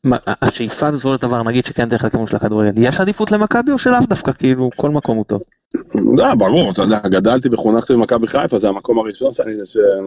והשאיפה 0.03 0.91
בסופו 0.91 1.16
של 1.16 1.22
דבר, 1.22 1.43
נגיד 1.43 1.66
שכן 1.66 1.89
דרך 1.89 2.05
הכיוון 2.05 2.28
של 2.28 2.36
הכדורגל, 2.36 2.72
יש 2.76 2.99
עדיפות 2.99 3.32
למכבי 3.32 3.72
או 3.72 3.78
שלאו 3.78 3.97
דווקא, 4.09 4.32
כאילו 4.32 4.70
כל 4.76 4.89
מקום 4.89 5.18
הוא 5.18 5.26
טוב? 5.26 5.41
לא, 6.18 6.36
ברור, 6.36 6.72
אתה 6.72 6.82
יודע, 6.82 6.99
גדלתי 6.99 7.49
וחונכתי 7.51 7.93
במכבי 7.93 8.28
חיפה, 8.28 8.59
זה 8.59 8.70
המקום 8.70 8.99
הראשון 8.99 9.34
שאני, 9.34 9.53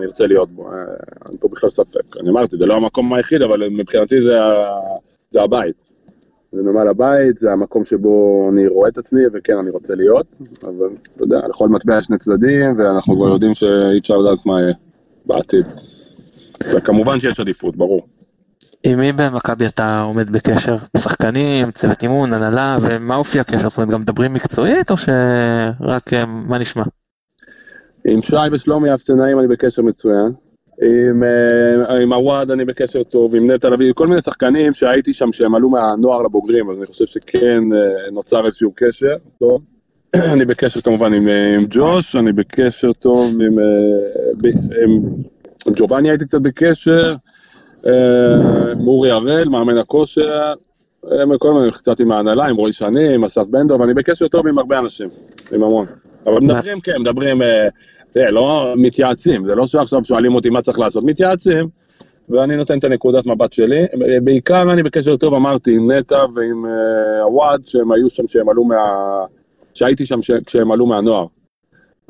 ארצה 0.05 0.27
להיות 0.27 0.51
בו, 0.51 0.73
אה, 0.73 0.79
אין 1.29 1.37
פה 1.41 1.49
בכלל 1.49 1.71
ספק. 1.71 2.17
אני 2.21 2.31
אמרתי, 2.31 2.57
זה 2.57 2.67
לא 2.67 2.77
המקום 2.77 3.13
היחיד, 3.13 3.43
אבל 3.43 3.69
מבחינתי 3.69 4.21
זה 5.31 5.43
הבית. 5.43 5.87
זה 6.53 6.63
נמל 6.63 6.89
הבית, 6.89 7.39
זה 7.39 7.53
המקום 7.53 7.85
שבו 7.85 8.47
אני 8.53 8.67
רואה 8.67 8.89
את 8.89 8.99
עצמי, 8.99 9.23
וכן, 9.33 9.59
אני 9.59 9.71
רוצה 9.71 9.95
להיות, 9.95 10.27
אבל 10.63 10.89
אתה 11.15 11.25
יודע, 11.25 11.41
לכל 11.49 11.69
מטבע 11.69 11.99
יש 11.99 12.05
שני 12.05 12.19
צדדים, 12.19 12.79
ואנחנו 12.79 13.17
כבר 13.17 13.29
יודעים 13.29 13.55
שאי 13.55 13.99
אפשר 13.99 14.17
לדעת 14.17 14.47
מה 14.47 14.61
יהיה 14.61 14.75
בעתיד. 15.27 15.67
וכמובן 16.73 17.21
שיש 17.21 17.41
עדיפות, 17.41 17.77
ברור. 17.77 18.07
עם 18.85 19.01
מי 19.01 19.13
במכבי 19.13 19.67
אתה 19.67 20.01
עומד 20.01 20.31
בקשר? 20.31 20.77
שחקנים, 20.97 21.71
צוות 21.71 22.03
אימון, 22.03 22.33
הנהלה, 22.33 22.79
ומה 22.83 23.17
אופי 23.17 23.41
הקשר? 23.41 23.69
זאת 23.69 23.79
אומרת, 23.79 23.91
גם 23.91 24.01
מדברים 24.01 24.33
מקצועית, 24.33 24.91
או 24.91 24.97
שרק 24.97 26.13
אה, 26.13 26.27
מה 26.27 26.59
נשמע? 26.59 26.83
עם 28.07 28.23
שי 28.23 28.37
ושלומי 28.53 28.95
אפסנאים 28.95 29.39
אני 29.39 29.49
בקשר 29.49 29.83
מצוין. 29.83 30.33
עם, 30.83 31.23
אה, 31.25 31.99
עם 32.03 32.13
עווד 32.13 32.51
אני 32.51 32.65
בקשר 32.65 33.03
טוב, 33.03 33.37
עם 33.37 33.51
נטע 33.51 33.71
לביא, 33.71 33.93
כל 33.93 34.07
מיני 34.07 34.21
שחקנים 34.21 34.75
שהייתי 34.75 35.13
שם 35.13 35.33
שהם 35.33 35.55
עלו 35.55 35.71
מהנוער 35.71 36.23
לבוגרים, 36.23 36.71
אז 36.71 36.77
אני 36.79 36.87
חושב 36.87 37.07
שכן 37.07 37.73
אה, 37.73 38.11
נוצר 38.13 38.47
איזשהו 38.47 38.73
קשר 38.77 39.17
טוב. 39.39 39.63
אני 40.35 40.45
בקשר 40.45 40.81
כמובן 40.81 41.13
עם, 41.13 41.29
עם 41.29 41.67
ג'וש, 41.71 42.17
אני 42.17 42.33
בקשר 42.33 42.93
טוב 42.93 43.31
עם, 43.41 43.57
ב, 44.43 44.47
עם, 44.47 45.01
עם 45.67 45.73
ג'ובאני 45.77 46.11
הייתי 46.11 46.25
קצת 46.25 46.41
בקשר, 46.41 47.15
עם 48.73 48.87
אורי 48.87 49.11
הראל, 49.11 49.49
מאמן 49.49 49.79
הכושר, 49.79 50.53
כל 51.39 51.53
מיני, 51.55 51.73
קצת 51.73 52.01
עם 52.01 52.13
ההנהלה, 52.13 52.47
עם 52.47 52.57
רועי 52.57 52.73
שני, 52.73 53.15
עם 53.15 53.25
אסף 53.25 53.49
בנדו, 53.49 53.81
ואני 53.81 53.95
בקשר 53.95 54.29
טוב 54.29 54.47
עם 54.47 54.59
הרבה 54.59 54.79
אנשים, 54.79 55.09
עם 55.53 55.63
המון. 55.63 55.87
אבל 56.27 56.41
מדברים, 56.41 56.81
כן, 56.81 57.01
מדברים... 57.01 57.43
תראה, 58.11 58.31
לא 58.31 58.75
מתייעצים, 58.77 59.47
זה 59.47 59.55
לא 59.55 59.67
שעכשיו 59.67 60.05
שואלים 60.05 60.35
אותי 60.35 60.51
מה 60.51 60.63
צריך 60.63 60.79
לעשות, 60.79 61.05
מתייעצים, 61.05 61.69
ואני 62.29 62.57
נותן 62.57 62.79
את 62.79 62.85
הנקודת 62.85 63.27
מבט 63.27 63.53
שלי. 63.53 63.87
בעיקר 64.23 64.73
אני 64.73 64.83
בקשר 64.83 65.17
טוב, 65.17 65.35
אמרתי, 65.35 65.77
עם 65.77 65.91
נטע 65.91 66.25
ועם 66.35 66.65
עווד, 67.23 67.61
uh, 67.61 67.71
שהם 67.71 67.93
היו 67.93 68.11
שם, 68.11 68.29
שהם 68.29 68.49
עלו 68.49 68.65
מה... 68.65 68.77
שהייתי 69.75 70.07
שם. 70.07 70.21
כשהם 70.47 70.73
עלו 70.73 70.87
מהנוער. 70.87 71.27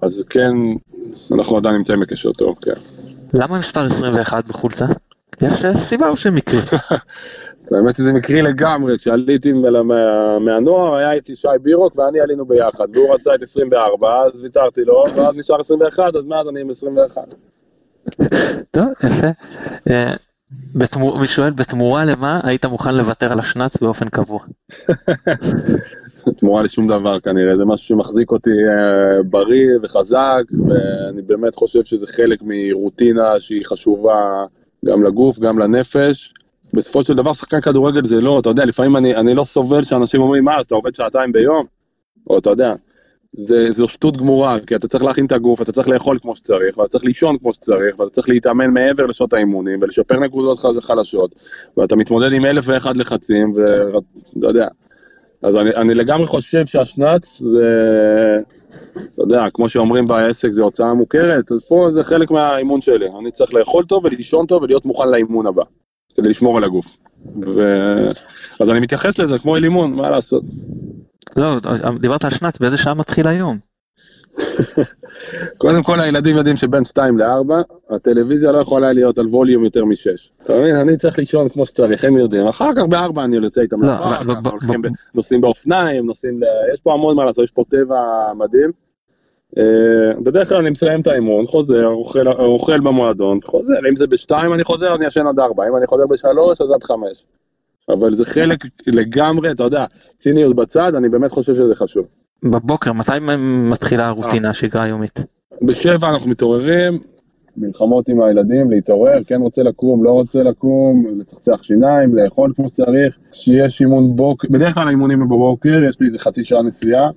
אז 0.03 0.25
כן, 0.31 0.53
אנחנו 1.35 1.57
עדיין 1.57 1.77
נמצאים 1.77 2.01
בקשר 2.01 2.33
טוב, 2.33 2.59
כן. 2.63 2.81
למה 3.35 3.59
מספר 3.59 3.87
21 3.87 4.45
בחולצה? 4.45 4.87
יש 5.43 5.65
סיבה 5.77 6.09
או 6.09 6.17
שמקרי? 6.17 6.61
האמת 7.73 7.97
שזה 7.97 8.13
מקרי 8.13 8.43
לגמרי, 8.43 8.99
כשעליתי 8.99 9.53
מהנוער 10.41 10.95
היה 10.95 11.13
איתי 11.13 11.35
שי 11.35 11.49
בירוק 11.63 11.99
ואני 11.99 12.21
עלינו 12.21 12.47
ביחד, 12.47 12.87
והוא 12.93 13.15
רצה 13.15 13.35
את 13.35 13.43
24, 13.43 14.23
אז 14.27 14.41
ויתרתי 14.43 14.81
לו, 14.85 15.05
ואז 15.17 15.35
נשאר 15.37 15.61
21, 15.61 16.17
אז 16.17 16.25
מאז 16.25 16.49
אני 16.49 16.61
עם 16.61 16.71
21. 16.71 17.35
טוב, 18.71 18.87
יפה. 19.05 19.27
אה, 19.91 20.13
מי 21.21 21.27
שואל, 21.27 21.51
בתמורה 21.51 22.05
למה 22.05 22.41
היית 22.45 22.65
מוכן 22.65 22.95
לוותר 22.95 23.33
על 23.33 23.39
השנץ 23.39 23.77
באופן 23.77 24.09
קבוע? 24.09 24.39
תמורה 26.33 26.63
לשום 26.63 26.87
דבר 26.87 27.21
כנראה, 27.21 27.57
זה 27.57 27.65
משהו 27.65 27.87
שמחזיק 27.87 28.31
אותי 28.31 28.51
אה, 28.69 29.23
בריא 29.23 29.69
וחזק, 29.83 30.43
ואני 30.69 31.23
באמת 31.23 31.55
חושב 31.55 31.85
שזה 31.85 32.07
חלק 32.07 32.39
מרוטינה 32.43 33.41
שהיא 33.41 33.65
חשובה 33.65 34.45
גם 34.85 35.03
לגוף, 35.03 35.39
גם 35.39 35.59
לנפש. 35.59 36.35
בסופו 36.75 37.03
של 37.03 37.15
דבר 37.15 37.33
שחקן 37.33 37.61
כדורגל 37.61 38.05
זה 38.05 38.21
לא, 38.21 38.41
אתה 38.41 38.49
יודע, 38.49 38.65
לפעמים 38.65 38.97
אני, 38.97 39.17
אני 39.17 39.35
לא 39.35 39.45
סובל 39.45 39.83
שאנשים 39.83 40.21
אומרים, 40.21 40.45
מה, 40.45 40.59
אז 40.59 40.67
אתה 40.67 40.75
עובד 40.75 40.95
שעתיים 40.95 41.33
ביום? 41.33 41.67
או 42.31 42.39
אתה 42.39 42.51
יודע, 42.51 42.75
זה, 43.33 43.67
זו 43.71 43.89
שטות 43.89 44.17
גמורה, 44.17 44.59
כי 44.67 44.77
אתה 44.77 44.89
צריך 44.89 45.05
להכין 45.05 45.27
את 45.27 45.33
הגוף, 45.33 45.63
אתה 45.63 45.73
צריך 45.73 45.89
לאכול 45.89 46.19
כמו 46.23 46.37
שצריך, 46.37 46.79
ואתה 46.79 46.89
צריך 46.89 47.05
לישון 47.05 47.39
כמו 47.39 47.55
שצריך, 47.55 47.99
ואתה 47.99 48.11
צריך 48.11 48.29
להתאמן 48.29 48.71
מעבר 48.71 49.07
לשעות 49.07 49.33
האימונים, 49.33 49.79
ולשפר 49.83 50.19
נקודות 50.19 50.59
חלשות, 50.59 51.35
ואתה 51.77 51.97
מתמודד 51.97 52.33
עם 52.33 52.45
אלף 52.45 52.65
ואחד 52.69 52.97
לחצים, 52.97 53.55
ואתה 53.55 54.47
יודע. 54.47 54.69
אז 55.43 55.57
אני, 55.57 55.71
אני 55.71 55.95
לגמרי 55.95 56.27
חושב 56.27 56.67
שהשנץ 56.67 57.39
זה, 57.39 57.69
אתה 58.93 59.23
יודע, 59.23 59.45
כמו 59.55 59.69
שאומרים 59.69 60.07
בעסק 60.07 60.51
זה 60.51 60.63
הוצאה 60.63 60.95
מוכרת, 60.95 61.53
אז 61.53 61.69
פה 61.69 61.89
זה 61.95 62.05
חלק 62.05 62.31
מהאימון 62.31 62.81
שלי, 62.81 63.07
אני 63.21 63.31
צריך 63.31 63.55
לאכול 63.55 63.85
טוב 63.85 64.05
ולישון 64.05 64.47
טוב 64.47 64.63
ולהיות 64.63 64.87
מוכן 64.87 65.09
לאימון 65.09 65.47
הבא. 65.47 65.63
כדי 66.17 66.29
לשמור 66.29 66.57
על 66.57 66.65
הגוף. 66.65 66.97
ו... 67.47 67.61
אז 68.61 68.71
אני 68.71 68.81
מתייחס 68.81 69.19
לזה 69.19 69.39
כמו 69.39 69.57
אל 69.57 69.65
אימון, 69.65 69.93
מה 69.93 70.11
לעשות. 70.11 70.43
לא, 71.37 71.57
דיברת 72.01 72.25
על 72.25 72.31
שנץ, 72.31 72.59
באיזה 72.59 72.77
שעה 72.77 72.95
מתחיל 72.95 73.29
היום? 73.29 73.59
קודם 75.59 75.83
כל 75.83 76.01
הילדים 76.01 76.37
יודעים 76.37 76.57
שבין 76.57 76.85
2 76.85 77.19
ל-4, 77.19 77.53
הטלוויזיה 77.91 78.53
לא 78.53 78.59
יכולה 78.59 78.93
להיות 78.93 79.19
על 79.19 79.27
ווליום 79.27 79.65
יותר 79.65 79.85
מ-6. 79.85 80.43
אתה 80.43 80.55
מבין? 80.55 80.77
אני 80.77 80.97
צריך 80.97 81.19
לישון 81.19 81.49
כמו 81.49 81.67
שצריך, 81.67 82.05
הם 82.05 82.17
יודעים. 82.17 82.47
אחר 82.47 82.71
כך 82.77 82.83
ב-4 82.83 83.21
אני 83.25 83.37
יוצא 83.37 83.61
איתם 83.61 83.83
לא, 83.83 83.93
לפארק, 84.21 84.63
נוסעים 85.15 85.41
באופניים, 85.41 86.01
נוסעים 86.05 86.43
ל... 86.43 86.45
יש 86.75 86.81
פה 86.81 86.93
המון 86.93 87.17
מה 87.17 87.25
לעשות, 87.25 87.45
יש 87.45 87.51
פה 87.51 87.63
טבע 87.69 87.95
מדהים. 88.35 88.71
אה, 89.59 90.21
בדרך 90.23 90.49
כלל 90.49 90.59
אני 90.59 90.71
מסיים 90.71 91.01
את 91.01 91.07
האימון, 91.07 91.47
חוזר, 91.47 91.87
אוכל, 91.87 92.29
אוכל 92.29 92.81
במועדון, 92.81 93.39
חוזר, 93.45 93.75
אם 93.91 93.97
זה 93.97 94.07
בשתיים 94.07 94.53
אני 94.53 94.65
חוזר, 94.65 94.95
אני 94.95 95.07
ישן 95.07 95.27
עד 95.27 95.41
ארבע, 95.41 95.69
אם 95.69 95.77
אני 95.77 95.87
חוזר 95.87 96.05
בשלוש, 96.11 96.61
אז 96.61 96.71
עד 96.71 96.83
חמש. 96.83 97.25
אבל 97.89 98.13
זה 98.13 98.25
חלק 98.25 98.59
לגמרי, 98.87 99.51
אתה 99.51 99.65
יודע, 99.65 99.85
ציניות 100.17 100.57
בצד, 100.57 100.95
אני 100.95 101.09
באמת 101.09 101.31
חושב 101.31 101.55
שזה 101.55 101.75
חשוב. 101.75 102.07
בבוקר, 102.43 102.93
מתי 102.93 103.13
מתחילה 103.71 104.07
הרוטינה, 104.07 104.51
השגרה 104.51 104.83
היומית? 104.83 105.21
בשבע 105.63 106.11
אנחנו 106.11 106.31
מתעוררים, 106.31 106.99
מלחמות 107.57 108.09
עם 108.09 108.23
הילדים, 108.23 108.71
להתעורר, 108.71 109.25
כן 109.27 109.41
רוצה 109.41 109.63
לקום, 109.63 110.05
לא 110.05 110.11
רוצה 110.11 110.43
לקום, 110.43 111.07
לצחצח 111.21 111.63
שיניים, 111.63 112.17
לאכול 112.17 112.53
כמו 112.57 112.69
שצריך, 112.69 113.19
כשיש 113.33 113.81
אימון 113.81 114.17
בוקר, 114.17 114.49
בדרך 114.51 114.75
כלל 114.75 114.89
האימונים 114.89 115.21
בבוקר, 115.21 115.85
יש 115.89 116.01
לי 116.01 116.07
איזה 116.07 116.19
חצי 116.19 116.45
שעה 116.45 116.63
נסיעה. 116.63 117.11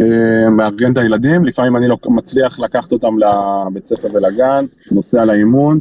אה, 0.00 0.50
מארגן 0.50 0.92
את 0.92 0.96
הילדים, 0.96 1.44
לפעמים 1.44 1.76
אני 1.76 1.88
לא 1.88 1.96
מצליח 2.08 2.60
לקחת 2.60 2.92
אותם 2.92 3.14
לבית 3.18 3.86
ספר 3.86 4.08
ולגן, 4.14 4.64
נוסע 4.92 5.24
לאימון, 5.24 5.80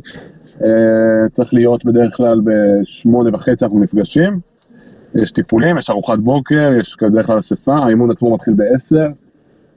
אה, 0.64 1.30
צריך 1.32 1.54
להיות 1.54 1.86
בדרך 1.86 2.18
כלל 2.18 2.42
בשמונה 2.44 3.30
וחצי 3.34 3.66
אנחנו 3.66 3.80
נפגשים, 3.80 4.40
יש 5.16 5.32
טיפולים, 5.32 5.78
יש 5.78 5.90
ארוחת 5.90 6.20
בוקר, 6.20 6.72
יש 6.80 6.98
בדרך 7.02 7.26
כלל 7.26 7.40
אספה, 7.40 7.76
האימון 7.76 8.12
עצמו 8.12 8.34
מתחיל 8.34 8.54
בעשר, 8.54 9.08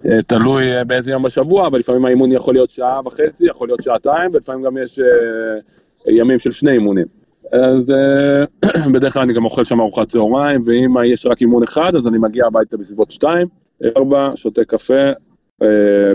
אה, 0.07 0.23
תלוי 0.23 0.85
באיזה 0.87 1.13
יום 1.13 1.23
בשבוע, 1.23 1.67
אבל 1.67 1.79
לפעמים 1.79 2.05
האימון 2.05 2.33
יכול 2.33 2.55
להיות 2.55 2.71
שעה 2.71 3.01
וחצי, 3.07 3.47
יכול 3.47 3.69
להיות 3.69 3.83
שעתיים, 3.83 4.31
ולפעמים 4.35 4.65
גם 4.65 4.77
יש 4.77 5.01
ימים 6.07 6.39
של 6.39 6.53
שני 6.53 6.71
אימונים. 6.71 7.07
אז 7.53 7.93
בדרך 8.95 9.13
כלל 9.13 9.23
אני 9.23 9.33
גם 9.33 9.45
אוכל 9.45 9.65
שם 9.65 9.81
ארוחת 9.81 10.09
צהריים, 10.09 10.61
ואם 10.65 10.95
יש 11.05 11.27
רק 11.27 11.41
אימון 11.41 11.63
אחד, 11.63 11.95
אז 11.95 12.09
אני 12.09 12.19
מגיע 12.19 12.47
הביתה 12.47 12.77
בסביבות 12.77 13.11
שתיים. 13.11 13.49
ארבע, 13.97 14.29
שותה 14.37 14.65
קפה, 14.65 15.11
אה, 15.63 15.69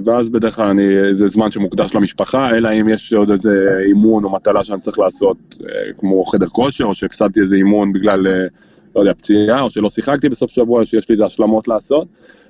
ואז 0.06 0.30
בדרך 0.30 0.56
כלל 0.56 0.68
אני, 0.68 1.16
זה 1.16 1.28
זמן 1.28 1.52
שמוקדש 1.52 1.96
למשפחה, 1.96 2.50
אלא 2.50 2.70
אם 2.82 2.90
יש 2.90 3.14
עוד 3.14 3.32
איזה 3.32 3.80
אימון 3.88 4.24
או 4.24 4.30
מטלה 4.30 4.64
שאני 4.64 4.82
צריך 4.82 5.00
לעשות, 5.00 5.38
אה, 5.62 5.94
כמו 5.98 6.24
חדר 6.24 6.46
כושר, 6.46 6.84
או 6.86 6.96
שהפסדתי 6.96 7.42
איזה 7.42 7.56
אימון 7.56 7.94
בגלל, 7.94 8.28
אה, 8.28 8.48
לא 8.96 9.02
יודע, 9.02 9.14
פציעה, 9.14 9.62
או 9.62 9.70
שלא 9.70 9.90
שיחקתי 9.90 10.30
בסוף 10.30 10.52
שבוע, 10.52 10.86
שיש 10.86 11.10
לי 11.10 11.14
איזה 11.14 11.26
השלמות 11.26 11.68
לעשות. 11.68 12.08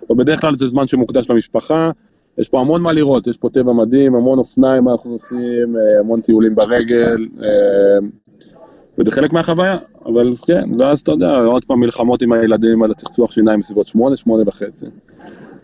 ובדרך 0.09 0.41
כלל 0.41 0.57
זה 0.57 0.67
זמן 0.67 0.87
שמוקדש 0.87 1.29
למשפחה, 1.29 1.91
יש 2.37 2.49
פה 2.49 2.59
המון 2.59 2.81
מה 2.81 2.93
לראות, 2.93 3.27
יש 3.27 3.37
פה 3.37 3.49
טבע 3.49 3.73
מדהים, 3.73 4.15
המון 4.15 4.39
אופניים 4.39 4.89
אנחנו 4.89 5.11
עושים, 5.11 5.75
המון 5.99 6.21
טיולים 6.21 6.55
ברגל, 6.55 7.27
וזה 8.97 9.11
חלק 9.11 9.33
מהחוויה, 9.33 9.77
אבל 10.05 10.33
כן, 10.45 10.69
ואז 10.79 11.01
אתה 11.01 11.11
יודע, 11.11 11.35
עוד 11.37 11.65
פעם 11.65 11.79
מלחמות 11.79 12.21
עם 12.21 12.31
הילדים 12.31 12.83
על 12.83 12.91
הצחצוח 12.91 13.31
שיניים 13.31 13.59
בסביבות 13.59 13.87
שמונה, 13.87 14.15
שמונה 14.15 14.43
וחצי. 14.47 14.85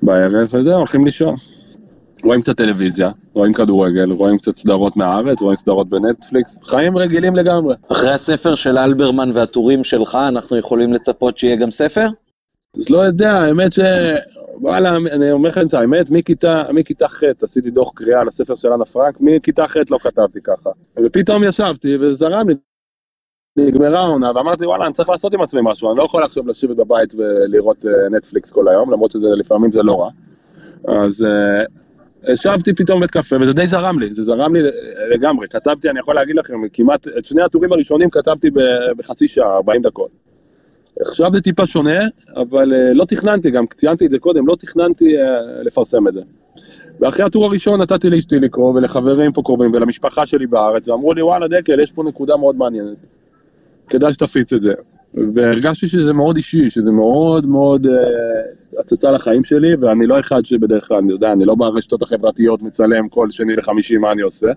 בערב, 0.02 0.50
וזהו, 0.54 0.78
הולכים 0.78 1.06
לישון. 1.06 1.36
רואים 2.24 2.42
קצת 2.42 2.58
טלוויזיה, 2.58 3.12
רואים 3.34 3.54
כדורגל, 3.54 4.12
רואים 4.12 4.38
קצת 4.38 4.58
סדרות 4.58 4.98
מהארץ, 4.98 5.42
רואים 5.42 5.56
סדרות 5.56 5.90
בנטפליקס, 5.90 6.60
חיים 6.64 6.98
רגילים 6.98 7.36
לגמרי. 7.36 7.76
אחרי 7.88 8.12
הספר 8.12 8.56
של 8.56 8.78
אלברמן 8.78 9.32
והטורים 9.34 9.84
שלך, 9.84 10.18
אנחנו 10.28 10.58
יכולים 10.58 10.94
לצפות 10.94 11.38
שיהיה 11.38 11.56
גם 11.56 11.72
ספר? 11.72 12.08
אז 12.78 12.90
לא 12.90 12.98
יודע, 12.98 13.32
האמת 13.32 13.74
ש... 13.74 13.80
וואלה, 14.62 14.96
אני 14.96 15.32
אומר 15.32 15.50
לכם 15.50 15.68
את 15.68 15.74
האמת, 15.74 16.10
מכיתה, 16.10 16.64
מכיתה 16.74 17.08
ח' 17.08 17.24
עשיתי 17.42 17.72
דוח 17.72 17.92
קריאה 17.96 18.24
לספר 18.24 18.56
של 18.56 18.74
אנה 18.74 18.86
פרנק, 18.86 19.18
מכיתה 19.20 19.68
ח' 19.68 19.78
לא 19.92 19.98
כתבתי 20.02 20.40
ככה. 20.44 20.70
ופתאום 21.06 21.44
ישבתי 21.44 21.98
וזרם 22.00 22.50
לי 22.50 22.56
נגמרה 23.58 24.00
העונה, 24.00 24.32
ואמרתי 24.36 24.66
וואלה 24.66 24.86
אני 24.86 24.94
צריך 24.94 25.10
לעשות 25.10 25.34
עם 25.34 25.42
עצמי 25.42 25.62
משהו, 25.64 25.92
אני 25.92 25.98
לא 25.98 26.04
יכול 26.04 26.24
עכשיו 26.24 26.48
לשבת 26.48 26.76
בבית 26.76 27.14
ולראות 27.16 27.86
אה, 27.86 28.10
נטפליקס 28.10 28.52
כל 28.52 28.68
היום, 28.68 28.92
למרות 28.92 29.12
שזה 29.12 29.28
לפעמים 29.30 29.72
זה 29.72 29.84
לא 29.84 30.02
רע. 30.02 30.10
אז 30.88 31.22
uh, 31.22 31.79
ישבתי 32.28 32.74
פתאום 32.74 33.02
בית 33.02 33.12
קפה, 33.12 33.36
וזה 33.42 33.54
די 33.54 33.68
זרם 33.68 34.00
לי, 34.00 34.14
זה 34.14 34.24
זרם 34.24 34.56
לי 34.56 34.62
לגמרי, 35.10 35.48
כתבתי, 35.48 35.90
אני 35.90 36.00
יכול 36.00 36.16
להגיד 36.16 36.36
לכם, 36.36 36.54
כמעט, 36.74 37.08
את 37.08 37.26
שני 37.26 37.42
הטורים 37.42 37.72
הראשונים 37.72 38.10
כתבתי 38.10 38.50
בחצי 38.98 39.28
שעה, 39.28 39.56
40 39.56 39.82
דקות. 39.82 40.10
עכשיו 41.00 41.32
זה 41.34 41.42
טיפה 41.42 41.66
שונה, 41.66 42.00
אבל 42.36 42.72
uh, 42.72 42.98
לא 42.98 43.06
תכננתי, 43.06 43.52
גם 43.52 43.66
ציינתי 43.76 44.06
את 44.06 44.12
זה 44.12 44.20
קודם, 44.20 44.48
לא 44.48 44.56
תכננתי 44.60 45.18
uh, 45.18 45.22
לפרסם 45.64 46.08
את 46.08 46.14
זה. 46.14 46.22
ואחרי 47.00 47.26
הטור 47.26 47.46
הראשון 47.46 47.82
נתתי 47.82 48.10
לאשתי 48.10 48.40
לקרוא, 48.40 48.74
ולחברים 48.74 49.32
פה 49.32 49.42
קרובים, 49.42 49.74
ולמשפחה 49.74 50.26
שלי 50.26 50.48
בארץ, 50.48 50.88
ואמרו 50.88 51.14
לי, 51.14 51.22
וואלה 51.22 51.48
דקל, 51.48 51.80
יש 51.80 51.92
פה 51.92 52.04
נקודה 52.04 52.38
מאוד 52.38 52.56
מעניינת. 52.56 52.98
כדאי 53.90 54.14
שתפיץ 54.14 54.54
את 54.54 54.62
זה. 54.62 54.74
והרגשתי 55.14 55.88
שזה 55.88 56.14
מאוד 56.14 56.36
אישי, 56.36 56.70
שזה 56.70 56.92
מאוד 56.92 57.46
מאוד 57.46 57.88
uh, 57.88 57.90
הצצה 58.80 59.12
לחיים 59.12 59.44
שלי, 59.44 59.76
ואני 59.76 60.08
לא 60.08 60.20
אחד 60.20 60.46
שבדרך 60.46 60.88
כלל, 60.88 60.98
אני 60.98 61.12
יודע, 61.12 61.32
אני 61.32 61.46
לא 61.46 61.56
ברשתות 61.56 62.02
החברתיות 62.02 62.62
מצלם 62.62 63.10
כל 63.10 63.30
שני 63.30 63.56
לחמישי 63.56 63.98
מה 63.98 64.12
אני 64.12 64.22
עושה. 64.22 64.48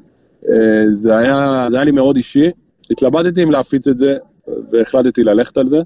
Uh, 0.45 0.49
זה, 0.91 1.17
היה, 1.17 1.67
זה 1.71 1.77
היה 1.77 1.85
לי 1.85 1.91
מאוד 1.91 2.17
אישי, 2.17 2.51
התלבטתי 2.91 3.43
אם 3.43 3.51
להפיץ 3.51 3.89
את 3.89 3.99
זה, 3.99 4.17
והחלטתי 4.73 5.23
ללכת 5.23 5.57
על 5.57 5.69
זה, 5.69 5.79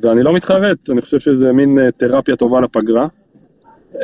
ואני 0.00 0.22
לא 0.22 0.32
מתחרט, 0.32 0.90
אני 0.90 1.00
חושב 1.00 1.18
שזה 1.18 1.52
מין 1.52 1.78
uh, 1.78 1.82
תרפיה 1.96 2.36
טובה 2.36 2.60
לפגרה. 2.60 3.06
Uh, 3.92 3.96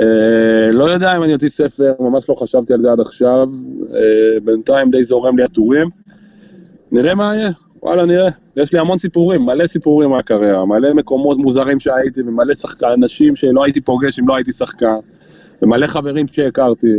לא 0.72 0.84
יודע 0.84 1.16
אם 1.16 1.22
אני 1.22 1.34
אוציא 1.34 1.48
ספר, 1.48 1.92
ממש 2.00 2.28
לא 2.28 2.34
חשבתי 2.34 2.72
על 2.72 2.82
זה 2.82 2.92
עד 2.92 3.00
עכשיו, 3.00 3.48
uh, 3.82 3.94
בינתיים 4.44 4.90
די 4.90 5.04
זורם 5.04 5.38
לי 5.38 5.44
הטורים. 5.44 5.88
נראה 6.92 7.14
מה 7.14 7.36
יהיה, 7.36 7.50
וואלה 7.82 8.04
נראה. 8.04 8.28
יש 8.56 8.72
לי 8.72 8.78
המון 8.78 8.98
סיפורים, 8.98 9.42
מלא 9.42 9.66
סיפורים 9.66 10.10
מהקריירה, 10.10 10.64
מלא 10.64 10.94
מקומות 10.94 11.38
מוזרים 11.38 11.80
שהייתי, 11.80 12.20
ומלא 12.20 12.54
שחקן, 12.54 12.86
אנשים 12.86 13.36
שלא 13.36 13.64
הייתי 13.64 13.80
פוגש 13.80 14.18
אם 14.18 14.28
לא 14.28 14.34
הייתי 14.36 14.52
שחקן, 14.52 14.96
ומלא 15.62 15.86
חברים 15.86 16.26
שהכרתי, 16.28 16.96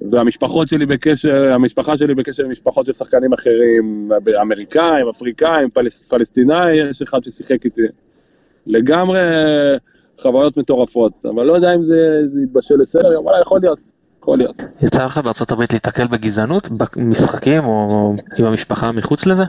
והמשפחות 0.00 0.68
שלי 0.68 0.86
בקשר, 0.86 1.52
המשפחה 1.52 1.96
שלי 1.96 2.14
בקשר 2.14 2.44
עם 2.44 2.50
משפחות 2.50 2.86
של 2.86 2.92
שחקנים 2.92 3.32
אחרים, 3.32 4.10
אמריקאים, 4.40 5.08
אפריקאים, 5.08 5.70
פלס, 5.70 6.08
פלסטינאי, 6.08 6.74
יש 6.90 7.02
אחד 7.02 7.24
ששיחק 7.24 7.64
איתי. 7.64 7.82
לגמרי 8.66 9.20
חוויות 10.20 10.56
מטורפות, 10.56 11.26
אבל 11.26 11.46
לא 11.46 11.52
יודע 11.52 11.74
אם 11.74 11.82
זה, 11.82 12.20
זה 12.32 12.40
יתבשל 12.44 12.74
לסדר, 12.74 13.22
וואלה, 13.22 13.40
יכול 13.40 13.60
להיות. 13.60 13.78
יצא 14.82 15.04
לך 15.04 15.18
בארצות 15.18 15.52
הברית 15.52 15.72
להתקל 15.72 16.06
בגזענות 16.06 16.68
במשחקים 16.96 17.64
או 17.64 18.14
עם 18.38 18.44
המשפחה 18.44 18.92
מחוץ 18.92 19.26
לזה? 19.26 19.42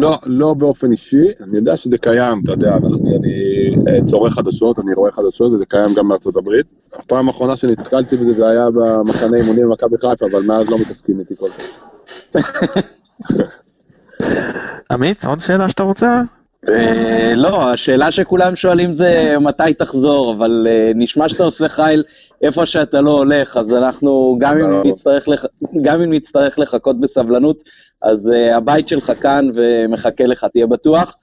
לא, 0.00 0.18
לא 0.26 0.54
באופן 0.54 0.92
אישי, 0.92 1.28
אני 1.40 1.56
יודע 1.56 1.76
שזה 1.76 1.98
קיים, 1.98 2.40
אתה 2.44 2.52
יודע, 2.52 2.74
אנחנו, 2.74 3.16
אני 3.16 3.74
אה, 3.88 4.04
צורך 4.04 4.34
חדשות, 4.34 4.78
אני 4.78 4.94
רואה 4.94 5.12
חדשות, 5.12 5.52
וזה 5.52 5.66
קיים 5.66 5.90
גם 5.96 6.08
בארצות 6.08 6.36
הברית. 6.36 6.66
הפעם 6.92 7.28
האחרונה 7.28 7.56
שנתקלתי 7.56 8.16
בזה 8.16 8.32
זה 8.32 8.48
היה 8.48 8.66
במחנה 8.74 9.36
אימונים 9.36 9.68
במכבי 9.68 9.96
חיפה, 10.00 10.26
אבל 10.26 10.42
מאז 10.42 10.70
לא 10.70 10.78
מתעסקים 10.78 11.20
איתי 11.20 11.34
כל 11.36 11.48
כך. 11.48 11.64
עמית, 14.90 15.24
עוד 15.24 15.40
שאלה 15.40 15.68
שאתה 15.68 15.82
רוצה? 15.82 16.22
אה, 16.68 17.32
לא, 17.34 17.70
השאלה 17.70 18.10
שכולם 18.10 18.56
שואלים 18.56 18.94
זה 18.94 19.34
מתי 19.40 19.74
תחזור, 19.78 20.32
אבל 20.32 20.66
אה, 20.70 20.92
נשמע 20.94 21.28
שאתה 21.28 21.44
עושה 21.44 21.68
חייל 21.68 22.02
איפה 22.42 22.66
שאתה 22.66 23.00
לא 23.00 23.10
הולך, 23.10 23.56
אז 23.56 23.72
אנחנו, 23.72 24.38
גם 25.82 26.00
אם 26.02 26.12
נצטרך 26.12 26.58
לחכות 26.58 27.00
בסבלנות, 27.00 27.62
אז 28.02 28.30
uh, 28.30 28.56
הבית 28.56 28.88
שלך 28.88 29.12
כאן 29.20 29.48
ומחכה 29.54 30.24
לך, 30.24 30.46
תהיה 30.52 30.66
בטוח. 30.66 31.16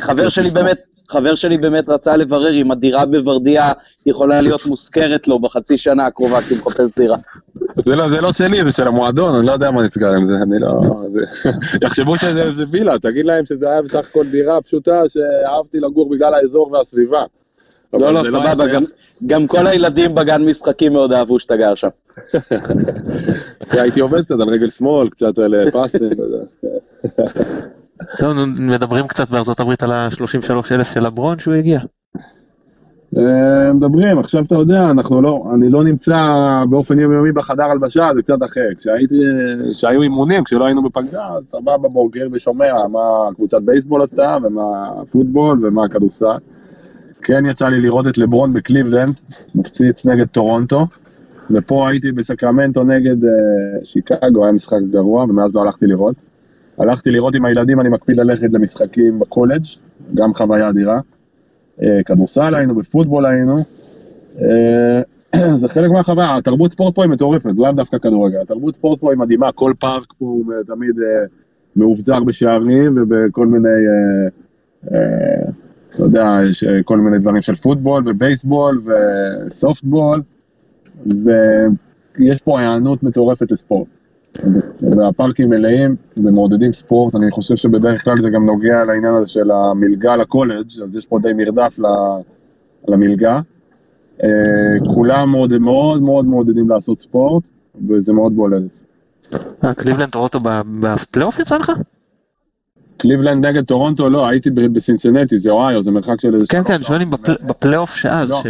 חבר 0.00 0.28
שלי 0.28 0.50
באמת, 0.50 0.78
חבר 1.08 1.34
שלי 1.34 1.58
באמת 1.58 1.88
רצה 1.88 2.16
לברר 2.16 2.52
אם 2.52 2.70
הדירה 2.70 3.06
בוורדיה 3.06 3.72
יכולה 4.06 4.40
להיות 4.40 4.66
מושכרת 4.66 5.28
לו 5.28 5.38
בחצי 5.38 5.78
שנה 5.78 6.06
הקרובה, 6.06 6.40
כי 6.40 6.54
הוא 6.54 6.62
מחפש 6.66 6.94
דירה. 6.96 7.16
זה 7.82 7.96
לא, 7.96 8.08
זה 8.08 8.20
לא 8.20 8.32
שלי, 8.32 8.64
זה 8.64 8.72
של 8.72 8.86
המועדון, 8.86 9.34
אני 9.34 9.46
לא 9.46 9.52
יודע 9.52 9.70
מה 9.70 9.82
נסגר 9.82 10.12
עם 10.12 10.32
זה, 10.32 10.42
אני 10.42 10.58
לא... 10.58 10.80
זה... 11.12 11.50
יחשבו 11.82 12.18
שזה 12.18 12.64
וילה, 12.70 12.98
תגיד 12.98 13.26
להם 13.26 13.46
שזה 13.46 13.70
היה 13.70 13.82
בסך 13.82 14.08
הכל 14.10 14.26
דירה 14.26 14.60
פשוטה 14.60 15.02
שאהבתי 15.08 15.80
לגור 15.80 16.10
בגלל 16.10 16.34
האזור 16.34 16.72
והסביבה. 16.72 17.20
לא, 17.92 18.12
לא, 18.12 18.24
לא 18.24 18.30
סבבה, 18.30 18.66
גם, 18.66 18.84
גם 19.26 19.46
כל 19.46 19.66
הילדים 19.66 20.14
בגן 20.14 20.42
משחקים 20.42 20.92
מאוד 20.92 21.12
אהבו 21.12 21.38
שאתה 21.38 21.56
גר 21.56 21.74
שם. 21.74 21.88
הייתי 23.70 24.00
עובד 24.00 24.24
קצת 24.24 24.40
על 24.40 24.48
רגל 24.48 24.70
שמאל, 24.70 25.08
קצת 25.08 25.38
על 25.38 25.54
אה, 25.54 25.70
פסים. 25.70 26.08
טוב, 28.18 28.32
מדברים 28.44 29.08
קצת 29.08 29.30
בארצות 29.30 29.60
הברית 29.60 29.82
על 29.82 29.92
ה-33 29.92 30.52
אלף 30.70 30.94
של 30.94 31.06
לברון 31.06 31.38
שהוא 31.38 31.54
הגיע. 31.54 31.80
אה, 33.16 33.72
מדברים, 33.72 34.18
עכשיו 34.18 34.44
אתה 34.44 34.54
יודע, 34.54 34.90
אנחנו 34.90 35.22
לא, 35.22 35.44
אני 35.54 35.68
לא 35.68 35.84
נמצא 35.84 36.18
באופן 36.70 36.98
יומיומי 36.98 37.32
בחדר 37.32 37.64
הלבשה, 37.64 38.10
זה 38.14 38.22
קצת 38.22 38.42
אחר. 38.44 38.68
כשהייתי, 38.78 39.20
כשהיו 39.70 40.02
אימונים, 40.02 40.44
כשלא 40.44 40.64
היינו 40.64 40.82
בפגרה, 40.82 41.36
אז 41.36 41.44
אתה 41.48 41.58
בא 41.64 41.76
בבוקר 41.76 42.28
ושומע 42.32 42.86
מה 42.88 43.34
קבוצת 43.34 43.62
בייסבול 43.62 44.02
עשתה, 44.02 44.36
ומה 44.42 44.90
פוטבול, 45.10 45.66
ומה 45.66 45.88
כדורסל. 45.88 46.36
כן 47.22 47.46
יצא 47.46 47.68
לי 47.68 47.80
לראות 47.80 48.06
את 48.06 48.18
לברון 48.18 48.52
בקליבלנד, 48.52 49.14
מפציץ 49.54 50.06
נגד 50.06 50.26
טורונטו, 50.26 50.86
ופה 51.50 51.88
הייתי 51.88 52.12
בסקרמנטו 52.12 52.84
נגד 52.84 53.24
אה, 53.24 53.28
שיקגו, 53.84 54.44
היה 54.44 54.52
משחק 54.52 54.78
גרוע, 54.90 55.24
ומאז 55.24 55.54
לא 55.54 55.62
הלכתי 55.62 55.86
לראות. 55.86 56.14
הלכתי 56.78 57.10
לראות 57.10 57.34
עם 57.34 57.44
הילדים, 57.44 57.80
אני 57.80 57.88
מקפיד 57.88 58.16
ללכת 58.16 58.48
למשחקים 58.52 59.18
בקולג', 59.18 59.62
גם 60.14 60.34
חוויה 60.34 60.68
אדירה. 60.68 61.00
Uh, 61.78 61.84
כדורסל 62.04 62.54
היינו, 62.54 62.74
בפוטבול 62.74 63.26
היינו. 63.26 63.58
Uh, 63.58 65.36
זה 65.60 65.68
חלק 65.68 65.90
מהחוויה, 65.90 66.36
התרבות 66.36 66.72
ספורט 66.72 66.94
פה 66.94 67.02
היא 67.02 67.10
מטורפת, 67.10 67.50
לאו 67.56 67.72
דווקא 67.72 67.98
כדורגל. 67.98 68.40
התרבות 68.40 68.74
ספורט 68.74 69.00
פה 69.00 69.10
היא 69.10 69.18
מדהימה, 69.18 69.52
כל 69.52 69.72
פארק 69.78 70.12
פה 70.18 70.24
הוא 70.24 70.52
תמיד 70.66 70.96
uh, 70.96 71.28
מאובזר 71.76 72.24
בשערים 72.24 72.98
ובכל 72.98 73.46
מיני... 73.46 73.68
Uh, 74.86 74.90
אתה 75.94 76.02
יודע, 76.02 76.38
יש 76.50 76.64
אה, 76.64 76.82
כל 76.84 76.98
מיני 76.98 77.18
דברים 77.18 77.42
של 77.42 77.54
פוטבול 77.54 78.02
ובייסבול 78.06 78.82
וסופטבול, 79.46 80.22
ויש 81.06 82.42
פה 82.44 82.60
היענות 82.60 83.02
מטורפת 83.02 83.50
לספורט. 83.50 83.88
והפארקים 84.96 85.50
מלאים 85.50 85.96
ומעודדים 86.16 86.72
ספורט, 86.72 87.14
אני 87.14 87.30
חושב 87.30 87.56
שבדרך 87.56 88.04
כלל 88.04 88.20
זה 88.20 88.30
גם 88.30 88.46
נוגע 88.46 88.84
לעניין 88.84 89.14
הזה 89.14 89.26
של 89.26 89.50
המלגה 89.50 90.16
לקולג', 90.16 90.66
אז 90.84 90.96
יש 90.96 91.06
פה 91.06 91.18
די 91.22 91.32
מרדף 91.32 91.78
למלגה. 92.88 93.40
אה, 94.22 94.28
כולם 94.94 95.30
מאוד 95.30 95.58
מאוד 95.58 96.02
מאוד 96.02 96.26
מעודדים 96.26 96.68
לעשות 96.68 97.00
ספורט, 97.00 97.44
וזה 97.88 98.12
מאוד 98.12 98.36
בולט. 98.36 98.78
אה, 99.64 99.74
קליבלנד 99.74 100.10
טורונטו 100.10 100.38
בפלייאוף 100.80 101.38
יצא 101.38 101.58
לך? 101.58 101.72
קליבלנד 102.96 103.46
נגד 103.46 103.64
טורונטו, 103.64 104.10
לא, 104.10 104.26
הייתי 104.26 104.50
בסינסינטי, 104.50 105.38
זה 105.38 105.50
אוהיו, 105.50 105.82
זה 105.82 105.90
מרחק 105.90 106.20
של 106.20 106.34
איזה... 106.34 106.46
כן, 106.48 106.64
כן, 106.64 106.82
שואל 106.82 107.02
אם 107.02 107.10
בפלייאוף 107.46 107.94
שעבר. 107.94 108.30
לא, 108.30 108.42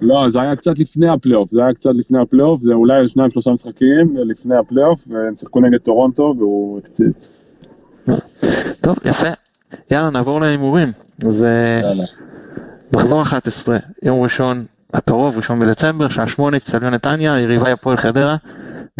לא, 0.00 0.30
זה 0.30 0.40
היה 0.40 0.56
קצת 0.56 0.78
לפני 0.78 1.08
הפלייאוף, 1.08 1.50
זה 1.50 1.64
היה 1.64 1.74
קצת 1.74 1.90
לפני 1.94 2.18
הפלייאוף, 2.18 2.62
זה 2.62 2.72
אולי 2.72 3.08
שניים 3.08 3.30
שלושה 3.30 3.50
משחקים 3.50 4.16
לפני 4.16 4.56
הפלייאוף, 4.56 5.08
והם 5.10 5.36
שיחקו 5.36 5.60
נגד 5.60 5.78
טורונטו 5.78 6.34
והוא 6.38 6.78
הקפיץ. 6.78 7.36
טוב, 8.80 8.96
יפה. 9.04 9.28
יאללה, 9.90 10.10
נעבור 10.10 10.40
להימורים. 10.40 10.92
אז 11.26 11.46
מחזור 12.96 13.22
11, 13.22 13.78
יום 14.02 14.22
ראשון 14.22 14.64
הקרוב, 14.94 15.36
ראשון 15.36 15.58
בדצמבר, 15.58 16.08
שעה 16.08 16.28
שמונה, 16.28 16.56
אצטדיון 16.56 16.94
נתניה, 16.94 17.40
יריבה 17.40 17.72
הפועל 17.72 17.96
חדרה. 17.96 18.36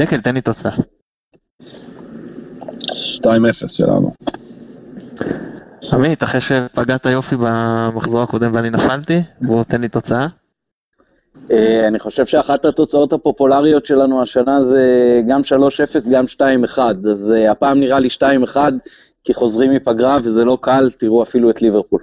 דקל, 0.00 0.20
תן 0.20 0.34
לי 0.34 0.40
תוצאה. 0.40 0.72
2-0 1.62 1.64
שלנו. 3.66 4.12
עמית, 5.94 6.22
אחרי 6.22 6.40
שפגעת 6.40 7.06
יופי 7.06 7.36
במחזור 7.38 8.22
הקודם 8.22 8.50
ואני 8.54 8.70
נפלתי, 8.70 9.20
בוא 9.40 9.64
תן 9.64 9.80
לי 9.80 9.88
תוצאה. 9.88 10.26
אה, 11.50 11.88
אני 11.88 11.98
חושב 11.98 12.26
שאחת 12.26 12.64
התוצאות 12.64 13.12
הפופולריות 13.12 13.86
שלנו 13.86 14.22
השנה 14.22 14.64
זה 14.64 15.20
גם 15.28 15.40
3-0, 15.40 16.10
גם 16.12 16.24
2-1, 16.76 16.78
אז 17.10 17.32
אה, 17.36 17.50
הפעם 17.50 17.80
נראה 17.80 18.00
לי 18.00 18.08
2-1, 18.54 18.56
כי 19.24 19.34
חוזרים 19.34 19.70
מפגרה 19.70 20.18
וזה 20.22 20.44
לא 20.44 20.58
קל, 20.60 20.90
תראו 20.98 21.22
אפילו 21.22 21.50
את 21.50 21.62
ליברפול. 21.62 22.02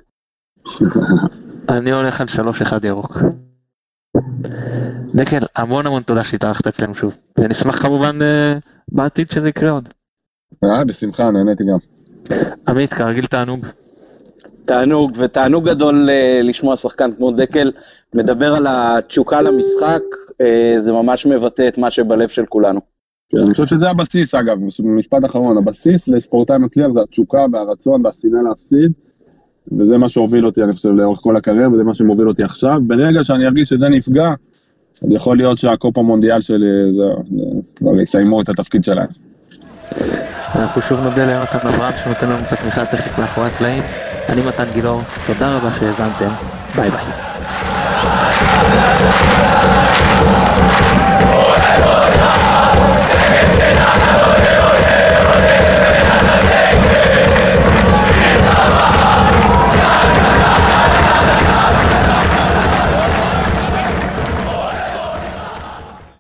אני 1.70 1.92
הולך 1.92 2.22
על 2.22 2.28
3-1 2.28 2.88
ירוק. 2.88 3.18
דקל, 5.16 5.40
המון 5.56 5.86
המון 5.86 6.04
תודה 6.04 6.24
שהתארחת 6.24 6.68
אצלנו 6.68 6.96
שוב, 6.96 7.18
ונשמח 7.38 7.82
כמובן 7.82 8.22
אה, 8.22 8.58
בעתיד 8.92 9.32
שזה 9.32 9.50
יקרה 9.50 9.72
עוד. 9.72 9.90
אה, 10.64 10.84
בשמחה, 10.86 11.32
נהניתי 11.32 11.64
גם. 11.64 11.99
עמית, 12.68 12.94
כרגיל 12.94 13.26
תענוג. 13.26 13.66
תענוג, 14.66 15.12
ותענוג 15.16 15.70
גדול 15.70 16.10
uh, 16.10 16.44
לשמוע 16.44 16.78
שחקן 16.78 17.12
כמו 17.18 17.32
דקל 17.32 17.72
מדבר 18.14 18.56
על 18.56 18.68
התשוקה 18.70 19.42
למשחק, 19.42 20.02
uh, 20.32 20.80
זה 20.80 20.92
ממש 20.92 21.26
מבטא 21.26 21.68
את 21.68 21.78
מה 21.78 21.92
שבלב 21.92 22.30
של 22.30 22.46
כולנו. 22.46 22.80
כן, 23.30 23.38
אני 23.38 23.52
חושב 23.52 23.66
שזה 23.66 23.90
הבסיס 23.90 24.36
אגב, 24.36 24.58
משפט 24.84 25.26
אחרון, 25.26 25.58
הבסיס 25.58 26.08
לספורטאי 26.08 26.58
מצליח 26.58 26.88
זה 26.94 27.02
התשוקה 27.02 27.46
והרצון 27.54 28.06
והשנאה 28.06 28.42
להפסיד, 28.42 28.92
וזה 29.78 29.98
מה 29.98 30.10
שהוביל 30.10 30.46
אותי, 30.46 30.64
אני 30.64 30.74
חושב, 30.74 30.90
לאורך 30.90 31.20
כל 31.20 31.36
הקריירה, 31.36 31.70
וזה 31.74 31.84
מה 31.84 31.94
שמוביל 31.94 32.28
אותי 32.28 32.44
עכשיו. 32.44 32.82
ברגע 32.88 33.24
שאני 33.24 33.46
ארגיש 33.46 33.70
שזה 33.70 33.90
נפגע, 33.90 34.34
אז 35.04 35.12
יכול 35.12 35.38
להיות 35.38 35.58
שהקופ 35.58 35.98
המונדיאל 35.98 36.42
שלי, 36.42 36.68
זהו, 36.98 37.24
כבר 37.76 38.02
יסיימו 38.02 38.42
את 38.42 38.50
התפקיד 38.50 38.84
שלהם. 38.84 39.29
אנחנו 40.56 40.82
שוב 40.82 41.00
נודה 41.04 41.26
ליונתן 41.26 41.68
אברהם 41.68 41.94
שנותן 42.04 42.30
לנו 42.30 42.40
את 42.48 42.54
התמיכה 42.54 42.82
הטכנית 42.82 43.18
מאחורי 43.18 43.48
הקלעים. 43.48 43.84
אני 44.30 44.42
מתן 44.42 44.66
גילאור, 44.74 45.02
תודה 45.28 45.56
רבה 45.56 45.70
שהאזנתם, 45.80 46.30
ביי 46.76 46.90
ביי. 46.90 47.06